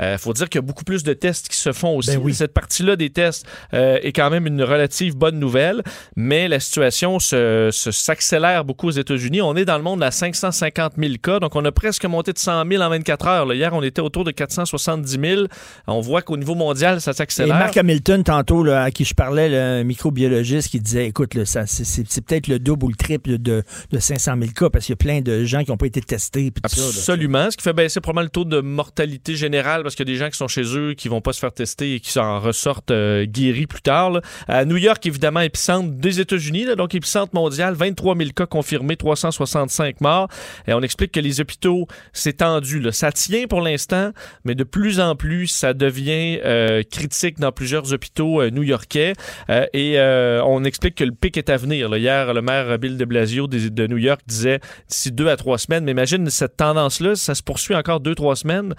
[0.00, 2.10] Il faut dire qu'il y a beaucoup plus de tests qui se font aussi.
[2.16, 2.34] Ben oui.
[2.34, 5.82] Cette partie-là des tests euh, est quand même une relative bonne nouvelle,
[6.16, 9.40] mais la situation se- se- s'accélère beaucoup aux États-Unis.
[9.40, 12.38] On est dans le monde à 550 000 cas, donc on a presque monté de
[12.38, 13.46] 100 000 en 24 heures.
[13.46, 13.54] là.
[13.54, 15.42] Hier, on était autour de 470 000.
[15.86, 17.56] On voit qu'au niveau mondial, ça Et s'accélère.
[17.56, 21.66] Mark Hamilton, tantôt, là, à qui je parlais, le microbiologiste, qui disait écoute, là, ça,
[21.66, 23.62] c'est, peut-être le double ou le triple de,
[23.92, 26.00] de 500 000 cas parce qu'il y a plein de gens qui n'ont pas été
[26.00, 26.52] testés.
[26.66, 26.78] ça.
[26.88, 30.12] Absolument, ce qui fait baisser probablement le taux de mortalité générale parce qu'il y a
[30.14, 32.40] des gens qui sont chez eux qui vont pas se faire tester et qui s'en
[32.40, 34.10] ressortent euh, guéris plus tard.
[34.10, 34.20] là.
[34.48, 38.63] À New York, évidemment, épicentre des États-Unis, là, donc épicentre mondial, 23 000 cas confirmés,
[38.96, 40.28] 365 morts.
[40.66, 42.80] Et on explique que les hôpitaux, c'est tendu.
[42.80, 42.92] là.
[42.92, 44.10] Ça tient pour l'instant,
[44.44, 49.12] mais de plus en plus, ça devient euh, critique dans plusieurs hôpitaux euh, new-yorkais.
[49.50, 49.98] Euh, et
[50.44, 51.88] on explique que le pic est à venir.
[51.88, 51.98] là.
[51.98, 55.58] Hier, le maire Bill de Blasio de, de New York disait d'ici deux à trois
[55.58, 55.84] semaines.
[55.84, 58.74] Mais imagine cette tendance-là, ça se poursuit encore deux, trois semaines.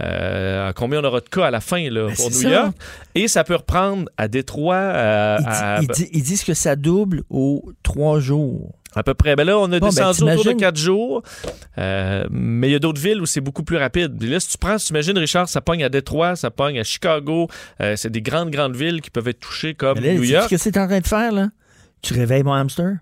[0.00, 2.62] Euh, combien on aura de cas à la fin là, pour Ben, c'est New ça.
[2.62, 2.72] York?
[3.16, 7.72] Et ça peut reprendre à Détroit, à, Ils, à- ils disent que ça double aux
[7.82, 8.77] trois jours.
[8.94, 9.36] À peu près.
[9.36, 11.22] Ben là, on a Bon, ben, descendu autour de quatre jours.
[11.78, 14.22] Euh, mais il y a d'autres villes où c'est beaucoup plus rapide.
[14.22, 16.78] Et là, si tu prends, si tu imagines, Richard, ça pogne à Détroit, ça pogne
[16.80, 17.48] à Chicago.
[17.80, 20.44] Euh, c'est des grandes, grandes villes qui peuvent être touchées comme là, New York.
[20.44, 21.48] ce que c'est en train de faire, là?
[22.02, 22.96] Tu réveilles mon hamster?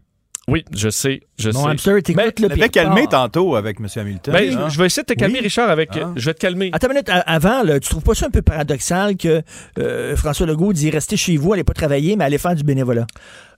[0.49, 1.70] Oui, je sais, je Mon sais.
[1.70, 3.89] hamster, t'écoutes Mais- le pire calmé tantôt avec M.
[3.97, 4.32] Hamilton.
[4.32, 4.68] Ben, hein?
[4.68, 5.45] je vais essayer de te calmer, Oui.
[5.47, 5.91] Richard, avec.
[5.95, 6.12] Ah.
[6.14, 6.70] Je vais te calmer.
[6.72, 9.43] Attends une minute, avant, là, tu trouves pas ça un peu paradoxal que
[9.80, 13.09] euh, François Legault dit restez chez vous, allez pas travailler, mais allez faire du bénévolat?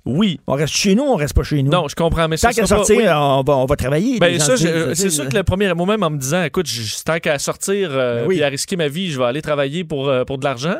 [0.05, 0.40] Oui.
[0.46, 1.70] On reste chez nous, on reste pas chez nous.
[1.70, 3.05] Non, je comprends, mais Tant qu'à pas- sortir, oui.
[3.09, 4.18] on, va, on va travailler.
[4.18, 7.90] Ben c'est sûr que le premier moi-même en me disant, écoute, je- tant qu'à sortir
[7.92, 8.36] euh, Ben oui.
[8.36, 10.76] puis à risquer ma vie, je vais aller travailler pour, euh, pour de l'argent.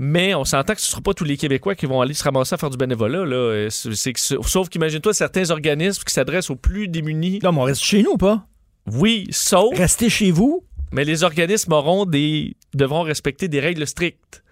[0.00, 2.22] Mais on s'entend que ce ne sera pas tous les Québécois qui vont aller se
[2.22, 3.24] ramasser à faire du bénévolat.
[3.24, 3.34] Là.
[3.36, 7.40] Euh, sauf qu'imagine-toi certains organismes qui s'adressent aux plus démunis.
[7.42, 8.46] Non, mais on reste chez nous ou pas?
[8.92, 9.76] Oui, sauf.
[9.76, 10.62] Restez chez vous.
[10.92, 14.42] Mais les organismes auront des devront respecter des règles strictes.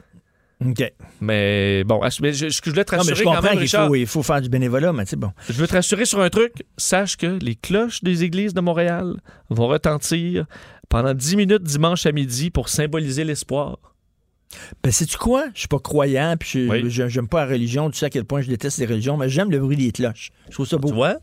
[0.65, 0.93] OK.
[1.21, 3.61] Mais bon, mais je, je voulais te Non, mais rassurer je quand comprends même, qu'il
[3.61, 3.89] Richard.
[3.89, 5.31] faut, il faut faire du bénévolat, mais c'est bon.
[5.49, 6.65] Je veux te rassurer sur un truc.
[6.79, 10.47] Sache que les cloches des églises de Montréal vont retentir
[10.89, 13.79] pendant 10 minutes dimanche à midi pour symboliser l'espoir.
[14.83, 15.47] Ben, sais-tu quoi?
[15.55, 16.85] Je suis pas croyant, puis je- Oui.
[16.91, 17.91] j'aime pas la religion.
[17.91, 20.31] Tu sais à quel point je déteste les religions, mais j'aime le bruit des cloches.
[20.49, 20.89] Je trouve ça beau.
[20.89, 21.17] Tu vois?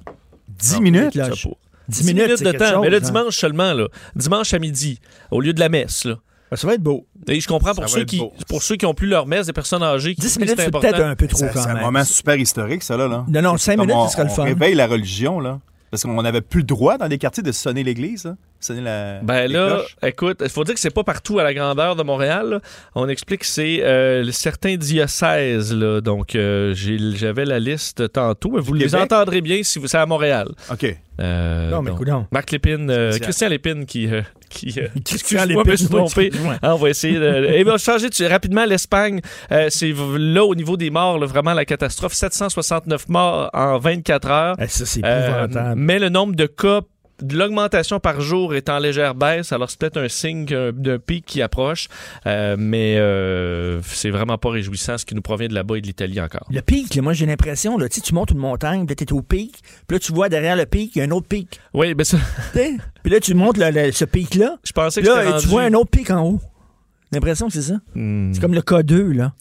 [0.49, 1.15] 10 minutes?
[1.15, 1.41] Les cloches.
[1.43, 1.57] Ça pour-
[1.87, 2.69] 10 10 minutes, de temps.
[2.71, 2.99] chose, mais le hein.
[2.99, 3.87] dimanche seulement, là.
[4.15, 4.99] Dimanche à midi,
[5.31, 6.17] au lieu de la messe, là.
[6.53, 7.07] Ben, ça va être beau.
[7.27, 8.31] Et je comprends pour ceux, qui, beau.
[8.47, 10.13] pour ceux qui ont plus leur messe, des personnes âgées.
[10.13, 10.87] qui 10 disent que minutes, c'est important.
[10.87, 13.07] peut-être un peu trop C'est quand c'est un moment super historique, ça, là.
[13.07, 13.25] là.
[13.27, 14.43] Non, non, C'est 5 comme minutes, on- ce serait le on fun.
[14.43, 15.59] réveille la religion, là.
[15.89, 18.35] Parce qu'on n'avait plus le droit dans les quartiers de sonner l'église, là.
[18.63, 19.19] Sonner la.
[19.21, 19.95] Ben les là, cloches.
[20.03, 22.49] écoute, il faut dire que c'est pas partout à la grandeur de Montréal.
[22.49, 22.59] là.
[22.95, 25.73] On explique que c'est euh, certains diocèses.
[25.73, 26.01] Là.
[26.01, 28.59] Donc, euh, j'avais la liste tantôt.
[28.59, 30.47] Vous les entendrez bien si vous c'est à Montréal.
[30.71, 30.95] OK.
[31.19, 32.25] Euh, Non, mais donc, coudonc.
[32.31, 33.17] Marc Lépine, euh.
[33.19, 34.07] Christian Lépine qui...
[34.11, 36.31] euh, qui euh, Christian Lépine, me suis trompé.
[36.63, 37.45] Ah, on va essayer de...
[37.53, 39.21] Et bien, changer de- rapidement l'Espagne.
[39.51, 42.13] euh, c'est là, au niveau des morts, là, vraiment la catastrophe.
[42.13, 44.55] 769 morts en 24 heures.
[44.59, 45.79] Eh, ça, c'est Euh, épouvantable.
[45.79, 46.81] mais le nombre de cas,
[47.31, 49.51] l'augmentation par jour est en légère baisse.
[49.51, 51.87] Alors, c'est peut-être un signe d'un pic qui approche.
[52.25, 55.87] Euh, mais euh, c'est vraiment pas réjouissant ce qui nous provient de là-bas et de
[55.87, 56.47] l'Italie encore.
[56.51, 59.21] Le pic, là, moi, j'ai l'impression, là, tu tu montes une montagne, puis t'es au
[59.21, 61.59] pic, puis là, tu vois derrière le pic, il y a un autre pic.
[61.73, 62.17] Oui, mais ça,
[62.53, 62.79] Tu?
[63.03, 65.63] Puis là, tu montes le- le- ce pic-là, je pensais que là, c'était tu vois
[65.63, 66.39] un autre pic en haut.
[67.11, 67.75] J'ai l'impression que c'est ça.
[67.95, 69.33] Hmm, C'est comme le K2, là.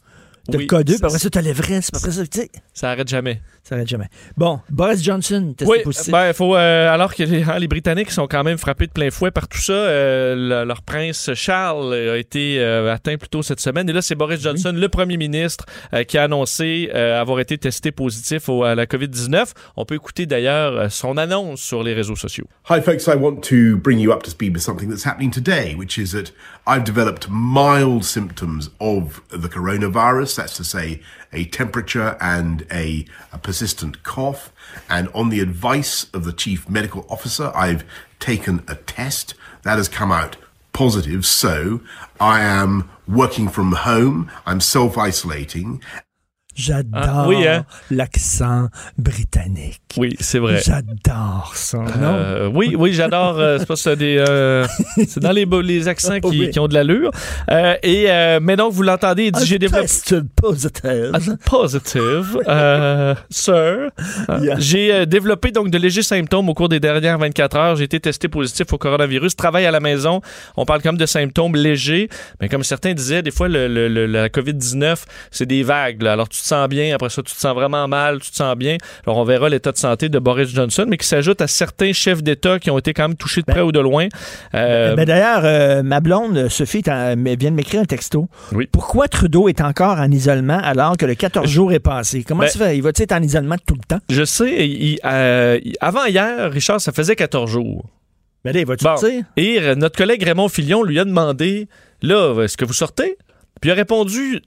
[0.51, 3.09] T'as Oui, le K2, puis après ça, t'as l'Everest, après ça, tu sais, ça arrête
[3.09, 3.41] jamais.
[3.65, 4.07] Ça arrête jamais.
[4.37, 6.11] Bon, Boris Johnson, testé Oui, positif.
[6.11, 9.11] ben, faut, euh, alors que les, hein, les Britanniques sont quand même frappés de plein
[9.11, 13.43] fouet par tout ça, euh, le- leur prince Charles a été euh, atteint plus tôt
[13.43, 13.89] cette semaine.
[13.89, 17.57] Et là, c'est Boris Johnson, le premier ministre, euh, qui a annoncé euh, avoir été
[17.57, 19.53] testé positif au- à la COVID-19.
[19.77, 22.47] On peut écouter d'ailleurs euh, son annonce sur les réseaux sociaux.
[22.69, 23.07] Hi, folks.
[23.07, 26.11] I want to bring you up to speed with something that's happening today, which is
[26.13, 26.33] that
[26.67, 29.93] I've developed mild symptoms of the coronavirus.
[29.93, 31.01] virus, that's to say,
[31.33, 34.51] a temperature and a, a persistent cough.
[34.89, 37.85] And on the advice of the chief medical officer, I've
[38.19, 40.37] taken a test that has come out
[40.73, 41.27] positive.
[41.27, 41.83] So
[42.19, 44.31] I am working from home.
[44.47, 45.83] I'm self isolating.
[46.55, 47.65] J'adore Ah, oui, hein?
[47.91, 49.81] l'accent britannique.
[49.97, 50.61] Oui, c'est vrai.
[50.65, 51.79] J'adore ça.
[51.79, 51.87] non?
[52.03, 53.39] Euh, oui, oui, j'adore.
[53.39, 54.17] euh, c'est pas ça des.
[54.19, 54.67] euh,
[55.09, 56.51] c'est dans les, les accents qui, Oui.
[56.51, 57.11] qui ont de l'allure.
[57.83, 58.07] Et
[58.43, 59.87] mais donc vous l'entendez, il dit j'ai développé.
[60.37, 61.13] Positive.
[61.45, 62.39] Positive,
[63.31, 63.91] sir.
[64.41, 64.55] Yeah.
[64.59, 67.77] J'ai développé donc de légers symptômes au cours des dernières 24 heures.
[67.77, 69.37] J'ai été testé positif au coronavirus.
[69.37, 70.21] Travaille à la maison.
[70.57, 72.09] On parle quand même de symptômes légers,
[72.41, 76.03] mais comme certains disaient, des fois le, le- le- la COVID-19, c'est des vagues.
[76.03, 76.13] là.
[76.13, 78.55] Alors tu te sens bien, après ça tu te sens vraiment mal, tu te sens
[78.57, 78.77] bien.
[79.07, 82.23] Alors on verra l'état de santé de Boris Johnson, mais qui s'ajoute à certains chefs
[82.23, 84.09] d'État qui ont été quand même touchés de près ou de loin.
[84.55, 86.83] Euh, Ben d'ailleurs, euh, ma blonde, Sophie,
[87.17, 88.29] mais vient de m'écrire un texto.
[88.53, 88.69] Oui.
[88.71, 92.25] Pourquoi Trudeau est encore en isolement alors que le 14 jours est passé?
[92.27, 92.77] Comment Ben- ça fait?
[92.77, 94.01] Il va-tu être en isolement tout le temps?
[94.11, 97.85] je sais, il- euh, avant hier, Richard, ça faisait 14 jours.
[98.45, 98.97] Ben là, il va-tu Bon.
[99.37, 101.69] Et notre collègue Raymond Filion lui a demandé
[102.03, 103.17] là, est-ce que vous sortez?
[103.61, 104.41] Puis il a répondu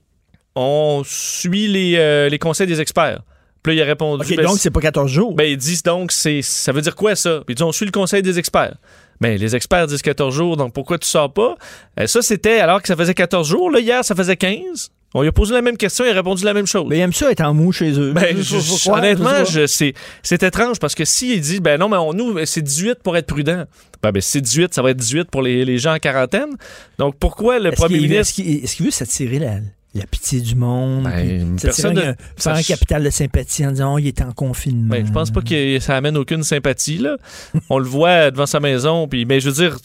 [0.56, 3.20] on suit les, euh, les conseils des experts.
[3.62, 5.34] Puis là, il a répondu OK, ben, donc c'est pas 14 jours.
[5.34, 7.42] ben, ils disent donc, c'est, ça veut dire quoi ça?
[7.46, 8.76] Puis ils disent, on suit le conseil des experts.
[9.20, 11.56] Ben, les experts disent 14 jours, donc pourquoi tu sors pas?
[11.98, 13.70] Euh, ça, c'était alors que ça faisait 14 jours.
[13.70, 14.90] Là, hier, ça faisait 15.
[15.14, 16.84] On lui a posé la même question, il a répondu la même chose.
[16.88, 18.12] Mais il aime ça être en mou chez eux.
[18.12, 21.96] Ben, je- je- honnêtement, je c'est, c'est étrange parce que s'il dit, ben non, mais
[21.96, 23.64] on, nous, c'est 18 pour être prudent.
[24.02, 26.50] Ben, ben, si c'est 18, ça va être 18 pour les, les gens en quarantaine.
[26.98, 27.68] Donc, pourquoi le.
[27.72, 28.20] Est-ce premier ministre.
[28.20, 29.54] Est-ce qu'il est-ce qu'il veut s'attirer la,
[29.98, 31.04] la pitié du monde?
[31.04, 34.32] Ben, puis personne faire un ça- capital de sympathie en disant, oh, il est en
[34.32, 34.88] confinement.
[34.90, 36.98] Ben, je pense pas que ça amène aucune sympathie.
[36.98, 37.16] Là.
[37.70, 39.08] On le voit devant sa maison.
[39.08, 39.76] Puis, mais je veux dire,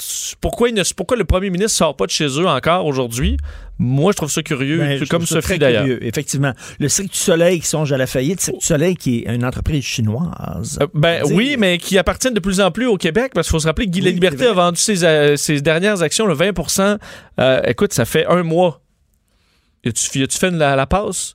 [0.42, 3.38] pourquoi, il ne- pourquoi le premier ministre sort pas de chez eux encore aujourd'hui?
[3.84, 5.88] Moi, je trouve ça curieux, Ben, comme ça Sophie d'ailleurs.
[6.02, 6.54] Effectivement.
[6.80, 9.44] Le Cirque du Soleil qui songe à la faillite, Cirque du Soleil qui est une
[9.44, 10.78] entreprise chinoise.
[10.80, 13.52] Euh, Ben Dire- oui, mais qui appartiennent de plus en plus au Québec, parce qu'il
[13.54, 16.28] faut se rappeler que Guy Oui, La Liberté a vendu ses, euh, ses dernières actions,
[16.28, 16.98] le 20%
[17.40, 18.82] Euh, Écoute, ça fait un mois.
[19.86, 21.34] As-tu as-tu fait la, la passe?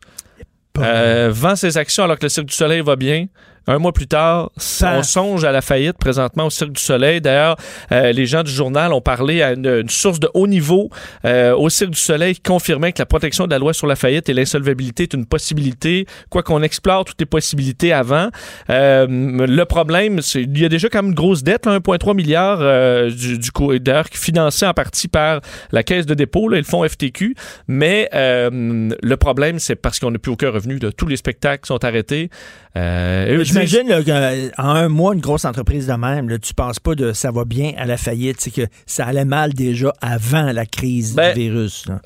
[0.78, 3.26] Euh, vend ses actions alors que le Cirque du Soleil va bien.
[3.66, 4.50] Un mois plus tard,
[4.82, 7.20] on songe à la faillite présentement au Cirque du Soleil.
[7.20, 7.56] D'ailleurs,
[7.90, 10.90] euh, les gens du journal ont parlé à une, une source de haut niveau
[11.24, 13.96] euh, au Cirque du Soleil qui confirmait que la protection de la loi sur la
[13.96, 18.30] faillite et l'insolvabilité est une possibilité, quoi qu'on explore toutes les possibilités avant.
[18.70, 22.14] Euh, le problème, c'est il y a déjà quand même une grosse dette, là, 1,3
[22.14, 25.40] milliard euh, du, du coup, d'ailleurs financée en partie par
[25.72, 27.34] la caisse de dépôt là, et le fonds FTQ.
[27.68, 30.78] Mais euh, le problème, c'est parce qu'on n'a plus aucun revenu.
[30.78, 30.92] là.
[30.92, 32.30] Tous les spectacles sont arrêtés.
[32.76, 37.12] Euh, J'imagine qu'en un mois, une grosse entreprise de même, là, tu penses pas de
[37.12, 41.14] ça va bien à la faillite, c'est que ça allait mal déjà avant la crise
[41.14, 41.86] Ben, du virus.
[41.86, 42.00] là.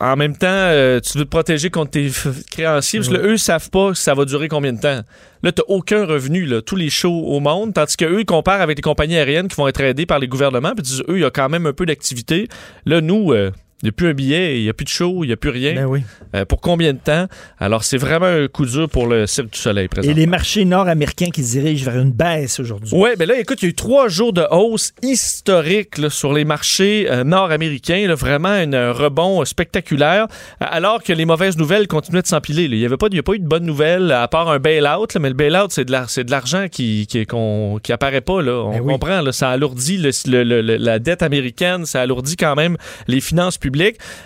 [0.00, 2.10] en même temps, euh, tu veux te protéger contre tes
[2.50, 5.00] créanciers, parce que là, eux savent pas ça va durer combien de temps.
[5.42, 8.78] Là, tu aucun revenu, là, tous les shows au monde, tandis qu'eux, ils comparent avec
[8.78, 11.22] les compagnies aériennes qui vont être aidées par les gouvernements, puis ils disent, eux, il
[11.22, 12.46] y a quand même un peu d'activité.
[12.86, 13.50] Là, nous, euh,
[13.82, 15.36] il n'y a plus un billet, il n'y a plus de show, il n'y a
[15.36, 15.74] plus rien.
[15.74, 16.02] Ben oui.
[16.34, 17.26] Euh, pour combien de temps?
[17.58, 20.12] Alors, c'est vraiment un coup dur pour le Cirque du Soleil, Et présent.
[20.14, 22.90] les marchés nord-américains qui se dirigent vers une baisse aujourd'hui.
[22.94, 26.32] Oui, mais là, écoute, il y a eu trois jours de hausse historique là, sur
[26.32, 28.06] les marchés euh, nord-américains.
[28.14, 30.26] vraiment un euh, rebond euh, spectaculaire,
[30.60, 32.64] alors que les mauvaises nouvelles continuaient de s'empiler.
[32.64, 34.58] Il n'y avait pas, il y a pas eu de bonnes nouvelles, à part un
[34.58, 38.20] bail-out, mais le bail-out, c'est de la- c'est de l'argent qui, qui, qu'on- qui apparaît
[38.20, 38.42] pas.
[38.42, 38.52] Là.
[38.64, 38.92] On Ben oui.
[38.92, 42.76] comprend, là, ça alourdit le- le- le- le- la dette américaine, ça alourdit quand même
[43.08, 43.71] les finances publiques.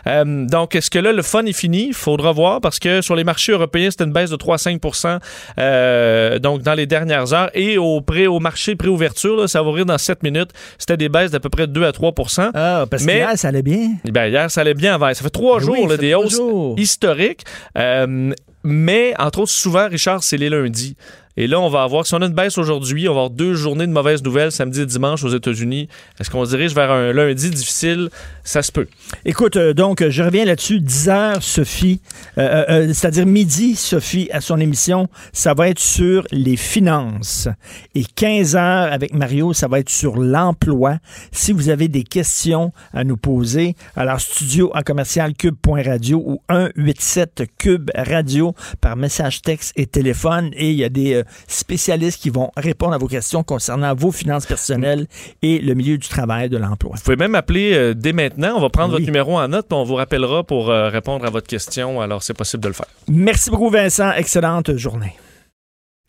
[0.07, 1.87] Euh, donc, est-ce que là, le fun est fini?
[1.89, 5.21] Il faudra voir, parce que sur les marchés européens, c'était une baisse de 3-5
[5.59, 7.51] euh, donc dans les dernières heures.
[7.55, 11.09] Et au pré au marché pré-ouverture, là, ça va ouvrir dans 7 minutes, c'était des
[11.09, 12.13] baisses d'à peu près 2 à 3
[12.55, 13.91] Ah, parce que Mais- hier, ça allait bien.
[14.05, 15.13] ben, hier, ça allait bien avant.
[15.15, 16.75] Ça fait trois Ben jours, oui, là, des hausses jours.
[16.79, 17.43] historiques.
[17.79, 18.33] Euh,
[18.65, 20.97] mais, entre autres, souvent, Richard, c'est les lundis.
[21.39, 23.55] Et là, on va avoir, si on a une baisse aujourd'hui, on va avoir deux
[23.55, 25.89] journées de mauvaises nouvelles, samedi et dimanche aux États-Unis.
[26.19, 28.09] Est-ce qu'on se dirige vers un lundi difficile?
[28.43, 28.87] Ça se peut.
[29.27, 30.81] Écoute, euh, donc, je reviens là-dessus.
[30.81, 32.01] 10 heures, Sophie,
[32.39, 37.49] euh, euh, c'est-à-dire midi, Sophie, à son émission, ça va être sur les finances.
[37.95, 40.99] Et 15 heures avec Mario, ça va être sur l'emploi.
[41.33, 47.45] Si vous avez des questions à nous poser, alors studio en commercial cube.radio ou 187
[47.59, 50.51] cube radio par message texte et téléphone.
[50.55, 54.47] Et il y a des spécialistes qui vont répondre à vos questions concernant vos finances
[54.47, 55.07] personnelles
[55.43, 56.93] et le milieu du travail, de l'emploi.
[56.97, 58.55] Vous pouvez même appeler euh, dès maintenant.
[58.57, 59.01] On va prendre Oui.
[59.01, 62.01] votre numéro en note, puis on vous rappellera pour euh, répondre à votre question.
[62.01, 62.87] Alors, c'est possible de le faire.
[63.09, 64.13] Merci beaucoup, Vincent.
[64.13, 65.17] Excellente journée.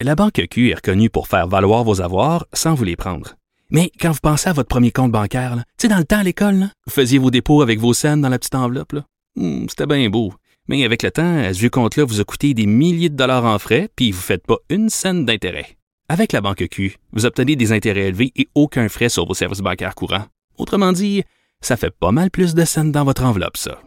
[0.01, 3.33] La Banque Q est reconnue pour faire valoir vos avoirs sans vous les prendre.
[3.71, 6.23] Mais quand vous pensez à votre premier compte bancaire, tu sais, dans le temps à
[6.23, 8.93] l'école, là, vous faisiez vos dépôts avec vos scènes dans la petite enveloppe.
[9.35, 10.33] Hmm, C'était bien beau.
[10.67, 13.57] Mais avec le temps, à ce compte-là vous a coûté des milliers de dollars en
[13.59, 15.77] frais, puis vous ne faites pas une scène d'intérêt.
[16.09, 19.59] Avec la banque Q, vous obtenez des intérêts élevés et aucun frais sur vos services
[19.59, 20.25] bancaires courants.
[20.57, 21.23] Autrement dit,
[21.61, 23.81] ça fait pas mal plus de scènes dans votre enveloppe, ça.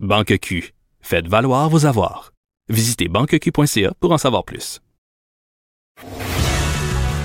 [0.00, 2.32] Banque Q, faites valoir vos avoirs.
[2.68, 4.80] Visitez banqueq.ca pour en savoir plus.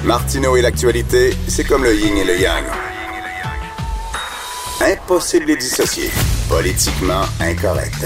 [0.04, 2.64] Martineau et l'actualité, c'est comme le yin et le yang.
[4.82, 6.10] Impossible de les dissocier.
[6.50, 8.06] Politiquement incorrect.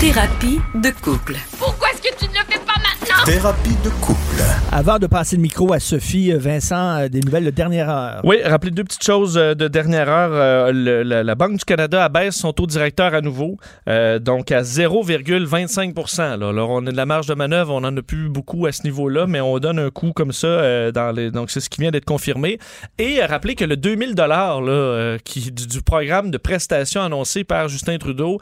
[0.00, 1.34] Thérapie de couple.
[1.58, 3.24] Pourquoi est-ce que tu ne le fais pas maintenant?
[3.24, 4.18] Thérapie de couple.
[4.70, 8.20] Avant de passer le micro à Sophie, euh, Vincent, euh, des nouvelles de dernière heure.
[8.22, 10.72] Oui, rappelez deux petites choses euh, de dernière heure.
[10.72, 13.56] Le- la, la Banque du Canada abaisse son taux directeur à nouveau,
[13.88, 16.48] euh, donc à 0,25 là.
[16.48, 18.84] Alors, on a de la marge de manœuvre, on n'en a plus beaucoup à ce
[18.84, 20.46] niveau-là, mais on donne un coup comme ça.
[20.46, 22.58] euh, dans les, donc, c'est ce qui vient d'être confirmé.
[22.98, 27.66] Et rappelez que le 2000 là, euh, qui, du, du programme de prestations annoncé par
[27.68, 28.38] Justin Trudeau,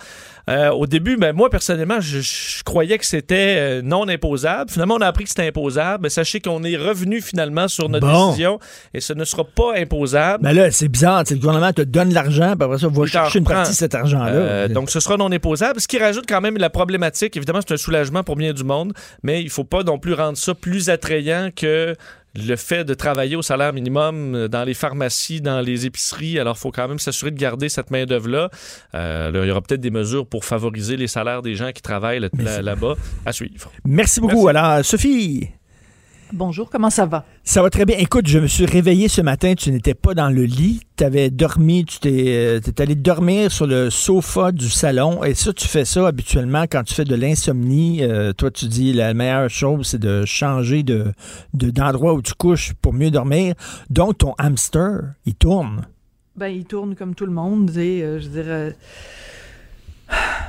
[0.49, 4.71] euh, au début, ben, moi, personnellement, je, je croyais que c'était euh, non imposable.
[4.71, 6.03] Finalement, on a appris que c'était imposable.
[6.05, 8.27] Ben, sachez qu'on est revenu finalement sur notre Bon.
[8.29, 8.59] décision
[8.95, 10.45] et ce ne sera pas imposable.
[10.45, 11.23] Mais là, c'est bizarre.
[11.29, 13.57] Le gouvernement te donne l'argent, puis après ça, va chercher une reprend.
[13.61, 14.31] partie de cet argent-là.
[14.33, 17.37] Euh, donc, ce sera non imposable, ce qui rajoute quand même la problématique.
[17.37, 18.93] Évidemment, c'est un soulagement pour bien du monde,
[19.23, 21.95] mais il faut pas non plus rendre ça plus attrayant que
[22.37, 26.39] le fait de travailler au salaire minimum euh, dans les pharmacies, dans les épiceries.
[26.39, 28.51] Alors, il faut quand même s'assurer de garder cette main-d'œuvre-là.
[28.95, 31.83] Euh, là, il y aura peut-être des mesures pour favoriser les salaires des gens qui
[31.83, 32.95] travaillent là- là- là-bas
[33.25, 33.71] à suivre.
[33.85, 34.49] Merci beaucoup.
[34.49, 35.49] Alors, Sophie.
[36.33, 37.25] Bonjour, comment ça va?
[37.45, 37.97] Ça va très bien.
[37.99, 41.31] Écoute, je me suis réveillé ce matin, tu n'étais pas dans le lit, tu avais
[41.31, 45.69] dormi, tu t'es euh, t'es allé dormir sur le sofa du salon, et ça, tu
[45.69, 48.03] fais ça habituellement quand tu fais de l'insomnie.
[48.03, 51.13] Euh, toi, tu dis la meilleure chose, c'est de changer de
[51.55, 53.55] de- d'endroit où tu couches pour mieux dormir.
[53.89, 55.87] Donc, ton hamster, il tourne.
[56.35, 58.77] Ben, il tourne comme tout le monde, et, euh, je dirais.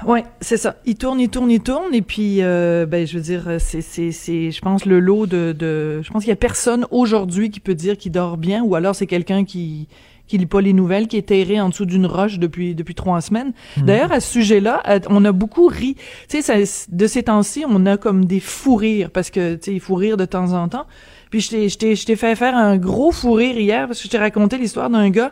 [0.05, 0.75] Ouais, c'est ça.
[0.85, 4.11] Il tourne, il tourne, il tourne, et puis, euh, ben, je veux dire, c'est, c'est,
[4.11, 7.59] c'est, je pense, le lot de, de je pense qu'il y a personne aujourd'hui qui
[7.59, 9.87] peut dire qu'il dort bien, ou alors c'est quelqu'un qui,
[10.27, 13.21] qui lit pas les nouvelles, qui est terré en dessous d'une roche depuis, depuis trois
[13.21, 13.53] semaines.
[13.77, 13.85] Mhm.
[13.85, 15.95] D'ailleurs, à ce sujet-là, on a beaucoup ri.
[16.29, 19.73] Tu sais, de ces temps-ci, on a comme des fous rires, parce que, tu sais,
[19.73, 20.85] il faut rire de temps en temps.
[21.29, 23.99] Puis je t'ai, je t'ai, je t'ai fait faire un gros fou rire hier, parce
[23.99, 25.31] que je t'ai raconté l'histoire d'un gars,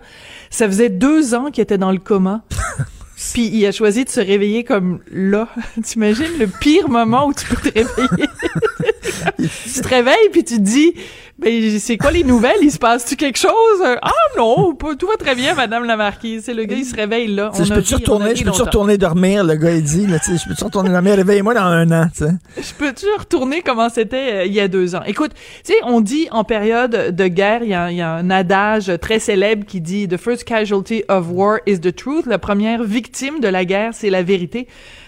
[0.49, 2.43] ça faisait deux ans qu'il était dans le coma.
[3.33, 5.49] Puis il a choisi de se réveiller comme là.
[5.83, 8.29] T'imagines le pire moment où tu peux te réveiller?
[9.37, 10.93] tu te réveilles puis tu te dis,
[11.37, 12.59] ben c'est quoi les nouvelles?
[12.61, 13.51] Il se passe-tu quelque chose?
[14.01, 16.43] Ah non, pas- tout va très bien, Madame la Marquise.
[16.45, 17.51] C'est le gars, il se réveille là.
[17.53, 20.31] Tu je on a retourner, je peux retourner dormir, le gars, il dit, là, tu
[20.37, 22.23] je peux-tu retourner dormir, réveille-moi dans un an, tu.
[22.57, 25.01] Je peux-tu retourner comment c'était euh, il y a deux ans?
[25.05, 25.31] Écoute,
[25.65, 29.19] tu sais, on dit en période de guerre, il y, y a un adage très
[29.19, 32.25] célèbre qui dit «The first casualty of war is the truth».
[32.27, 34.67] La première victime de la guerre, c'est la vérité.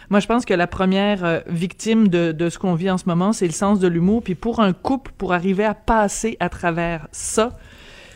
[0.09, 3.03] Moi, je pense que la première euh, victime de, de ce qu'on vit en ce
[3.07, 4.23] moment, c'est le sens de l'humour.
[4.23, 7.57] Puis pour un couple, pour arriver à passer à travers ça,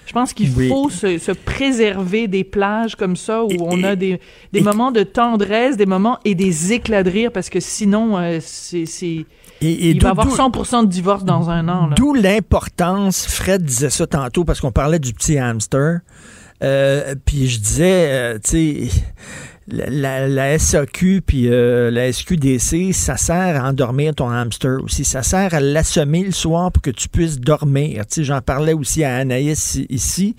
[0.06, 0.68] je pense qu'il Oui.
[0.70, 4.20] faut se, se préserver des plages comme ça où on a des,
[4.52, 8.40] des moments de tendresse, des moments et des éclats de rire parce que sinon, euh,
[8.42, 8.86] c'est...
[8.86, 9.26] c'est-
[9.62, 11.90] Et- il va y avoir d'où- 100% de divorce dans un an.
[11.96, 16.00] D'où l'importance, Fred disait ça tantôt parce qu'on parlait du petit hamster.
[16.64, 19.02] Euh, puis je disais, euh, tu sais,
[19.72, 25.06] la, la, SAQ puis euh, la SQDC, ça sert à endormir ton hamster aussi.
[25.06, 28.06] Ça sert à l'assommer le soir pour que tu puisses dormir.
[28.08, 30.36] Tu sais, j'en parlais aussi à Anaïs ici.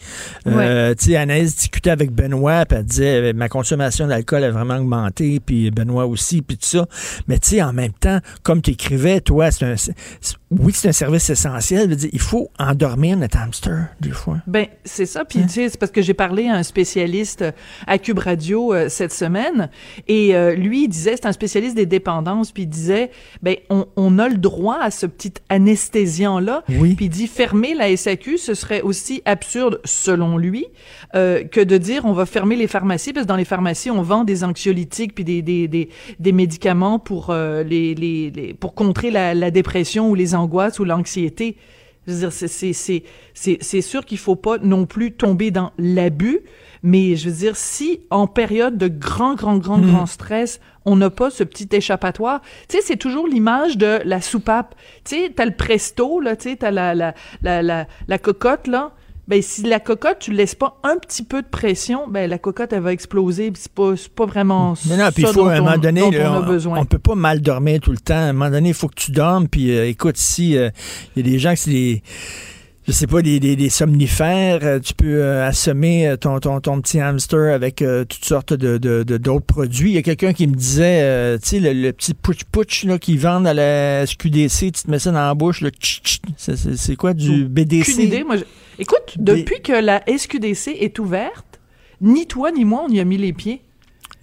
[0.47, 4.51] Euh, Tu sais, Anaïs discutait avec Benoît, puis elle disait, euh, ma consommation d'alcool a
[4.51, 6.87] vraiment augmenté, puis Benoît aussi, puis tout ça.
[7.29, 9.95] Mais tu sais, en même temps, comme tu écrivais, toi, c'est un, c'est-
[10.61, 11.89] oui, c'est un service essentiel.
[11.89, 14.39] Veux dire, il faut endormir notre hamster, des fois.
[14.47, 15.25] Ben, c'est ça.
[15.25, 17.45] Puis, tu sais, c'est parce que j'ai parlé à un spécialiste
[17.87, 19.71] à Cube Radio euh, cette semaine.
[20.09, 22.53] Et euh, lui, il disait, c'est un spécialiste des dépendances.
[22.53, 23.11] Puis, il disait,
[23.43, 26.65] ben, on, on a le droit à ce petit anesthésiant-là.
[26.69, 26.95] Oui.
[26.95, 30.67] Puis, il dit, fermer la SAQ, ce serait aussi absurde, selon lui,
[31.15, 33.13] euh, que de dire, on va fermer les pharmacies.
[33.13, 35.89] Parce que dans les pharmacies, on vend des anxiolytiques puis des, des, des,
[36.19, 40.79] des médicaments pour, euh, les, les, les- pour contrer la, la dépression ou les angoisses
[40.79, 41.57] ou l'anxiété.
[42.07, 46.41] C'est- sûr qu'il faut pas non plus tomber dans l'abus,
[46.83, 49.87] mais je veux dire, si en période de grand, grand, grand, Hmm.
[49.87, 54.21] grand stress, on n'a pas ce petit échappatoire, tu sais, c'est toujours l'image de la
[54.21, 54.75] soupape.
[55.05, 58.67] Tu sais, t'as le presto, là, tu sais, t'as la, la, la, la, la cocotte,
[58.67, 58.93] là.
[59.33, 62.75] Ben, si la cocotte, tu laisses pas un petit peu de pression, ben, la cocotte,
[62.75, 65.55] elle va exploser, puis c'est pas, pas vraiment Mais non, puis ça il faut à
[65.55, 66.79] un on- moment donné, on a on, besoin.
[66.81, 68.13] on peut pas mal dormir tout le temps.
[68.13, 69.49] À un moment donné, il faut que tu dormes.
[69.49, 70.69] Puis euh, écoute, si euh,
[71.17, 72.03] il y a des gens qui
[72.93, 74.61] je sais pas, des, des, des somnifères.
[74.63, 78.53] euh, tu peux euh, assommer euh, ton, ton, ton petit hamster avec euh, toutes sortes
[78.53, 79.91] de, de, de- d'autres produits.
[79.91, 82.99] Il y a quelqu'un qui me disait, euh, tu sais, le, le petit pouch-pouch là,
[82.99, 86.57] qu'ils vendent à la SQDC, tu te mets ça dans la bouche, le tch, c'est,
[86.57, 87.81] c'est- c'est quoi, du BDC?
[87.93, 88.25] Aucune idée.
[88.25, 88.45] Moi, je-
[88.79, 91.61] Écoute, depuis que la SQDC est ouverte,
[92.01, 93.63] ni toi ni moi, on y a mis les pieds.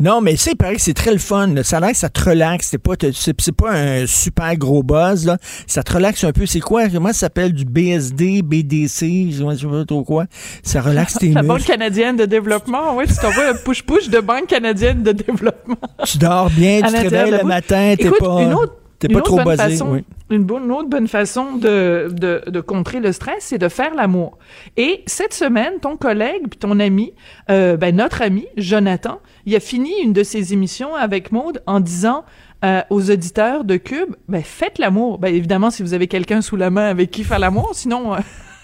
[0.01, 1.47] Non, mais ça, il paraît que c'est très le fun.
[1.47, 1.63] là.
[1.63, 2.69] Ça a l'air que ça te relaxe.
[2.71, 5.25] C'est pas, c'est, pas un super gros buzz.
[5.25, 5.37] Là.
[5.67, 6.45] Ça te relaxe un peu.
[6.45, 6.87] C'est quoi?
[6.87, 7.51] Comment ça s'appelle?
[7.53, 10.25] Du BSD, BDC, je sais pas trop quoi.
[10.63, 11.71] Ça relaxe tes La Banque muscles.
[11.73, 15.75] canadienne de développement, oui, tu t'envoies un push-push de Banque canadienne de développement.
[16.05, 19.19] Tu dors bien, tu te réveilles le matin, t'es pas, une autre- t'es une pas
[19.19, 19.71] autre trop bonne basé.
[19.71, 20.03] façon- oui.
[20.29, 23.95] Une, bonne, une autre bonne façon de, de, de contrer le stress, c'est de faire
[23.95, 24.37] l'amour.
[24.77, 27.13] Et cette semaine, ton collègue puis ton ami,
[27.49, 31.79] euh, ben notre ami Jonathan, il a fini une de ses émissions avec Maude en
[31.79, 32.25] disant
[32.63, 35.17] euh, aux auditeurs de Cube, ben faites l'amour.
[35.17, 38.13] Ben évidemment, si vous avez quelqu'un sous la main avec qui faire l'amour, sinon.
[38.13, 38.17] euh,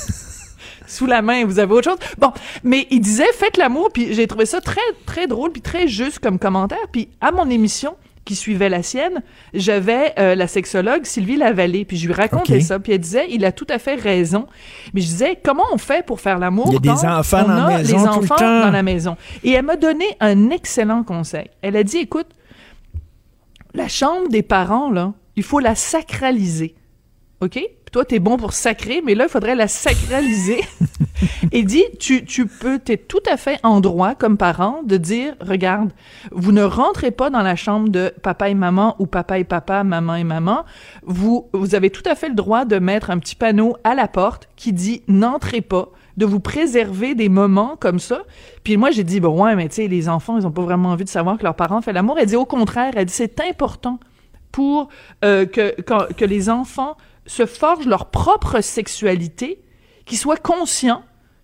[0.87, 1.99] sous la main, vous avez autre chose.
[2.17, 2.31] Bon,
[2.63, 6.19] mais il disait faites l'amour, puis j'ai trouvé ça très très drôle puis très juste
[6.19, 6.77] comme commentaire.
[6.91, 7.95] Puis à mon émission
[8.29, 9.23] qui suivait la sienne,
[9.55, 13.43] j'avais euh, la sexologue Sylvie Lavallée, puis je lui racontais ça, puis elle disait il
[13.43, 14.45] a tout à fait raison.
[14.93, 17.55] Mais je disais comment on fait pour faire l'amour Il y a des enfants dans
[17.55, 18.61] la a maison les tout le enfants temps.
[18.61, 19.17] dans la maison?
[19.43, 21.49] Et elle m'a donné un excellent conseil.
[21.63, 22.27] Elle a dit écoute,
[23.73, 26.75] la chambre des parents là, il faut la sacraliser.
[27.41, 27.59] OK?
[27.89, 30.61] Puis toi, t'es bon pour sacrer, mais là, il faudrait la sacraliser.
[31.51, 35.33] et dit, tu, tu peux, t'es tout à fait en droit, comme parent, de dire,
[35.41, 35.89] regarde,
[36.31, 39.83] vous ne rentrez pas dans la chambre de papa et maman ou papa et papa,
[39.83, 40.65] maman et maman.
[41.01, 44.07] Vous, vous avez tout à fait le droit de mettre un petit panneau à la
[44.07, 48.21] porte qui dit, n'entrez pas de vous préserver des moments comme ça.
[48.63, 50.89] Puis moi, j'ai dit, bon, ouais, mais tu sais, les enfants, ils ont pas vraiment
[50.89, 52.19] envie de savoir que leurs parents font l'amour.
[52.19, 53.99] Elle dit, au contraire, elle dit, c'est important
[54.51, 54.89] pour
[55.25, 56.95] euh, que, que les enfants
[57.29, 59.61] se forgent leur propre sexualité,
[60.05, 61.03] qu'ils soient conscients.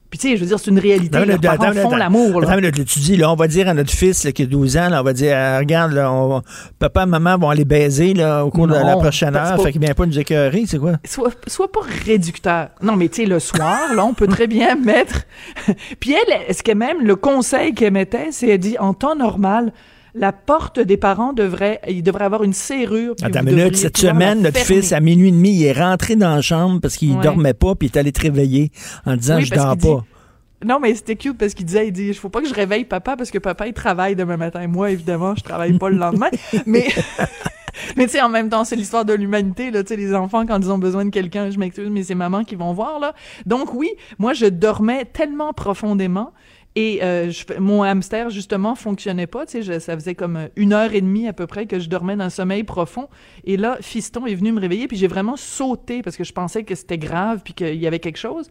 [0.09, 1.17] Puis tu sais, je veux dire, c'est une réalité.
[1.17, 2.41] Attends, Leurs attends, parents font l'amour.
[2.85, 5.01] tu dis, là, on va dire à notre fils là, qui a 12 ans, là,
[5.01, 6.41] on va dire, euh, regarde, là, on
[6.79, 9.63] papa et maman vont aller baiser là, au cours de la Non, prochaine heure, pas-
[9.63, 10.93] fait qu'il vient pas nous écœurer, c'est quoi?
[11.05, 12.69] Sois, sois pas réducteur.
[12.81, 15.23] Non, mais tu sais, le soir, là, on peut très bien mettre.
[15.99, 19.73] Puis elle, ce qu'elle même, le conseil qu'elle mettait, c'est elle dit en temps normal,
[20.17, 23.15] la porte des parents devrait, il devrait avoir une serrure.
[23.21, 24.81] Attends une minute, cette semaine, notre fermer.
[24.81, 27.21] fils, à minuit et demi, il est rentré dans la chambre parce qu'il Ouais.
[27.23, 28.71] dormait pas, puis il est allé te réveiller
[29.05, 29.75] en disant, Oui, je dors pas.
[29.75, 32.53] dit- Non, mais c'était cute parce qu'il disait, il dit, il faut pas que je
[32.53, 34.65] réveille papa parce que papa, il travaille demain matin.
[34.67, 36.29] Moi, évidemment, je travaille pas le lendemain.
[36.65, 36.87] mais,
[37.97, 39.83] mais tu sais, en même temps, c'est l'histoire de l'humanité, là.
[39.83, 42.43] Tu sais, les enfants, quand ils ont besoin de quelqu'un, je m'excuse, mais c'est maman
[42.43, 43.13] qui vont voir, là.
[43.45, 43.89] Donc oui,
[44.19, 46.31] moi, je dormais tellement profondément.
[46.77, 49.45] Et euh, je mon hamster, justement, fonctionnait pas.
[49.45, 51.87] Tu sais, ça faisait comme euh, une heure et demie à peu près que je
[51.87, 53.07] dormais d'un sommeil profond.
[53.45, 56.63] Et là, Fiston est venu me réveiller, puis j'ai vraiment sauté parce que je pensais
[56.65, 58.49] que c'était grave, puis qu'il y avait quelque chose.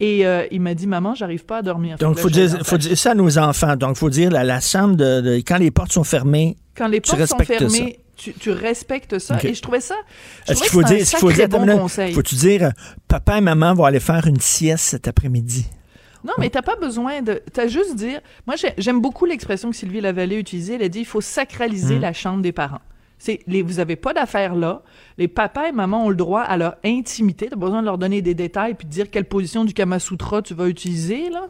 [0.00, 1.98] Et euh, il m'a dit, maman, j'arrive pas à dormir.
[1.98, 3.76] Donc, faut là, dire, faut dire ça à nos enfants.
[3.76, 7.02] Donc, faut dire, la, la chambre de, de- quand les portes sont fermées, Quand les
[7.02, 7.84] tu portes sont respectes ça.
[8.16, 9.38] Tu, tu respectes ça.
[9.44, 9.94] Et je trouvais ça.
[10.48, 12.12] Est-ce qu'il faut dire, qu'il faut dire, bon conseil.
[12.14, 12.70] faut-tu dire, euh,
[13.08, 15.66] papa et maman vont aller faire une sieste cet après-midi?
[16.24, 17.40] Non, mais t'as pas besoin de.
[17.52, 18.20] T'as juste dire.
[18.46, 20.74] Moi, j'ai- j'aime beaucoup l'expression que Sylvie Lavallée utilisait.
[20.74, 22.00] Elle a dit il faut sacraliser Mm.
[22.00, 22.80] la chambre des parents.
[23.18, 24.82] C'est les, vous avez pas d'affaires là.
[25.18, 27.46] Les papas et mamans ont le droit à leur intimité.
[27.46, 29.98] T'as pas besoin de leur donner des détails puis de dire quelle position du Kama
[30.00, 31.46] Sutra tu vas utiliser là.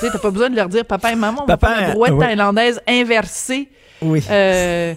[0.00, 2.12] t'as pas besoin de leur dire papa et maman, on Papa, va faire la brouette
[2.12, 2.18] oui.
[2.20, 3.68] thaïlandaise inversée.
[4.02, 4.22] Oui.
[4.30, 4.94] Euh,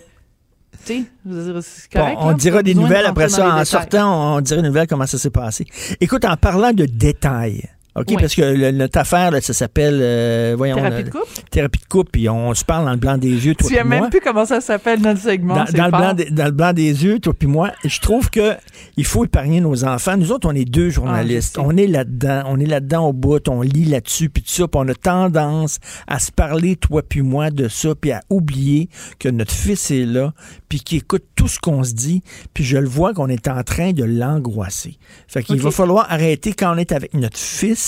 [0.87, 1.61] je veux dire,
[1.95, 3.43] Bon, on là, dira des de nouvelles après ça.
[3.45, 3.65] En détails.
[3.65, 5.65] sortant, on, on dira des nouvelles comment ça s'est passé.
[6.01, 7.63] Écoute, en parlant de détails,
[7.95, 8.17] OK, Oui.
[8.19, 10.75] parce que le- notre affaire, là, ça s'appelle, euh, voyons...
[10.75, 11.27] Thérapie de couple?
[11.51, 13.83] Thérapie de couple, puis on se parle dans le blanc des yeux, toi Tu sais
[13.83, 15.53] même plus comment ça s'appelle notre segment.
[15.53, 18.55] Dans, le blanc dans le blanc des yeux, toi puis moi, je trouve que
[18.97, 20.17] il faut épargner nos enfants.
[20.17, 21.57] Nous autres, on est deux journalistes.
[21.59, 21.67] Ah, sais.
[21.67, 24.81] on est là-dedans, on est là-dedans au bout, on lit là-dessus, puis tout ça, puis
[24.83, 28.89] on a tendance à se parler, toi puis moi, de ça, puis à oublier
[29.19, 30.33] que notre fils est là,
[30.67, 32.23] puis qu'il écoute tout ce qu'on se dit,
[32.55, 34.97] puis je le vois qu'on est en train de l'angoisser.
[35.27, 37.82] Fait qu'il va falloir arrêter quand on est avec notre fils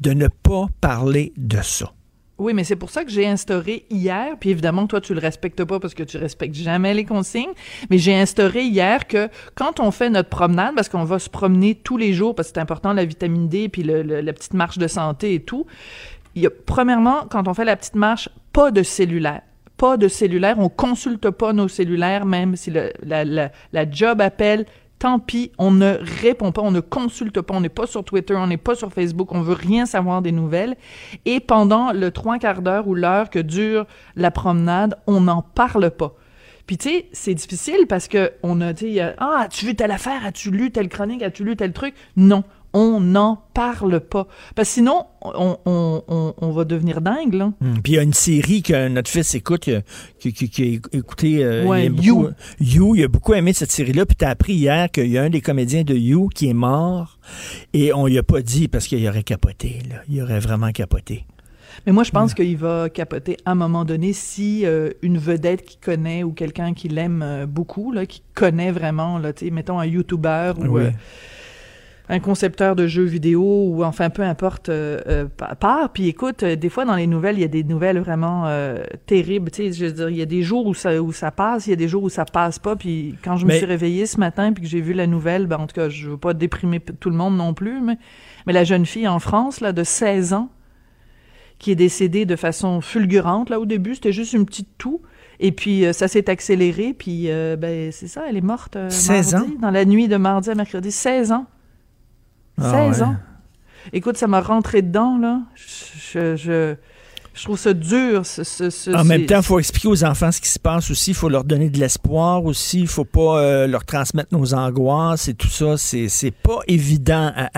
[0.00, 1.92] de ne pas parler de ça.
[2.38, 5.64] Oui, mais c'est pour ça que j'ai instauré hier, puis évidemment, toi, tu le respectes
[5.64, 7.54] pas parce que tu respectes jamais les consignes,
[7.88, 11.74] mais j'ai instauré hier que quand on fait notre promenade, parce qu'on va se promener
[11.74, 14.86] tous les jours, parce que c'est important, la vitamine D, puis la petite marche de
[14.86, 15.64] santé et tout,
[16.34, 19.40] il y a, premièrement, quand on fait la petite marche, pas de cellulaire.
[19.78, 24.66] Pas de cellulaire, on consulte pas nos cellulaires, même si la job appelle,
[24.98, 28.34] tant pis, on ne répond pas, on ne consulte pas, on n'est pas sur Twitter,
[28.34, 30.76] on n'est pas sur Facebook, on veut rien savoir des nouvelles.
[31.24, 35.90] Et pendant le trois quarts d'heure ou l'heure que dure la promenade, on n'en parle
[35.90, 36.14] pas.
[36.66, 40.26] Puis tu sais, c'est difficile parce que on a dit ah, as-tu vu telle affaire,
[40.26, 42.42] as-tu lu telle chronique, as-tu lu tel truc Non,
[42.78, 44.26] on n'en parle pas.
[44.54, 47.52] Parce que sinon, on, on, on, on va devenir dingue, là.
[47.62, 49.80] Hum, Puis il y a une série que notre fils écoute, euh,
[50.18, 51.42] qui, qui, qui a écouté.
[51.42, 52.14] euh, Ouais, il You.
[52.16, 52.30] beaucoup-
[52.60, 54.04] You, il a beaucoup aimé cette série-là.
[54.04, 57.18] Puis t'as appris hier qu'il y a un des comédiens de You qui est mort.
[57.72, 59.96] Et on lui a pas dit parce qu'il aurait capoté, là.
[60.08, 61.24] Il aurait vraiment capoté.
[61.86, 65.64] Mais moi, je pense qu'il va capoter à un moment donné si euh, une vedette
[65.64, 69.50] qu'il connaît ou quelqu'un qui l'aime euh, beaucoup, là, qui connaît vraiment, là, tu sais,
[69.50, 70.78] mettons un YouTuber ou.
[72.08, 75.92] Un concepteur de jeux vidéo ou enfin peu importe euh, euh, pa- part.
[75.92, 78.84] Puis écoute, euh, des fois dans les nouvelles, il y a des nouvelles vraiment euh,
[79.06, 79.50] terribles.
[79.50, 81.66] Tu sais, je veux dire, il y a des jours où ça où ça passe,
[81.66, 82.76] il y a des jours où ça passe pas.
[82.76, 85.56] Puis quand je me suis réveillée ce matin puis que j'ai vu la nouvelle, ben
[85.58, 87.98] en tout cas, je veux pas déprimer tout le monde non plus, mais
[88.46, 90.48] mais la jeune fille en France là de 16 ans
[91.58, 95.00] qui est décédée de façon fulgurante là au début, c'était juste une petite toux.
[95.40, 98.88] Et puis euh, ça s'est accéléré, puis euh, ben c'est ça, elle est morte euh,
[98.90, 101.46] 16 mardi, dans la nuit de mardi à mercredi, 16 ans.
[102.60, 103.06] Ah 16 ouais.
[103.06, 103.16] ans.
[103.92, 105.40] Écoute, ça m'a rentré dedans, là.
[105.54, 106.74] Je, je,
[107.34, 108.26] je trouve ça dur.
[108.26, 110.90] Ce, ce, ce- En même temps, il faut expliquer aux enfants ce qui se passe
[110.90, 111.10] aussi.
[111.12, 112.80] Il faut leur donner de l'espoir aussi.
[112.80, 115.76] Il faut pas euh, leur transmettre nos angoisses et tout ça.
[115.76, 116.08] C'est,
[116.42, 117.48] pas évident à,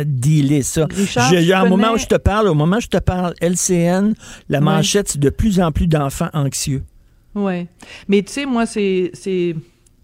[0.00, 0.86] à- dealer ça.
[0.90, 3.32] Richard, Je- à un moment où je te parle, au moment où je te parle,
[3.40, 4.12] LCN,
[4.50, 6.82] la manchette, c'est de plus en plus d'enfants anxieux.
[7.34, 7.68] Ouais.
[8.08, 9.54] Mais tu sais, moi, c'est, c'est,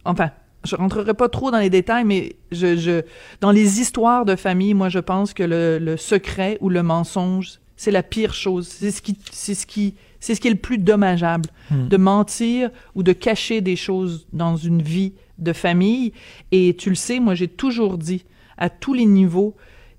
[0.05, 0.31] enfin,
[0.67, 3.03] je rentrerai pas trop dans les détails, mais je, je,
[3.41, 7.61] dans les histoires de famille, moi, je pense que le, le secret ou le mensonge,
[7.77, 8.67] c'est la pire chose.
[8.69, 11.49] C'est ce qui, c'est ce qui, c'est ce qui est le plus dommageable.
[11.71, 11.89] Hmm.
[11.89, 16.13] De mentir ou de cacher des choses dans une vie de famille.
[16.53, 18.25] Et tu le sais, moi, j'ai toujours dit,
[18.57, 19.55] à tous les niveaux,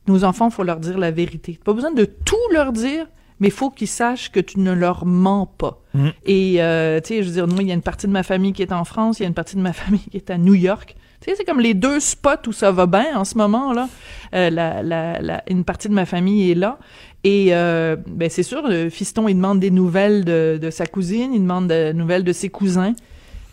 [0.08, 1.60] nos enfants, faut leur dire la vérité.
[1.64, 3.08] Pas besoin de tout leur dire,
[3.40, 5.82] mais faut qu'ils sachent que tu ne leur mens pas.
[5.94, 6.08] Mm.
[6.26, 8.24] Et, euh, tu sais, je veux dire, moi, il y a une partie de ma
[8.24, 10.30] famille qui est en France, il y a une partie de ma famille qui est
[10.30, 10.96] à New York.
[11.22, 13.90] Tu sais, c'est comme les deux spots où ça va bien en ce moment, là.
[14.36, 16.78] Euh, la, la, la- une partie de ma famille est là.
[17.24, 21.34] Et, euh, ben, c'est sûr, le fiston, il demande des nouvelles de, de sa cousine,
[21.34, 22.94] il demande des nouvelles de ses cousins.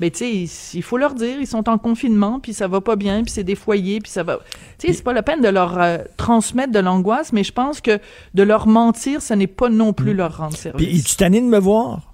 [0.01, 2.97] Ben, tu sais, il, faut leur dire, ils sont en confinement, puis ça va pas
[2.97, 4.39] bien, puis c'est des foyers, puis ça va...
[4.79, 7.81] Tu sais, c'est pas la peine de leur euh, transmettre de l'angoisse, mais je pense
[7.81, 8.01] que
[8.35, 11.05] de leur mentir, ce n'est pas non plus leur rendre service.
[11.05, 12.14] Puis, tanné de me voir?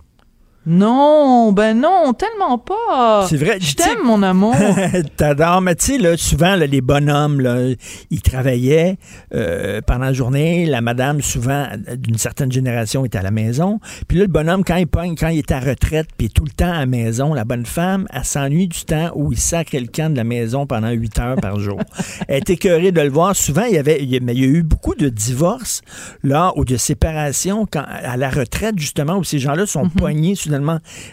[0.67, 3.27] Non, ben non, tellement pas.
[3.27, 4.55] C'est vrai, Je t'aime, mon amour.
[5.17, 7.75] T'adores, mais tu sais, là, souvent, là, les bonhommes, là,
[8.11, 8.99] ils travaillaient
[9.35, 10.67] euh, pendant la journée.
[10.67, 11.67] La madame, souvent,
[11.97, 13.81] d'une certaine génération, était à la maison.
[14.07, 16.51] Puis là, le bonhomme, quand il pogne, quand il est à retraite, puis tout le
[16.51, 19.87] temps à la maison, la bonne femme, elle s'ennuie du temps où il sacre le
[19.87, 21.81] camp de la maison pendant huit heures par jour.
[22.29, 23.35] elle est écœurée de le voir.
[23.35, 25.81] Souvent, il y avait, il y a, mais il y a eu beaucoup de divorces,
[26.23, 30.35] là, ou de séparations quand, à la retraite, justement, où ces gens-là sont poignés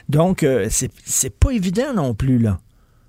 [0.09, 2.59] Donc, euh, c'est pas évident non plus, là.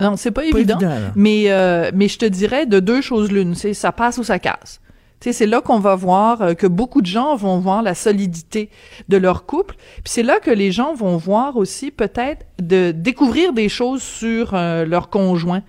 [0.00, 0.78] Non, c'est pas, Pas évident.
[1.16, 3.54] mais, euh, mais je te dirais de deux choses l'une.
[3.56, 4.80] C'est ça passe ou ça casse.
[5.20, 8.70] C'est là qu'on va voir euh, que beaucoup de gens vont voir la solidité
[9.08, 9.74] de leur couple.
[9.74, 14.54] Puis c'est là que les gens vont voir aussi peut-être de découvrir des choses sur
[14.54, 15.60] euh, leur conjoint.
[15.62, 15.66] Tu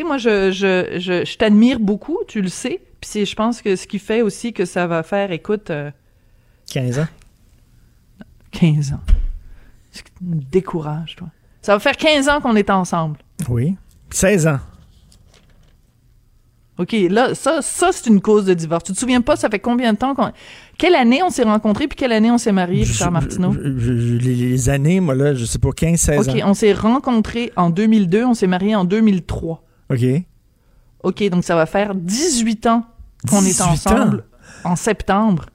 [0.00, 2.82] sais, moi, je, je, je, je t'admire beaucoup, tu le sais.
[3.00, 5.70] Puis je pense que ce qui fait aussi que ça va faire, écoute...
[5.70, 5.90] euh,
[6.70, 7.08] 15 ans.
[8.52, 9.00] 15 ans.
[10.20, 11.28] Me décourages, toi.
[11.62, 13.18] Ça va faire 15 ans qu'on est ensemble.
[13.48, 13.76] Oui.
[14.10, 14.58] 16 ans.
[16.78, 18.84] OK, là, ça, ça c'est une cause de divorce.
[18.84, 20.30] Tu te souviens pas, ça fait combien de temps qu'on...
[20.78, 23.52] Quelle année on s'est rencontrés, puis quelle année on s'est mariés, Richard Martineau?
[23.52, 26.46] Je- je- je- les, années, moi, là, je sais pas, 15, 16 OK, ans.
[26.46, 29.62] on s'est rencontrés en 2002, on s'est mariés en 2003.
[29.90, 30.04] OK.
[31.02, 32.86] OK, donc ça va faire 18 ans
[33.28, 34.24] qu'on est 18 ensemble
[34.64, 35.46] en septembre.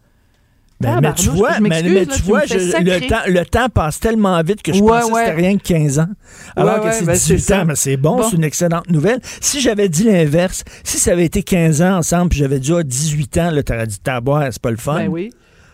[0.82, 4.40] Ben, mais tu vois, je mais, tu vois, je- le, temps, le temps passe tellement
[4.44, 6.08] vite que je Ouais, pensais que c'était rien que 15 ans.
[6.56, 7.62] Alors Ouais, que c'est ben, c'est 18 ça.
[7.62, 8.24] ans, mais c'est bon, Bon.
[8.30, 9.20] c'est une excellente nouvelle.
[9.40, 12.84] Si j'avais dit l'inverse, si ça avait été 15 ans ensemble, puis j'avais dit ah,
[12.84, 14.96] 18 ans, t'aurais dit taboire, c'est pas le fun.
[14.98, 15.32] Ben oui.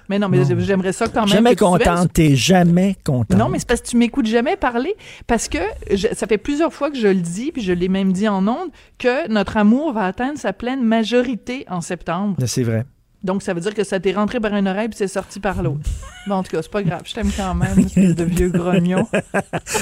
[0.07, 1.29] Mais non, mais j'aimerais ça quand même.
[1.29, 3.37] Jamais contente, t'es jamais contente.
[3.37, 4.93] Non, mais c'est parce que tu m'écoutes jamais parler.
[5.25, 5.57] Parce que
[5.89, 8.45] je- ça fait plusieurs fois que je le dis, puis je l'ai même dit en
[8.45, 8.69] ondes,
[8.99, 12.35] que notre amour va atteindre sa pleine majorité en septembre.
[12.45, 12.83] C'est vrai.
[13.23, 15.61] Donc, ça veut dire que ça t'est rentré par une oreille puis c'est sorti par
[15.61, 15.81] l'autre.
[16.27, 17.01] Bon, en tout cas, c'est pas grave.
[17.03, 19.07] Je t'aime quand même, espèce de vieux grognon.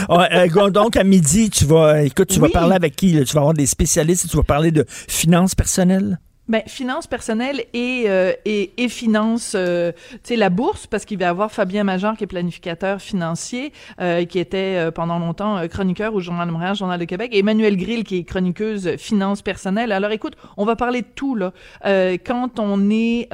[0.09, 2.47] Euh, donc, à midi, tu vas, écoute, tu Oui.
[2.47, 3.11] vas parler avec qui?
[3.11, 3.25] là?
[3.25, 6.17] Tu vas avoir des spécialistes et tu vas parler de finances personnelles?
[6.49, 11.19] Ben, finances personnelles et, euh, et, et finances, euh, tu sais, la bourse, parce qu'il
[11.19, 13.71] va y avoir Fabien Major, qui est planificateur financier,
[14.01, 17.30] euh, qui était euh, pendant longtemps euh, chroniqueur au Journal de Montréal, Journal de Québec,
[17.34, 19.91] et Emmanuel Grill, qui est chroniqueuse finances personnelles.
[19.91, 21.53] Alors, écoute, on va parler de tout, là.
[21.85, 23.30] Euh, quand on est,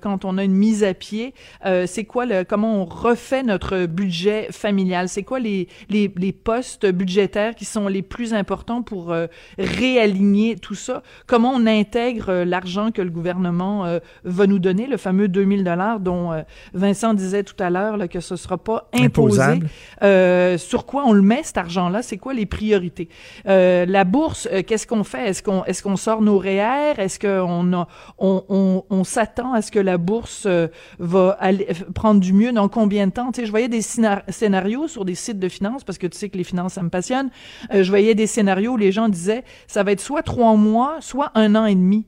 [0.00, 4.48] quand on a une mise à pied, c'est quoi le, comment on refait notre budget
[4.50, 5.10] familial?
[5.10, 9.14] C'est quoi les, les, les postes budgétaires qui sont les plus importants pour
[9.58, 11.02] réaligner tout ça?
[11.26, 15.64] Comment on intègre contre l'argent que le gouvernement euh, va nous donner, le fameux 2000
[15.64, 16.42] dollars dont euh,
[16.74, 19.60] Vincent disait tout à l'heure que ce sera pas imposé.
[20.02, 22.02] Euh, sur quoi on le met cet argent-là?
[22.02, 23.08] C'est quoi les priorités?
[23.46, 25.28] Euh, La bourse, euh, qu'est-ce qu'on fait?
[25.28, 26.94] Est-ce qu'on est-ce qu'on sort nos REER?
[26.98, 27.72] Est-ce qu'on
[28.18, 32.52] on, on, on s'attend à ce que la bourse euh, va aller, prendre du mieux?
[32.52, 33.32] Dans combien de temps?
[33.32, 36.16] Tu sais, je voyais des scénar- scénarios sur des sites de finances parce que tu
[36.18, 37.30] sais que les finances ça me passionne.
[37.72, 40.96] Euh, je voyais des scénarios où les gens disaient ça va être soit trois mois,
[41.00, 42.06] soit un an et demi.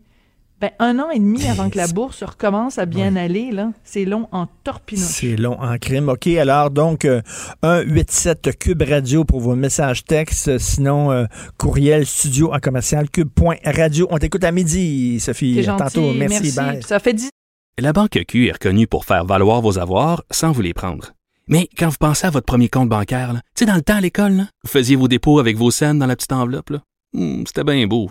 [0.63, 4.05] Ben, un an et demi avant que la bourse recommence à bien aller, là, c'est
[4.05, 5.05] long en torpinouche.
[5.05, 6.09] C'est long en crime.
[6.09, 7.21] OK, alors donc, euh,
[7.65, 10.59] 187 Cube Radio pour vos messages textes.
[10.59, 11.25] Sinon, euh,
[11.59, 14.07] courriel studio en commercial cube.radio.
[14.11, 15.55] On t'écoute à midi, Sophie.
[15.55, 16.13] T'es À gentil, Tantôt.
[16.15, 16.53] Merci.
[16.55, 16.81] bye.
[16.83, 17.31] Ça fait dix
[17.81, 21.11] La Banque Q est reconnue pour faire valoir vos avoirs sans vous les prendre.
[21.49, 24.01] Mais quand vous pensez à votre premier compte bancaire, tu sais, dans le temps à
[24.01, 26.71] l'école, là, vous faisiez vos dépôts avec vos scènes dans la petite enveloppe.
[26.71, 26.79] là.
[27.15, 28.11] Hmm, C'était bien beau.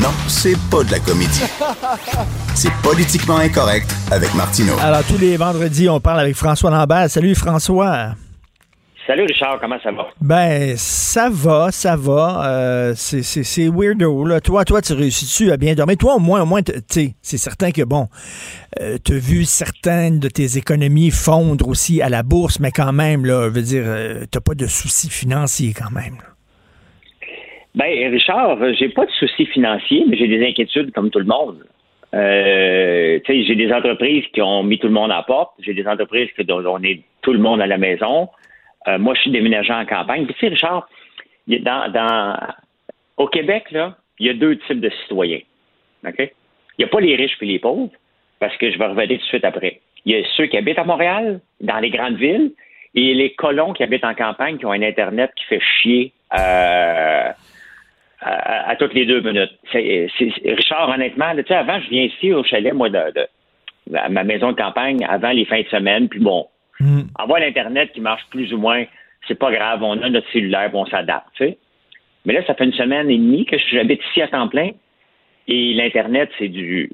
[0.00, 1.42] Non, c'est pas de la comédie.
[2.54, 4.74] C'est politiquement incorrect avec Martineau.
[4.80, 7.10] Alors, tous les vendredis, on parle avec François Lambert.
[7.10, 8.14] Salut, François.
[9.06, 10.06] Salut Richard, comment ça va?
[10.20, 12.42] Ben, ça va, ça va.
[12.46, 14.24] Euh, c'est- weirdo.
[14.26, 14.40] Là.
[14.40, 15.96] Toi, toi, tu réussis-tu à bien dormir?
[15.96, 18.08] Toi, au moins, au moins, tu sais, c'est certain que, bon,
[18.80, 22.92] euh, tu as vu certaines de tes économies fondre aussi à la bourse, mais quand
[22.92, 26.16] même, là, je veux dire, euh, t'as pas de soucis financiers quand même.
[26.16, 26.24] là.
[27.78, 31.64] Ben, Richard, j'ai pas de soucis financiers, mais j'ai des inquiétudes comme tout le monde.
[32.12, 35.52] Euh, j'ai des entreprises qui ont mis tout le monde à porte.
[35.60, 38.30] J'ai des entreprises que dont on est tout le monde à la maison.
[38.88, 40.24] Euh, moi, je suis déménageur en campagne.
[40.26, 40.88] Puis, tu sais, Richard,
[41.46, 42.36] dans, dans,
[43.16, 45.42] au Québec, là, il y a deux types de citoyens.
[46.04, 46.30] Il
[46.80, 47.92] n'y a pas les riches et les pauvres,
[48.40, 49.80] parce que je vais revenir tout de suite après.
[50.04, 52.50] Il y a ceux qui habitent à Montréal, dans les grandes villes,
[52.96, 57.30] et les colons qui habitent en campagne, qui ont un Internet qui fait chier euh,
[58.20, 59.52] à, à toutes les deux minutes.
[59.72, 62.98] C'est- c'est- Richard, honnêtement, là, tu sais, avant, je viens ici au chalet, moi, de,
[63.14, 66.46] de- à ma maison de campagne, avant les fins de semaine, puis bon,
[67.18, 68.84] on voit l'Internet qui marche plus ou moins,
[69.26, 71.58] c'est pas grave, on a notre cellulaire, on s'adapte, tu sais.
[72.24, 74.70] Mais là, ça fait une semaine et demie que j'habite ici à temps plein,
[75.46, 76.90] et l'Internet, c'est du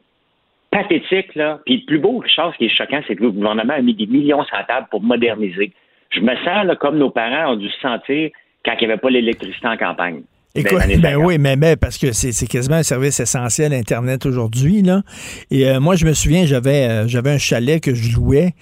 [0.70, 1.60] pathétique, là.
[1.66, 3.94] Puis le plus beau, Richard, ce qui est choquant, c'est que le gouvernement a mis
[3.94, 5.72] des millions sur la table pour moderniser.
[6.10, 8.30] Je me sens là, comme nos parents ont dû se sentir
[8.64, 10.22] quand il n'y avait pas l'électricité en campagne.
[10.56, 11.26] Écoute, les ben 50.
[11.26, 14.82] oui, mais, mais parce que c'est c'est quasiment un service essentiel Internet aujourd'hui.
[14.82, 15.02] là.
[15.51, 18.55] Et euh, moi, je me souviens, j'avais euh, j'avais un chalet que je louais,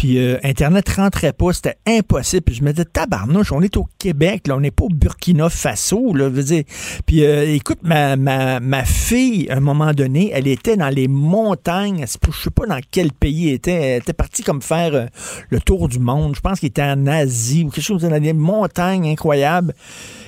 [0.00, 2.42] puis euh, Internet rentrait pas, c'était impossible.
[2.42, 5.50] Puis je me disais, tabarnouche, on est au Québec, là, on n'est pas au Burkina
[5.50, 6.14] Faso.
[6.14, 6.62] Là, je veux dire.
[7.04, 11.06] Puis euh, écoute, ma, ma, ma fille, à un moment donné, elle était dans les
[11.06, 15.06] montagnes, je sais pas dans quel pays elle était, elle était partie comme faire euh,
[15.50, 16.34] le tour du monde.
[16.34, 19.74] Je pense qu'il était en Asie ou quelque chose dans des montagnes incroyables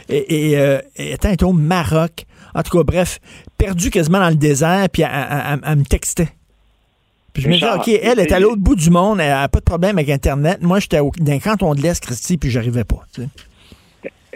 [0.08, 2.24] et, et, euh, et attends, elle était au Maroc.
[2.54, 3.18] En tout cas, bref,
[3.56, 6.28] perdu quasiment dans le désert, puis elle, elle- elle- elle me textait.
[7.32, 9.60] Puis je me disais, OK, elle est à l'autre bout du monde, elle n'a pas
[9.60, 10.58] de problème avec Internet.
[10.60, 13.00] Moi, j'étais au- dans le canton de l'Est, Christy, puis j'arrivais pas.
[13.14, 13.28] tu sais.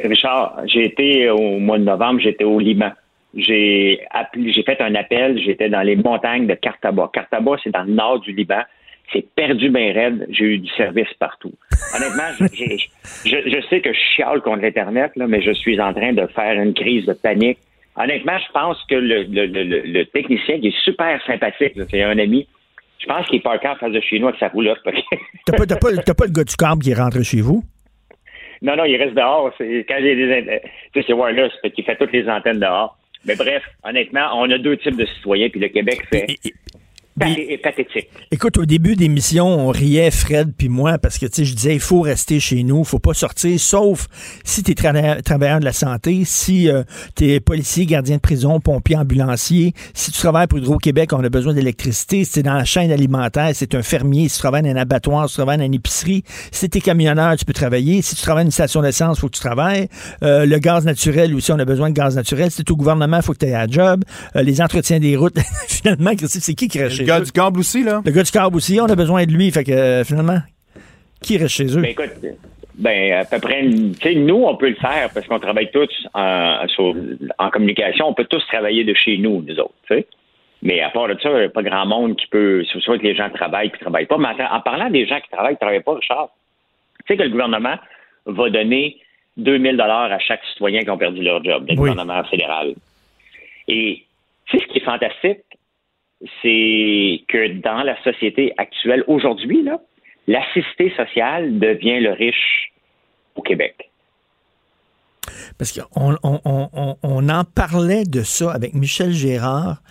[0.09, 2.91] Richard, j'ai été au mois de novembre, j'étais au Liban.
[3.35, 7.11] J'ai appelé, j'ai fait un appel, j'étais dans les montagnes de Kartaba.
[7.13, 8.61] Kartaba, c'est dans le nord du Liban.
[9.13, 10.27] C'est perdu bien raide.
[10.31, 11.53] J'ai eu du service partout.
[11.95, 12.25] Honnêtement,
[13.25, 16.61] je, sais que je chiale contre l'Internet, là, mais je suis en train de faire
[16.61, 17.59] une crise de panique.
[17.97, 22.03] Honnêtement, je pense que le, le, le, le- le technicien qui est super sympathique, c'est
[22.03, 22.47] un ami,
[22.99, 24.81] je pense qu'il est parqué en face de chez nous avec sa roulotte.
[25.47, 27.63] T'as pas, t'as pas, t'as pas le gars du câble qui est rentré chez vous?
[28.63, 29.53] Non, non, il reste dehors.
[29.57, 30.33] C'est, quand j'ai des.
[30.33, 30.61] int-
[30.93, 32.99] Tu sais, c'est wireless, fait qu'il fait toutes les antennes dehors.
[33.25, 36.27] Mais bref, honnêtement, on a deux types de citoyens, puis le Québec fait.
[37.19, 38.09] Pathétique.
[38.31, 41.75] Écoute, au début d'émission, on riait, Fred puis moi, parce que, tu sais, je disais,
[41.75, 44.07] il faut rester chez nous, faut pas sortir, sauf
[44.45, 46.69] si tu es travailleur de la santé, si
[47.15, 51.29] tu es policier, gardien de prison, pompier, ambulancier, si tu travailles pour Hydro-Québec, on a
[51.29, 54.41] besoin d'électricité, si tu es dans la chaîne alimentaire, si tu un fermier, si tu
[54.41, 57.45] travailles dans un abattoir, si tu travailles dans une épicerie, si tu es camionneur, tu
[57.45, 59.89] peux travailler, si tu travailles dans une station d'essence, il faut que tu travailles,
[60.23, 62.77] Euh, le gaz naturel aussi, on a besoin de gaz naturel, si tu es au
[62.77, 65.39] gouvernement, il faut que tu aies un job, Euh, les entretiens des routes,
[65.69, 67.25] finalement, c'est qui qui gars eux?
[67.25, 68.03] du câble aussi, là?
[68.05, 69.51] Le gars du câble aussi, on a besoin de lui.
[69.51, 70.39] Fait que euh, finalement,
[71.23, 71.81] qui reste chez eux?
[71.81, 72.11] Ben écoute,
[72.75, 75.89] ben à peu près, tu sais, nous, on peut le faire parce qu'on travaille tous
[76.15, 76.95] en, sur-
[77.39, 78.07] en communication.
[78.09, 80.07] On peut tous travailler de chez nous, nous autres, tu sais.
[80.63, 82.65] Mais à part de ça, il n'y a pas grand monde qui peut.
[82.73, 84.19] C'est soit que les gens travaillent puis ne travaillent pas.
[84.19, 86.31] Mais en, en parlant des gens qui travaillent, ne travaillent pas, Richard,
[87.01, 87.77] tu sais que le gouvernement
[88.25, 88.97] va donner
[89.37, 92.75] 2000 dollars à chaque citoyen qui ont perdu leur job, le gouvernement fédéral.
[93.69, 94.03] Et
[94.47, 95.41] tu sais ce qui est fantastique,
[96.43, 99.67] c'est que dans la société actuelle, aujourd'hui,
[100.27, 102.73] l'assisté social devient le riche
[103.35, 103.91] au Québec.
[105.59, 109.83] Parce qu'on on, en parlait de ça avec Michel Gérard.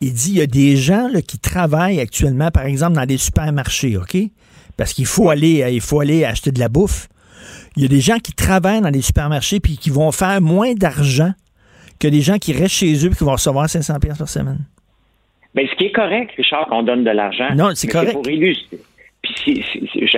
[0.00, 3.96] Il dit il y a des gens qui travaillent actuellement, par exemple, dans des supermarchés,
[3.96, 4.16] OK?
[4.76, 7.08] Parce qu'il faut aller, il faut aller acheter de la bouffe.
[7.76, 10.74] Il y a des gens qui travaillent dans des supermarchés puis qui vont faire moins
[10.74, 11.32] d'argent
[11.98, 14.64] que des gens qui restent chez eux et qui vont recevoir 500 pièces par semaine.
[15.54, 17.48] Mais ce qui est correct, Richard, qu'on donne de l'argent.
[17.54, 18.12] Non, c'est correct.
[18.12, 18.78] Pour illustrer.
[19.22, 19.64] Puis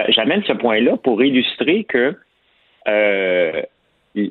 [0.08, 2.14] j'amène ce point-là pour illustrer que
[2.88, 3.62] euh,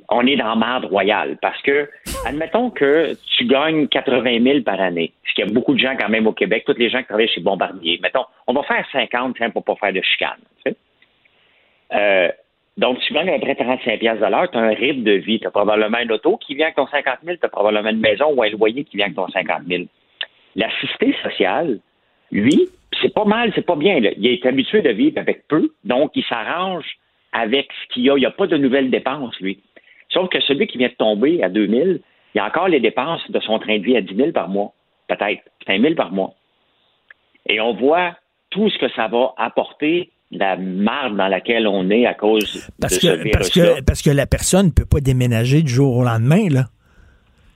[0.10, 1.38] on est dans marde royale.
[1.42, 1.90] Parce que,
[2.26, 5.96] admettons que tu gagnes 80 000 par année, parce qu'il y a beaucoup de gens
[5.98, 8.00] quand même au Québec, tous les gens qui travaillent chez Bombardier.
[8.02, 10.40] Mettons, on va faire 50 pour pas faire de chicane.
[11.94, 12.30] Euh,
[12.78, 15.40] donc, tu gagnes à peu près 35 tu as un rythme de vie.
[15.40, 18.00] Tu as probablement une auto qui vient avec ton 50 000, tu as probablement une
[18.00, 19.84] maison ou un loyer qui vient avec ton 50 000.
[20.56, 21.80] L'assisté social,
[22.32, 22.70] lui,
[23.02, 23.98] c'est pas mal, c'est pas bien.
[23.98, 26.86] Il est habitué de vivre avec peu, donc il s'arrange
[27.34, 28.16] avec ce qu'il y a.
[28.16, 29.62] Il n'y a pas de nouvelles dépenses, lui.
[30.10, 32.00] Sauf que celui qui vient de tomber à 2 000, il
[32.36, 34.74] y a encore les dépenses de son train de vie à 10 000 par mois,
[35.08, 36.34] peut-être, 5 000 par mois.
[37.48, 38.16] Et on voit
[38.50, 42.96] tout ce que ça va apporter la marde dans laquelle on est à cause parce
[42.96, 45.72] de que, ce virus parce que, parce que la personne ne peut pas déménager du
[45.72, 46.66] jour au lendemain, là.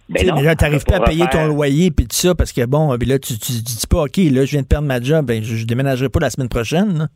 [0.10, 2.34] Ben non, mais là, tu n'arrives ça pas à payer ton loyer puis tout ça
[2.34, 4.68] parce que bon, puis là, tu, tu, tu dis pas, OK, là, je viens de
[4.68, 6.98] perdre ma job, ben, je, je déménagerai pas la semaine prochaine.
[6.98, 7.07] là.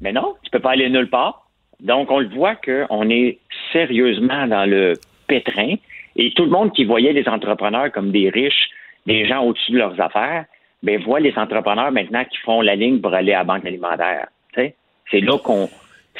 [0.00, 1.48] Mais non, tu peux pas aller nulle part.
[1.80, 3.38] Donc, on le voit qu'on est
[3.72, 4.94] sérieusement dans le
[5.26, 5.76] pétrin.
[6.16, 8.70] Et tout le monde qui voyait les entrepreneurs comme des riches,
[9.06, 10.44] des gens au-dessus de leurs affaires,
[10.82, 14.28] ben voit les entrepreneurs maintenant qui font la ligne pour aller à la banque alimentaire.
[14.54, 15.68] C'est là qu'on,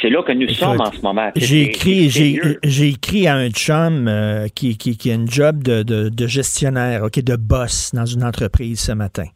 [0.00, 1.30] c'est là que nous sommes en ce moment.
[1.36, 5.82] J'ai écrit, j'ai écrit à un chum euh, qui, qui, qui a une job de,
[5.82, 9.26] de, de gestionnaire, OK, de boss dans une entreprise ce matin.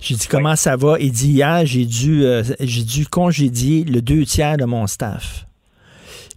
[0.00, 0.96] J'ai dit comment ça va?
[1.00, 5.46] Il dit hier, j'ai dû, euh, j'ai dû congédier le deux tiers de mon staff.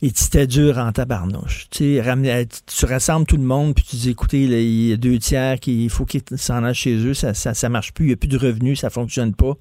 [0.03, 1.67] Et c'était dur en tabarnouche.
[1.71, 4.97] Tu sais, ramener- tu rassembles tout le monde, puis tu dis, écoutez, il y a
[4.97, 8.07] deux tiers qui, faut qu'ils s'en aillent chez eux, ça, ça, ça marche plus, il
[8.09, 9.53] n'y a plus de revenus, ça fonctionne pas.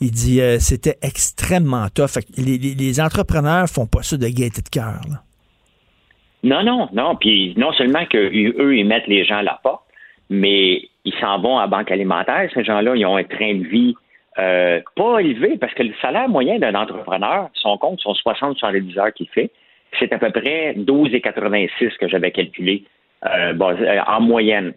[0.00, 2.14] Il dit, euh, c'était extrêmement tough.
[2.14, 5.00] Que les, les- les entrepreneurs font pas ça de gaieté de cœur.
[6.42, 7.16] Non, non, non.
[7.16, 8.30] Puis non seulement qu'eux,
[8.76, 9.82] ils mettent les gens à la porte,
[10.30, 12.48] mais ils s'en vont à la banque alimentaire.
[12.54, 13.94] Ces gens-là, ils ont un train de vie
[14.38, 19.12] euh, pas élevé parce que le salaire moyen d'un entrepreneur, son compte, son 60-70 heures
[19.14, 19.50] qu'il fait,
[19.98, 22.84] c'est à peu près 12,86 que j'avais calculé
[23.24, 24.74] euh, euh, en moyenne.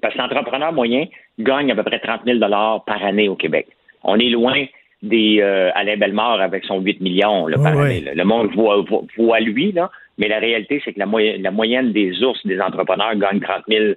[0.00, 1.06] Parce que l'entrepreneur moyen
[1.38, 3.66] gagne à peu près 30 000 par année au Québec.
[4.02, 4.64] On est loin
[5.02, 8.00] des euh, Alain Bellemare avec son 8 millions là, par année.
[8.00, 8.14] là.
[8.14, 11.50] Le monde voit, voit, voit lui, là, mais la réalité, c'est que la, moyenne- la
[11.50, 13.94] moyenne des ours, des entrepreneurs, gagne 30 000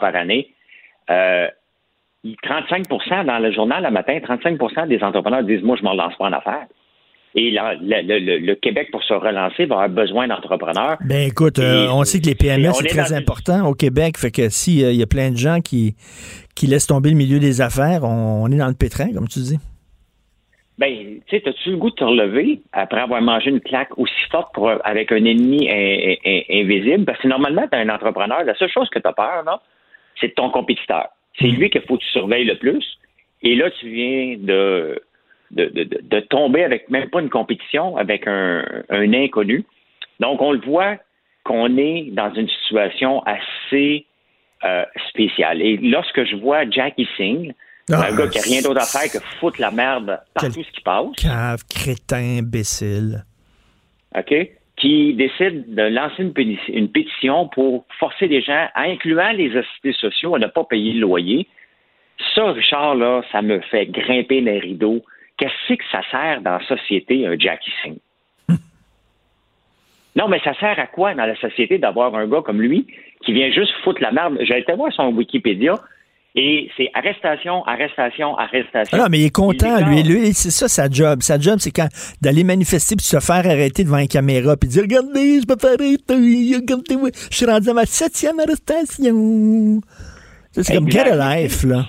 [0.00, 0.50] par année.
[1.10, 1.48] Euh,
[2.24, 6.14] 35% dans le journal le matin, 35% des entrepreneurs disent Moi, je ne me relance
[6.16, 6.66] pas en affaires.
[7.36, 10.96] Et le, le- le- le Québec, pour se relancer, va avoir besoin d'entrepreneurs.
[11.04, 14.18] Ben écoute, euh, on sait que les PME, c'est est très important au Québec.
[14.18, 15.94] Fait que s'il y a plein de gens qui,
[16.56, 19.38] qui laissent tomber le milieu des affaires, on, on est dans le pétrin, comme tu
[19.38, 19.58] dis.
[20.78, 24.12] Ben, tu sais, as-tu le goût de te relever après avoir mangé une claque aussi
[24.30, 27.04] forte pour- avec un ennemi in- in- invisible?
[27.04, 29.60] Parce que normalement, tu un entrepreneur, la seule chose que tu as peur, là,
[30.20, 31.08] c'est de ton compétiteur.
[31.38, 32.84] C'est lui qu'il faut que tu surveilles le plus.
[33.42, 35.00] Et là, tu viens de,
[35.50, 39.64] de, de, de- de tomber avec même pas une compétition, avec un, un inconnu.
[40.20, 40.96] Donc, on le voit
[41.44, 44.06] qu'on est dans une situation assez
[44.64, 45.62] euh, spéciale.
[45.62, 47.54] Et lorsque je vois Jackie Singh,
[47.92, 50.64] Ah, un gars qui n'a rien d'autre à faire que foutre la merde partout Quel-
[50.64, 53.24] ce qui passe, Cave, crétin, imbécile.
[54.16, 54.34] OK,
[54.76, 56.22] qui décide de lancer
[56.68, 61.00] une pétition pour forcer les gens, incluant les assistés sociaux, à ne pas payer le
[61.00, 61.46] loyer.
[62.34, 65.02] Ça, Richard, là, ça me fait grimper les rideaux.
[65.40, 67.96] Qu'est-ce que ça sert dans la société, un Jackie Singh?
[70.16, 72.86] non, mais ça sert à quoi dans la société d'avoir un gars comme lui
[73.24, 74.36] qui vient juste foutre la merde?
[74.42, 75.76] J'ai été voir son Wikipédia
[76.34, 78.98] et c'est arrestation, arrestation, arrestation.
[78.98, 80.02] Ah non, mais il est content, lui.
[80.02, 81.22] Lui, c'est ça sa job.
[81.22, 81.88] Sa job, c'est quand
[82.20, 85.68] d'aller manifester puis se faire arrêter devant une caméra puis dire Regardez, je me fais
[85.68, 86.56] arrêter.
[86.56, 89.80] Regardez, je suis rendu à ma septième arrestation.
[90.52, 91.86] C'est comme get a life, là.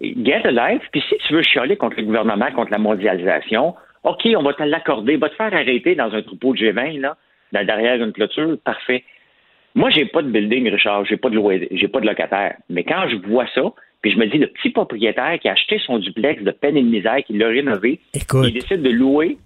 [0.00, 0.82] Get a life.
[0.92, 3.74] Puis si tu veux chialer contre le gouvernement, contre la mondialisation,
[4.04, 5.16] OK, on va te l'accorder.
[5.16, 7.16] Va te faire arrêter dans un troupeau de G20, là,
[7.64, 8.56] derrière une clôture.
[8.64, 9.04] Parfait.
[9.74, 11.04] Moi, j'ai pas de building, Richard.
[11.06, 11.40] J'ai pas de
[11.72, 12.56] j'ai pas de locataire.
[12.70, 13.62] Mais quand je vois ça,
[14.02, 16.82] Puis je me dis, le petit propriétaire qui a acheté son duplex de peine et
[16.82, 19.38] de misère, qui l'a rénové, il décide de louer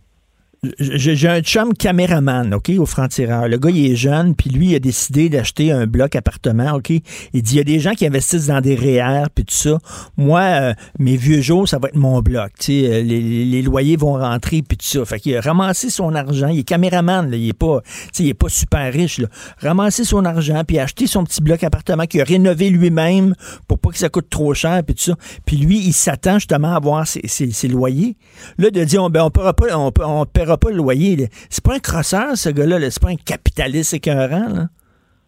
[0.79, 3.49] j'ai un chum caméraman, OK, au franc-tireur.
[3.49, 6.91] Le gars, il est jeune, puis lui, il a décidé d'acheter un bloc appartement, OK?
[6.91, 9.79] Il dit, il y a des gens qui investissent dans des REER, puis tout ça.
[10.19, 12.93] Moi, euh, mes vieux jours, ça va être mon bloc, tu sais.
[12.93, 15.03] Euh, les, loyers vont rentrer, puis tout ça.
[15.07, 16.49] Fait qu'il a ramassé son argent.
[16.49, 17.39] Il est caméraman, là.
[17.39, 17.81] Il est pas,
[18.19, 19.29] il est pas super riche, là.
[19.63, 23.35] Ramassé son argent, puis acheté son petit bloc appartement qu'il a rénové lui-même
[23.67, 25.15] pour pas que ça coûte trop cher, puis tout ça.
[25.47, 28.17] Puis lui, il s'attend justement à avoir ses, ses, loyers.
[28.59, 31.29] Là, de dire, on, ben, on paiera pas, on, pas le loyer.
[31.49, 32.79] C'est pas un crosseur, ce gars-là.
[32.91, 34.67] c'est pas un capitaliste écœurant.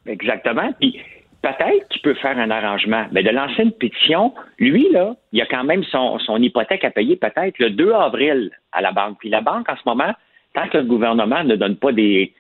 [0.07, 0.73] Exactement.
[0.81, 1.01] Puis
[1.43, 3.07] peut-être qu'il peut faire un arrangement.
[3.13, 7.17] Mais de lancer une pétition, lui, là, il a quand même son, hypothèque à payer
[7.17, 9.19] peut-être le 2 avril à la banque.
[9.19, 10.13] Puis la banque, en ce moment,
[10.55, 12.33] tant que le gouvernement ne donne pas des,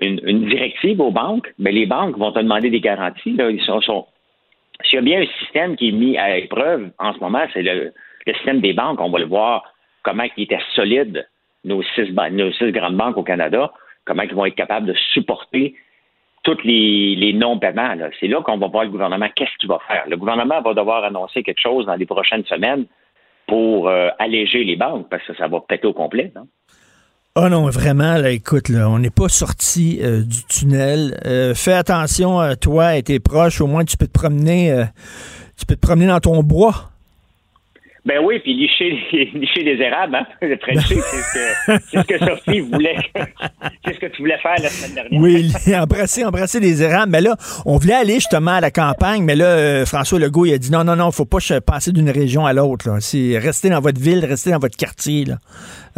[0.00, 3.32] une, directive aux banques, mais ben, les banques vont te demander des garanties.
[3.32, 3.50] Là.
[3.50, 4.06] Ils sont,
[4.84, 7.62] S'il y a bien un système qui est mis à épreuve en ce moment, c'est
[7.62, 7.92] le,
[8.26, 9.00] le système des banques.
[9.00, 11.26] On va le voir comment il était solide
[11.64, 13.72] nos six, grandes banques au Canada,
[14.04, 15.74] comment ils vont être capables de supporter
[16.44, 17.94] tous les, non-paiements.
[18.20, 20.04] C'est là, qu'on va voir le gouvernement, qu'est-ce qu'il va faire?
[20.08, 22.86] Le gouvernement va devoir annoncer quelque chose dans les prochaines semaines
[23.46, 26.32] pour euh, alléger les banques, parce que ça va péter au complet.
[26.34, 26.46] Non?
[27.36, 31.18] Oh non, vraiment, là, écoute, là, on n'est pas sorti euh, du tunnel.
[31.24, 34.84] Euh, fais attention, toi et tes proches, au moins tu peux te promener,
[35.58, 36.90] tu peux te promener dans ton bois.
[38.08, 38.88] Ben oui, puis licher,
[39.34, 40.26] licher les érables, hein?
[40.40, 42.96] Le c'est ce, que, Sophie voulait.
[43.84, 45.20] c'est ce que tu voulais faire la semaine dernière.
[45.20, 47.12] Oui, embrasser, embrasser les érables.
[47.12, 47.36] Mais là,
[47.66, 50.72] on voulait aller justement à la campagne, mais là, euh, François Legault, il a dit
[50.72, 52.88] non, non, non, faut pas passer d'une région à l'autre.
[53.00, 55.26] C'est rester dans votre ville, rester dans votre quartier.
[55.26, 55.36] Là.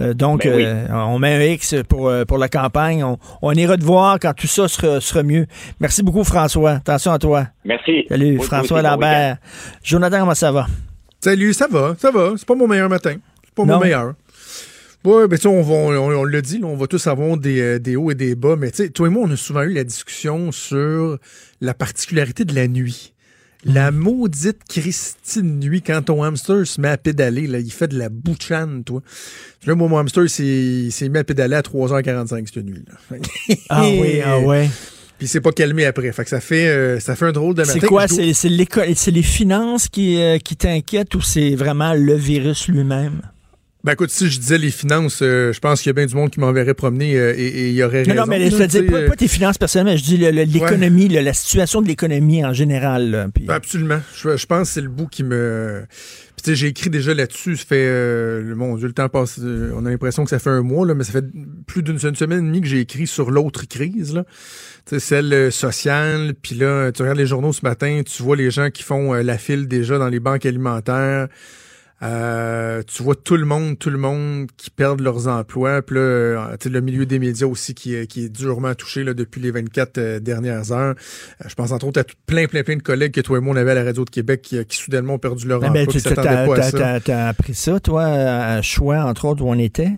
[0.01, 3.05] Euh, donc, ben euh, on met un X pour, pour la campagne.
[3.41, 5.47] On, ira te voir quand tout ça sera, sera mieux.
[5.79, 6.73] Merci beaucoup, François.
[6.73, 7.45] Attention à toi.
[7.65, 8.07] Merci.
[8.09, 9.37] Salut, François Lambert.
[9.85, 10.67] Jonathan, comment ça va?
[11.23, 12.33] Salut, ça va, ça va.
[12.37, 13.17] C'est pas mon meilleur matin.
[13.45, 14.15] C'est pas mon meilleur.
[15.05, 18.11] Ouais, ben, on, on, on, l'a dit, on va tous avoir des, euh, des, hauts
[18.11, 21.19] et des bas, mais toi et moi, on a souvent eu la discussion sur
[21.63, 23.15] la particularité de la nuit.
[23.65, 23.97] La mm.
[23.97, 28.09] maudite Christine nuit, quand ton hamster se met à pédaler, là, il fait de la
[28.09, 29.03] bouchane, toi.
[29.67, 32.85] Là, moi, mon hamster s'est mis à pédaler à 3h45 cette nuit.
[32.87, 33.19] Là.
[33.69, 34.69] ah oui, ah ouais.
[35.21, 36.11] Puis c'est pas calmé après.
[36.13, 37.75] Fait que ça fait, euh, ça fait un drôle de matin.
[37.79, 38.07] C'est quoi?
[38.09, 43.21] C'est les finances qui, euh, qui t'inquiètent ou c'est vraiment le virus lui-même?
[43.85, 46.15] Ben écoute, si je disais les finances, euh, je pense qu'il y a bien du
[46.15, 48.15] monde qui m'enverrait promener et il y aurait raison.
[48.15, 51.89] Non, mais je te dis pas, tes finances personnelles, je dis l'économie, la situation de
[51.89, 53.31] l'économie en général.
[53.39, 54.01] Ben, absolument.
[54.17, 55.85] Je, je, pense que c'est le bout qui me
[56.47, 60.31] j'ai écrit déjà là-dessus, ça fait euh, bon, le temps passe, on a l'impression que
[60.31, 61.25] ça fait un mois là, mais ça fait
[61.67, 64.25] plus d'une semaine et demie que j'ai écrit sur l'autre crise là.
[64.87, 68.71] Celle euh, sociale, puis là, tu regardes les journaux ce matin, tu vois les gens
[68.71, 71.29] qui font la file déjà dans les banques alimentaires.
[72.03, 75.83] Euh, tu vois tout le monde, tout le monde qui perdent leurs emplois.
[75.83, 79.13] Puis là, euh, le milieu des médias aussi qui est, qui est durement touché là,
[79.13, 80.95] depuis les 24 euh, dernières heures.
[81.47, 83.59] je pense entre autres à plein, plein, plein de collègues que toi et moi, on
[83.59, 85.87] avait à la radio de Québec qui, qui soudainement ont perdu leur emploi.
[85.87, 89.91] tu as, appris ça, toi, à Choix, entre autres, où on était?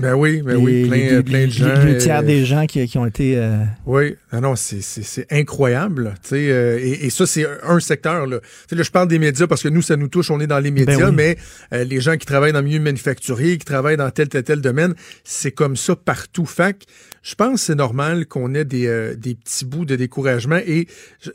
[0.00, 1.84] Ben oui, ben oui, plein, plein de gens.
[1.84, 3.36] Le tiers des gens qui, qui ont été.
[3.36, 3.64] Euh...
[3.86, 6.14] Oui, ah non, c'est incroyable.
[6.22, 8.26] Tu sais, euh, et, et, ça, c'est un secteur.
[8.26, 8.40] Là.
[8.68, 10.58] sais, là, je parle des médias parce que nous, ça nous touche, on est dans
[10.58, 11.36] les ben médias, mais
[11.72, 14.60] euh, les gens qui travaillent dans le milieu manufacturier, qui travaillent dans tel, tel, tel
[14.60, 14.94] domaine,
[15.24, 16.46] c'est comme ça partout.
[16.46, 16.84] Fac,
[17.22, 20.58] je pense que c'est normal qu'on ait des, euh, des petits bouts de découragement.
[20.66, 20.86] Et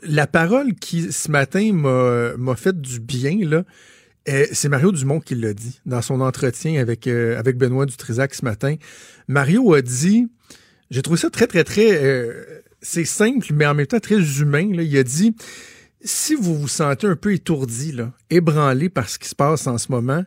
[0.02, 3.62] la parole qui, ce matin, m'a fait du bien, là, euh,
[4.52, 8.44] c'est Mario Dumont qui l'a dit dans son entretien avec, euh, avec Benoît Dutrisac ce
[8.44, 8.76] matin.
[9.28, 10.28] Mario a dit,
[10.90, 12.02] j'ai trouvé ça très, très, très...
[12.04, 14.68] Euh, c'est simple, mais en même temps très humain.
[14.72, 15.34] Il a dit,
[16.02, 17.94] si vous vous sentez un peu étourdi,
[18.30, 20.24] ébranlé par ce qui se passe en ce moment,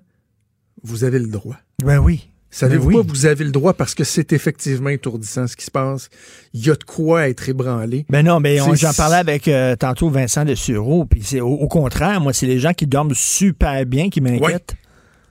[0.83, 1.57] vous avez le droit.
[1.83, 2.29] Ben oui.
[2.51, 6.09] Savez-vous pas, vous avez le droit parce que c'est effectivement étourdissant ce qui se passe.
[6.53, 8.05] Il y a de quoi être ébranlé.
[8.09, 12.21] Ben non, mais j'en parlais avec euh, tantôt Vincent de Sureau, puis c'est au, contraire,
[12.21, 14.75] moi, c'est les gens qui dorment super bien qui m'inquiètent.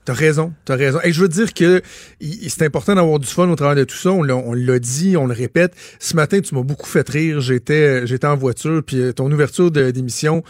[0.09, 1.01] T'as raison, t'as raison.
[1.05, 1.83] Et je veux dire que
[2.49, 4.11] c'est important d'avoir du fun au travers de tout ça.
[4.11, 5.75] On l'a dit, on le répète.
[5.99, 7.43] Ce matin, tu m'as beaucoup fait rire.
[7.43, 10.43] J'étais, j'étais en voiture, puis euh, ton ouverture d'émission,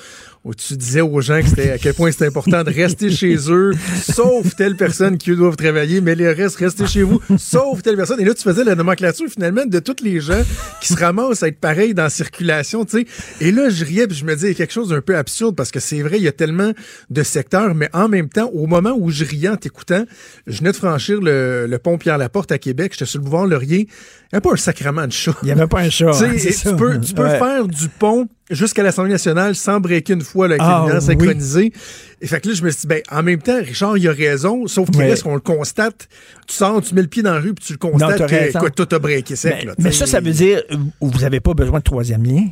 [0.45, 3.37] où tu disais aux gens que c'était à quel point c'était important de rester chez
[3.51, 7.97] eux, sauf telle personne qui doivent travailler, mais les restes, restez chez vous, sauf telle
[7.97, 8.21] personne.
[8.21, 10.43] Et là, tu faisais la nomenclature finalement de tous les gens
[10.81, 13.07] qui se ramassent à être pareils dans la circulation, tu sais.
[13.41, 15.17] Et là, je riais, puis je me disais, il y a quelque chose d'un peu
[15.17, 16.73] absurde parce que c'est vrai, il y a tellement
[17.11, 20.05] de secteurs, mais en même temps, au moment où je riais en t'écoutant.
[20.47, 22.93] Je venais de franchir le, le pont Pierre-Laporte à Québec.
[22.93, 23.81] J'étais sur le boulevard Laurier.
[23.81, 25.35] Il n'y avait pas un sacrement de chat.
[25.43, 26.11] Il n'y avait pas un chat.
[26.19, 27.39] Tu hein, tu peux, tu peux Ouais.
[27.39, 31.01] faire du pont jusqu'à l'Assemblée nationale sans breaker une fois là, avec Ah, oui.
[31.03, 31.73] synchronisées.
[32.21, 34.13] Et fait que là, je me suis dit, ben, en même temps, Richard, il a
[34.13, 36.09] raison, sauf qu'il reste qu'on le constate.
[36.47, 38.57] Tu sors, tu mets le pied dans la rue, puis tu le constates t'as que,
[38.57, 39.55] écoute, tout a breaké sec.
[39.61, 42.47] Mais, là, mais ça, ça veut dire euh, vous n'avez pas besoin de troisième lien,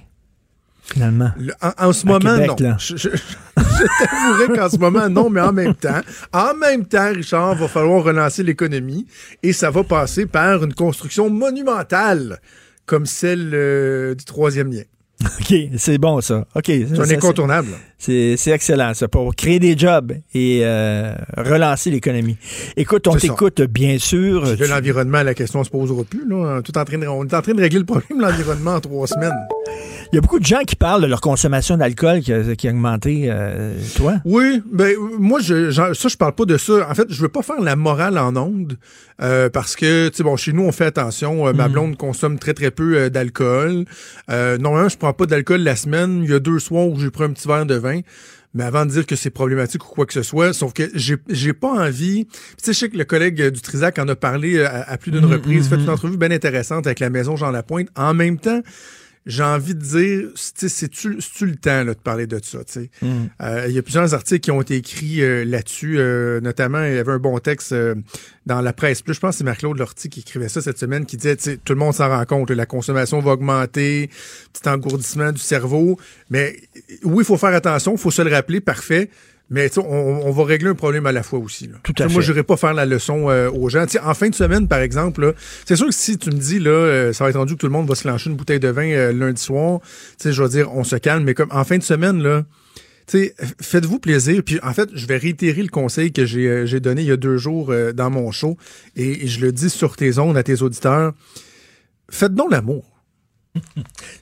[0.85, 1.31] finalement.
[1.39, 2.67] Le- en, en ce moment, Québec, non.
[2.69, 2.77] là.
[2.79, 3.09] Je, je-
[3.57, 6.01] je t'avouerais qu'en ce moment, non, mais en même temps,
[6.33, 9.07] en même temps, Richard, va falloir relancer l'économie
[9.43, 12.39] et ça va passer par une construction monumentale
[12.87, 14.83] comme celle euh, du troisième lien.
[15.41, 16.47] OK, c'est bon, ça.
[16.55, 16.65] OK.
[16.67, 17.69] C'est un incontournable.
[17.99, 22.37] C'est excellent, ça, pour créer des jobs et euh, relancer l'économie.
[22.77, 24.57] Écoute, on t'écoute, bien sûr.
[24.57, 26.29] Tu- l'environnement, la question se posera plus.
[26.29, 26.61] Là.
[26.63, 28.81] Tout en train de- on est en train de régler le problème de l'environnement en
[28.81, 29.33] trois semaines.
[30.13, 32.69] Il y a beaucoup de gens qui parlent de leur consommation d'alcool qui a, qui
[32.69, 34.15] a augmenté, euh, toi?
[34.25, 36.89] Oui, ben moi je ça je parle pas de ça.
[36.89, 38.79] En fait, je veux pas faire la morale en ondes
[39.21, 41.47] euh, parce que tu sais bon chez nous on fait attention.
[41.49, 41.73] Euh, Ma Mm.
[41.73, 43.85] blonde consomme très très peu euh, d'alcool.
[44.31, 46.23] Euh, normalement je prends pas d'alcool la semaine.
[46.25, 48.01] Il y a deux soirs où j'ai pris un petit verre de vin.
[48.55, 51.17] Mais avant de dire que c'est problématique ou quoi que ce soit, sauf que j'ai
[51.29, 52.25] j'ai pas envie.
[52.27, 55.11] Tu sais, je sais que le collègue du Trisac en a parlé à, à plus
[55.11, 55.81] d'une Mm, reprise, mm, fait mm.
[55.81, 57.89] une entrevue bien intéressante avec la maison Jean Lapointe.
[57.97, 58.61] En même temps,
[59.27, 62.91] j'ai envie de dire, c'est-tu le temps là, de parler de ça, tu sais?
[63.03, 63.27] Mm.
[63.43, 65.99] Euh, Il y a plusieurs articles qui ont été écrits euh, là-dessus.
[65.99, 67.75] euh, notamment, il y avait un bon texte
[68.47, 69.15] dans la presse plus.
[69.15, 71.79] Je pense que c'est Marc-Claude Lortie qui écrivait ça cette semaine, qui disait, tout le
[71.79, 74.11] monde s'en rend compte, la consommation va augmenter,
[74.53, 75.99] petit engourdissement du cerveau.
[76.31, 76.57] Mais
[77.03, 79.11] oui, il faut faire attention, il faut se le rappeler, parfait.
[79.49, 81.69] Mais on, on va régler un problème à la fois aussi.
[81.69, 81.75] Là.
[81.85, 82.27] Tout à sais, Moi, fait.
[82.27, 83.87] je n'irai pas faire la leçon euh, aux gens.
[84.03, 87.13] En fin de semaine, par exemple, c'est sûr que si tu me dis, là, euh,
[87.13, 88.91] ça va être rendu que tout le monde va se clencher une bouteille de vin
[88.91, 89.81] euh, lundi soir,
[90.25, 91.23] je vais dire, on se calme.
[91.23, 92.45] Mais comme en fin de semaine, là,
[93.61, 94.43] faites-vous plaisir.
[94.45, 97.37] Puis en fait, je vais réitérer le conseil que j'ai donné il y a deux
[97.37, 98.57] jours dans mon show.
[98.97, 101.13] Et, et je le dis sur tes ondes à tes auditeurs.
[102.11, 102.96] Faites donc l'amour.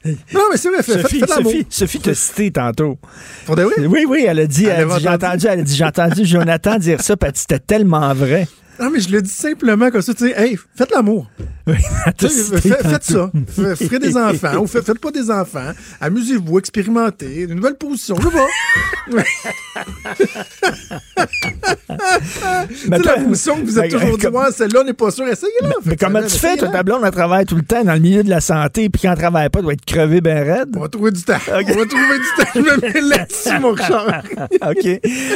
[0.04, 1.20] Non, mais c'est vrai, faites, Sophie.
[1.20, 2.98] Sophie, Sophie t'a cité tantôt.
[3.46, 3.74] Pour de vrai?
[3.86, 4.66] Oui, oui, elle a dit,
[4.98, 5.46] j'ai entendu?
[5.46, 8.46] elle a dit, j'ai entendu Jonathan dire ça, elle dit, c'était tellement vrai.
[8.80, 11.30] Non, mais je le dis simplement comme ça, tu sais, hey, faites l'amour.
[11.66, 11.74] Oui,
[12.18, 12.76] faites ça.
[12.82, 13.30] tantôt.
[13.48, 15.70] Fait- Ferez des enfants ou fait- faites pas des enfants.
[16.00, 17.42] Amusez-vous, expérimentez.
[17.42, 18.16] Une nouvelle position.
[18.20, 18.28] Je.
[19.06, 19.24] Mais
[22.76, 25.26] C'est la position que vous êtes toujours dit, comme- ouais, celle-là, on n'est pas sûr.
[25.26, 25.68] Essayez-la.
[25.84, 28.00] Mais Faites comment tu fais, toi, ta blonde, elle travaille tout le temps dans le
[28.00, 30.68] milieu de la santé, puis quand elle travaille pas, doit être crevée ben raide?
[30.76, 31.34] On va trouver du temps.
[31.48, 31.94] On va trouver du
[32.36, 32.50] temps.
[32.54, 34.22] Je me mets là-dessus, mon Richard.
[34.68, 34.84] OK.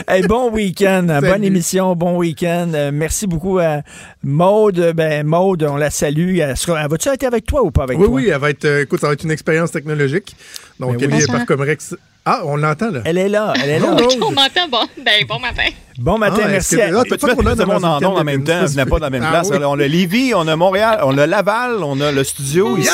[0.08, 1.06] Hey, bon week-end.
[1.22, 1.94] Bonne émission.
[1.96, 2.68] Bon week-end.
[2.74, 3.82] Euh, merci beaucoup à
[4.24, 4.92] Maude.
[4.96, 6.38] Ben, Maude, on la salue.
[6.38, 8.14] Elle, sera, elle va-tu être avec toi ou pas avec Oui, toi?
[8.14, 10.34] oui, elle va être, euh, écoute, ça va être une expérience technologique.
[10.80, 11.22] Donc, Ben elle oui.
[11.22, 11.94] est par Comrex.
[12.24, 13.00] Ah, on l'entend, là.
[13.04, 13.54] Elle est là.
[13.62, 13.96] Elle est là.
[13.98, 14.86] Oh, On m'entend bon.
[15.04, 15.68] Ben, bon matin.
[15.98, 16.76] Bon matin, Ah, merci.
[16.76, 18.64] est-ce que- à- ah, pas l'air plus de monde en même temps?
[18.66, 19.48] Venez pas dans la même Ah, place.
[19.50, 19.56] oui.
[19.64, 22.90] On a Lévis, on a Montréal, on a Laval, on a le studio ici.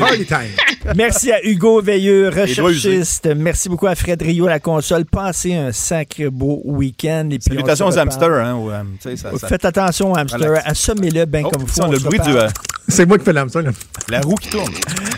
[0.00, 0.92] Party time.
[0.96, 3.28] Merci à Hugo Veilleux, recherchiste.
[3.36, 5.04] Merci beaucoup à Fred Rio à la console.
[5.04, 7.28] Passez un sacré beau week-end.
[7.30, 8.44] Et puis on Salutations aux hamsters.
[8.44, 10.62] Hein, ou, euh, tu ça- ça- Faites attention aux hamsters.
[10.64, 12.48] Assommez-le bien Oh, comme on a le bruit du, euh,
[12.88, 13.62] C'est moi qui fais l'hamster,
[14.08, 14.72] la roue qui tourne.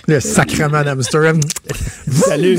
[0.07, 1.33] Le sacrement d'hamster.
[2.11, 2.59] Salut.